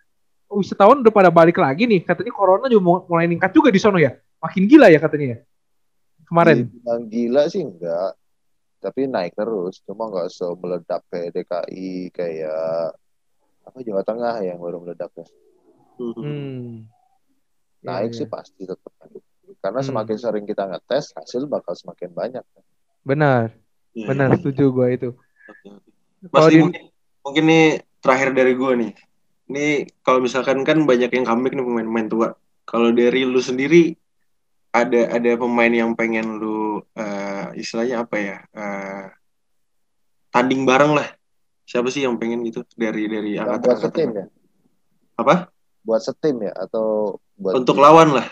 wisatawan 0.51 0.99
udah 0.99 1.13
pada 1.15 1.31
balik 1.31 1.55
lagi 1.63 1.87
nih. 1.87 2.03
Katanya 2.03 2.35
corona 2.35 2.67
juga 2.67 2.83
mu- 2.83 3.05
mulai 3.07 3.23
meningkat 3.23 3.55
juga 3.55 3.71
di 3.71 3.79
sono 3.79 3.95
ya. 3.95 4.11
Makin 4.43 4.67
gila 4.67 4.91
ya 4.91 4.99
katanya 4.99 5.27
ya. 5.31 5.37
Kemarin. 6.27 6.67
Dibilang 6.67 7.03
gila 7.07 7.41
sih 7.47 7.63
enggak 7.63 8.11
tapi 8.81 9.05
naik 9.05 9.37
terus 9.37 9.79
cuma 9.85 10.09
nggak 10.09 10.27
se 10.27 10.43
meledak 10.57 11.05
kayak 11.07 11.29
DKI 11.31 12.09
kayak 12.09 12.91
apa 13.61 13.77
Jawa 13.79 14.01
Tengah 14.01 14.41
yang 14.41 14.57
baru 14.57 14.81
meledak 14.81 15.13
ya 15.15 15.27
Hmm. 16.01 16.89
naik 17.79 18.09
Iya, 18.09 18.17
sih 18.17 18.25
iya. 18.25 18.33
pasti 18.33 18.61
tetap 18.65 18.89
naik. 18.99 19.21
karena 19.61 19.79
Hmm. 19.79 19.89
semakin 19.93 20.17
sering 20.17 20.45
kita 20.49 20.65
ngetes 20.65 21.13
hasil 21.13 21.45
bakal 21.45 21.77
semakin 21.77 22.09
banyak 22.09 22.41
Benar, 23.01 23.53
Iya, 23.93 24.05
benar 24.09 24.29
setuju 24.37 24.69
gue 24.69 24.87
itu. 24.93 25.09
Mas 26.29 26.49
di- 26.49 26.61
mungkin, 26.61 26.83
mungkin 27.21 27.43
nih 27.49 27.65
terakhir 27.97 28.29
dari 28.33 28.53
gue 28.53 28.71
nih. 28.77 28.91
Ini 29.49 29.65
kalau 30.01 30.21
misalkan 30.21 30.61
kan 30.61 30.85
banyak 30.85 31.09
yang 31.09 31.25
comeback 31.25 31.53
nih 31.53 31.65
pemain-pemain 31.65 32.07
tua. 32.07 32.29
Kalau 32.63 32.93
dari 32.93 33.25
lu 33.25 33.41
sendiri 33.41 33.97
ada 34.71 35.01
ada 35.11 35.31
pemain 35.35 35.67
yang 35.71 35.91
pengen 35.93 36.39
lu 36.39 36.79
eh, 36.95 37.45
istilahnya 37.59 38.07
apa 38.07 38.15
ya 38.17 38.37
eh, 38.51 39.05
tanding 40.31 40.63
bareng 40.63 40.95
lah. 40.95 41.07
Siapa 41.67 41.87
sih 41.87 42.03
yang 42.03 42.19
pengen 42.19 42.43
gitu 42.43 42.63
dari 42.75 43.07
dari 43.07 43.35
yang 43.39 43.47
buat 43.47 43.63
angkatan 43.63 43.79
setim 43.79 44.09
ya 44.15 44.25
apa? 45.15 45.35
buat 45.81 46.01
setim 46.03 46.35
ya 46.43 46.53
atau 46.55 47.15
buat 47.39 47.57
Untuk 47.57 47.77
lawan 47.79 48.11
lah. 48.13 48.27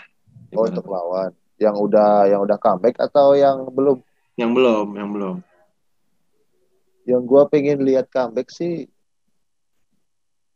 oh 0.54 0.66
untuk 0.66 0.86
lawan 0.86 1.30
yang 1.56 1.76
udah 1.76 2.26
yang 2.26 2.40
udah 2.42 2.58
comeback 2.58 2.98
atau 2.98 3.32
yang 3.34 3.64
belum 3.70 4.00
Yang 4.36 4.50
belum, 4.56 4.86
yang 4.96 5.10
belum. 5.12 5.36
yang 7.06 7.22
gua 7.24 7.48
pengen 7.48 7.80
lihat 7.84 8.08
comeback 8.08 8.48
sih 8.50 8.86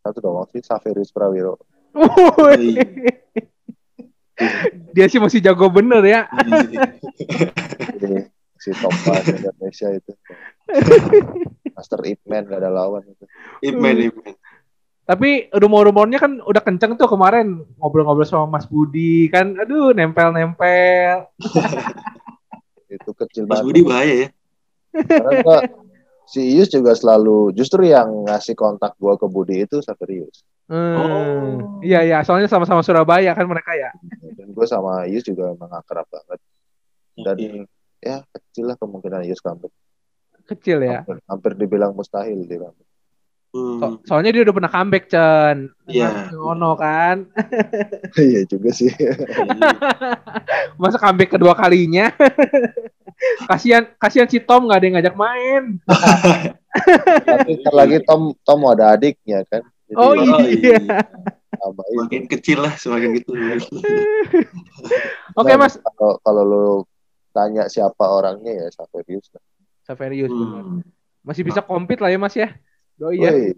satu 0.00 0.20
doang 0.20 0.44
sih 0.52 0.60
Saverius 0.60 1.08
Prawiro. 1.08 1.56
Dia 4.94 5.10
sih 5.10 5.18
masih 5.18 5.42
jago 5.42 5.66
bener 5.68 6.02
ya. 6.06 6.30
Si 8.64 8.72
top 8.80 8.96
class 9.04 9.28
Indonesia 9.28 9.92
itu 9.92 10.16
Master 11.76 12.00
Ipman 12.00 12.48
gak 12.48 12.64
ada 12.64 12.72
lawan 12.72 13.04
itu 13.04 13.28
Ipman, 13.60 14.08
Ipman. 14.08 14.32
Tapi 15.04 15.52
rumor-rumornya 15.52 16.16
kan 16.16 16.40
udah 16.40 16.64
kenceng 16.64 16.96
tuh 16.96 17.04
kemarin 17.04 17.60
ngobrol-ngobrol 17.76 18.24
sama 18.24 18.48
Mas 18.48 18.64
Budi 18.64 19.28
kan. 19.28 19.52
Aduh, 19.60 19.92
nempel-nempel. 19.92 21.28
itu 22.88 23.10
kecil 23.12 23.44
Mas 23.44 23.60
banget 23.60 23.64
Budi 23.68 23.80
bahaya 23.84 24.14
ya. 24.16 24.28
Karena 24.96 25.60
si 26.34 26.42
Ius 26.58 26.66
juga 26.66 26.98
selalu 26.98 27.54
justru 27.54 27.86
yang 27.86 28.26
ngasih 28.26 28.58
kontak 28.58 28.98
gua 28.98 29.14
ke 29.14 29.30
Budi 29.30 29.62
itu 29.62 29.78
Saverius. 29.78 30.42
Hmm. 30.66 30.96
Oh. 30.98 31.54
Iya 31.84 32.02
iya, 32.02 32.18
soalnya 32.26 32.50
sama-sama 32.50 32.82
Surabaya 32.82 33.30
kan 33.36 33.46
mereka 33.46 33.76
ya. 33.78 33.94
Dan 34.34 34.50
gue 34.50 34.66
sama 34.66 35.06
Ius 35.06 35.22
juga 35.22 35.54
emang 35.54 35.70
akrab 35.70 36.08
banget. 36.08 36.40
Dan 37.14 37.36
Oke. 37.36 37.48
ya 38.02 38.16
kecil 38.32 38.72
lah 38.72 38.76
kemungkinan 38.80 39.28
Ius 39.28 39.44
comeback. 39.44 39.70
Kecil 40.48 40.82
ya. 40.82 41.04
Hampir, 41.04 41.20
hampir 41.28 41.52
dibilang 41.54 41.92
mustahil 41.94 42.48
dia 42.48 42.58
comeback. 42.64 42.88
Hmm. 43.54 43.78
So- 43.78 43.98
soalnya 44.02 44.34
dia 44.34 44.42
udah 44.42 44.50
pernah 44.50 44.66
comeback 44.66 45.06
Cen. 45.06 45.70
Iya. 45.86 46.34
Ngono 46.34 46.74
kan. 46.74 47.30
Iya 48.18 48.42
juga 48.50 48.74
sih. 48.74 48.90
Masa 50.82 50.98
comeback 50.98 51.38
kedua 51.38 51.54
kalinya. 51.54 52.10
kasihan 53.50 53.86
kasihan 53.94 54.26
si 54.26 54.42
Tom 54.42 54.66
nggak 54.66 54.78
ada 54.82 54.86
yang 54.90 54.94
ngajak 54.98 55.14
main. 55.14 55.62
Tapi 57.22 57.62
lagi 57.70 58.02
Tom 58.02 58.34
Tom 58.42 58.58
mau 58.58 58.74
ada 58.74 58.98
adiknya 58.98 59.46
kan. 59.46 59.62
Jadi 59.86 59.94
Oh, 59.94 60.18
Oh, 60.18 60.42
iya. 60.42 60.82
Semakin 61.62 62.26
kecil 62.26 62.58
lah, 62.66 62.74
semakin 62.74 63.22
gitu. 63.22 63.30
Oke 65.38 65.52
Nah, 65.54 65.58
Mas. 65.62 65.78
Kalau 65.78 66.18
kalau 66.20 66.42
lu 66.42 66.66
tanya 67.30 67.70
siapa 67.70 68.02
orangnya 68.02 68.50
ya 68.50 68.66
Saverius 68.74 69.30
lah. 69.30 69.42
Saverius. 69.86 70.34
Hmm. 70.34 70.82
Masih 71.22 71.46
bisa 71.46 71.62
compete 71.62 72.02
lah 72.02 72.10
ya 72.10 72.18
Mas 72.18 72.34
ya. 72.34 72.50
Doi 72.94 73.18
ya. 73.18 73.30
Woi, 73.34 73.50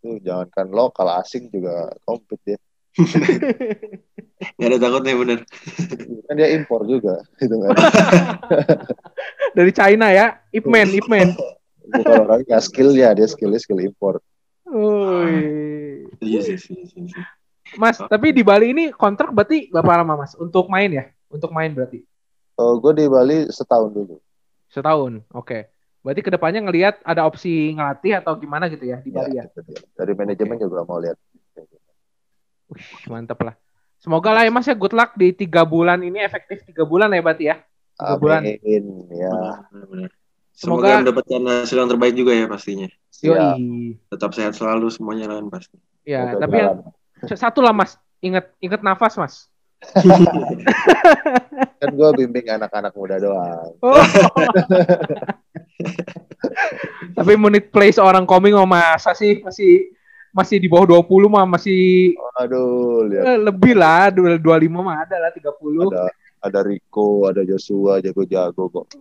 tuh 0.00 0.16
jangankan 0.24 0.66
lokal 0.72 1.08
asing 1.20 1.52
juga 1.52 1.92
compete 2.08 2.56
ya. 2.56 2.58
Gak 4.58 4.68
ada 4.68 4.78
takutnya 4.80 5.12
bener. 5.16 5.38
Kan 6.28 6.34
dia 6.34 6.48
impor 6.56 6.88
juga 6.88 7.20
gitu 7.36 7.56
kan. 7.60 7.76
Dari 9.56 9.72
China 9.76 10.08
ya. 10.08 10.40
Ip 10.50 10.64
Man, 10.64 10.88
Ip 10.92 11.08
Man. 11.08 11.36
Bukan 11.82 12.14
orangnya 12.24 12.58
skillnya 12.64 13.12
dia 13.12 13.28
skillnya 13.28 13.60
skill 13.60 13.80
impor. 13.84 14.24
Woi. 14.64 16.08
Iya 16.24 16.40
sih, 16.40 16.56
sih, 16.56 16.88
sih, 16.88 17.04
sih. 17.12 17.24
Mas, 17.76 17.96
tapi 18.00 18.36
di 18.36 18.44
Bali 18.44 18.72
ini 18.72 18.84
kontrak 18.92 19.32
berarti 19.32 19.72
berapa 19.72 20.04
lama 20.04 20.24
Mas? 20.24 20.36
Untuk 20.36 20.68
main 20.68 20.92
ya? 20.92 21.04
Untuk 21.32 21.52
main 21.52 21.72
berarti? 21.72 22.04
Oh, 22.60 22.76
gue 22.76 22.92
di 23.00 23.06
Bali 23.08 23.48
setahun 23.48 23.92
dulu. 23.92 24.20
Setahun, 24.68 25.24
oke. 25.32 25.71
Berarti 26.02 26.20
ke 26.20 26.30
depannya 26.34 26.60
ngelihat 26.66 26.98
ada 27.06 27.22
opsi 27.22 27.70
ngelatih 27.72 28.18
atau 28.18 28.34
gimana 28.34 28.66
gitu 28.66 28.82
ya 28.82 28.98
di 28.98 29.14
Bali 29.14 29.38
ya? 29.38 29.46
itu 29.46 29.62
dia. 29.62 29.78
Dari 29.94 30.12
manajemen 30.12 30.58
juga 30.58 30.82
mau 30.82 30.98
lihat. 30.98 31.14
Wih, 32.66 32.86
mantep 33.06 33.38
lah. 33.38 33.54
Semoga 34.02 34.34
lah 34.34 34.42
ya 34.42 34.50
Mas 34.50 34.66
ya 34.66 34.74
good 34.74 34.90
luck 34.90 35.14
di 35.14 35.30
tiga 35.30 35.62
bulan 35.62 36.02
ini 36.02 36.18
efektif 36.18 36.66
tiga 36.66 36.82
bulan 36.82 37.06
ya 37.14 37.22
berarti 37.22 37.44
ya? 37.46 37.56
Tiga 37.94 38.18
bulan. 38.18 38.42
Amin 38.42 38.84
ya. 39.14 39.30
Benar, 39.70 39.86
benar. 39.86 40.10
Semoga- 40.52 40.90
Semoga 40.90 41.00
mendapatkan 41.06 41.40
hasil 41.62 41.76
yang 41.78 41.90
terbaik 41.90 42.14
juga 42.18 42.32
ya 42.34 42.50
pastinya. 42.50 42.88
Yoi. 43.22 43.94
Tetap 44.10 44.34
sehat 44.34 44.58
selalu 44.58 44.90
semuanya 44.90 45.30
kan 45.30 45.46
pasti. 45.48 45.78
Ya, 46.02 46.34
Semoga 46.34 46.42
tapi 46.42 46.56
yang 46.58 46.74
satu 47.38 47.62
lah 47.62 47.70
Mas, 47.70 47.94
ingat 48.18 48.50
ingat 48.58 48.82
nafas 48.82 49.14
Mas. 49.14 49.34
kan 51.78 51.90
gue 51.90 52.08
bimbing 52.18 52.46
anak-anak 52.50 52.90
muda 52.94 53.22
doang. 53.22 53.70
Oh. 53.82 54.02
tapi 57.18 57.32
menit 57.36 57.70
play 57.72 57.90
seorang 57.90 58.24
koming 58.28 58.54
oh 58.54 58.66
masa 58.68 59.12
sih 59.16 59.42
masih 59.42 59.92
masih 60.32 60.56
di 60.56 60.68
bawah 60.68 61.00
20 61.00 61.28
mah 61.28 61.44
masih 61.44 62.16
Aduh, 62.40 63.04
lihat 63.04 63.24
eh, 63.28 63.38
lebih 63.38 63.76
lah 63.76 64.08
25 64.08 64.40
mah 64.72 65.04
ada 65.04 65.16
lah 65.20 65.30
30. 65.32 65.92
ada 65.92 66.08
ada 66.42 66.60
Rico, 66.66 67.30
ada 67.30 67.46
Joshua 67.46 68.02
jago-jago 68.02 68.66
kok. 68.66 68.90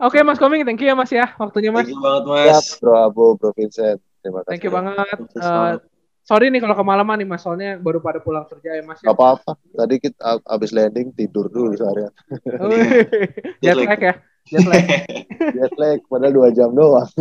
Oke 0.00 0.24
Mas 0.24 0.40
Koming, 0.40 0.64
thank 0.64 0.80
you 0.80 0.88
ya 0.88 0.96
Mas 0.96 1.12
ya 1.12 1.36
waktunya 1.36 1.68
Mas. 1.68 1.84
Thank 1.84 1.92
you 1.92 2.00
banget 2.00 2.24
siap, 2.24 2.64
mas. 2.64 2.80
Bro 2.80 2.94
Abu, 2.96 3.36
Bro 3.36 3.52
Vincent. 3.52 4.00
Terima 4.24 4.40
kasih. 4.42 4.48
Thank 4.48 4.64
you 4.64 4.72
banget. 4.72 5.18
Selamat. 5.36 5.93
Sorry 6.24 6.48
nih 6.48 6.60
kalau 6.64 6.74
kemalaman 6.74 7.20
nih 7.20 7.28
Mas, 7.28 7.44
soalnya 7.44 7.76
baru 7.76 8.00
pada 8.00 8.18
pulang 8.18 8.48
kerja 8.48 8.80
ya 8.80 8.82
Mas. 8.82 8.98
Ya. 9.04 9.12
Gak 9.12 9.16
apa-apa. 9.20 9.52
Tadi 9.60 9.94
kita 10.00 10.18
ab- 10.24 10.46
abis 10.48 10.72
landing 10.72 11.12
tidur 11.12 11.52
dulu 11.52 11.76
seharian. 11.76 12.10
Jet 13.62 13.76
lag 13.76 14.00
ya. 14.00 14.14
Jet 14.48 14.64
lag. 14.64 14.84
Jet 15.56 15.74
lag, 15.76 15.98
padahal 16.08 16.32
dua 16.32 16.48
jam 16.50 16.72
doang. 16.72 17.08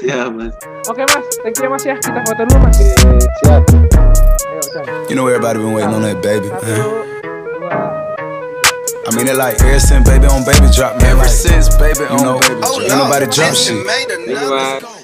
Siap 0.00 0.32
mas. 0.32 0.56
Oke 0.88 1.04
Mas, 1.04 1.26
thank 1.44 1.56
you 1.60 1.68
ya 1.68 1.70
Mas 1.72 1.84
ya. 1.84 1.96
Kita 2.00 2.20
foto 2.24 2.42
dulu 2.48 2.58
Mas. 2.64 2.76
Siap. 3.44 3.62
You 5.08 5.16
know 5.18 5.26
everybody 5.26 5.58
been 5.58 5.72
waiting 5.74 5.92
on 5.92 6.04
that 6.04 6.20
baby. 6.22 6.48
Man. 6.48 6.80
I 9.10 9.10
mean 9.16 9.26
it 9.26 9.34
like 9.34 9.58
ever 9.60 9.80
since 9.82 10.06
baby 10.06 10.28
on 10.30 10.46
baby 10.46 10.70
drop 10.70 10.94
man. 11.02 11.18
Ever 11.18 11.26
since 11.26 11.68
baby 11.76 12.06
on 12.08 12.40
baby 12.40 12.62
drop. 12.62 12.84
Ain't 12.84 12.94
nobody 12.94 13.26
drop 13.26 13.52
shit. 13.52 13.80
You. 14.28 14.99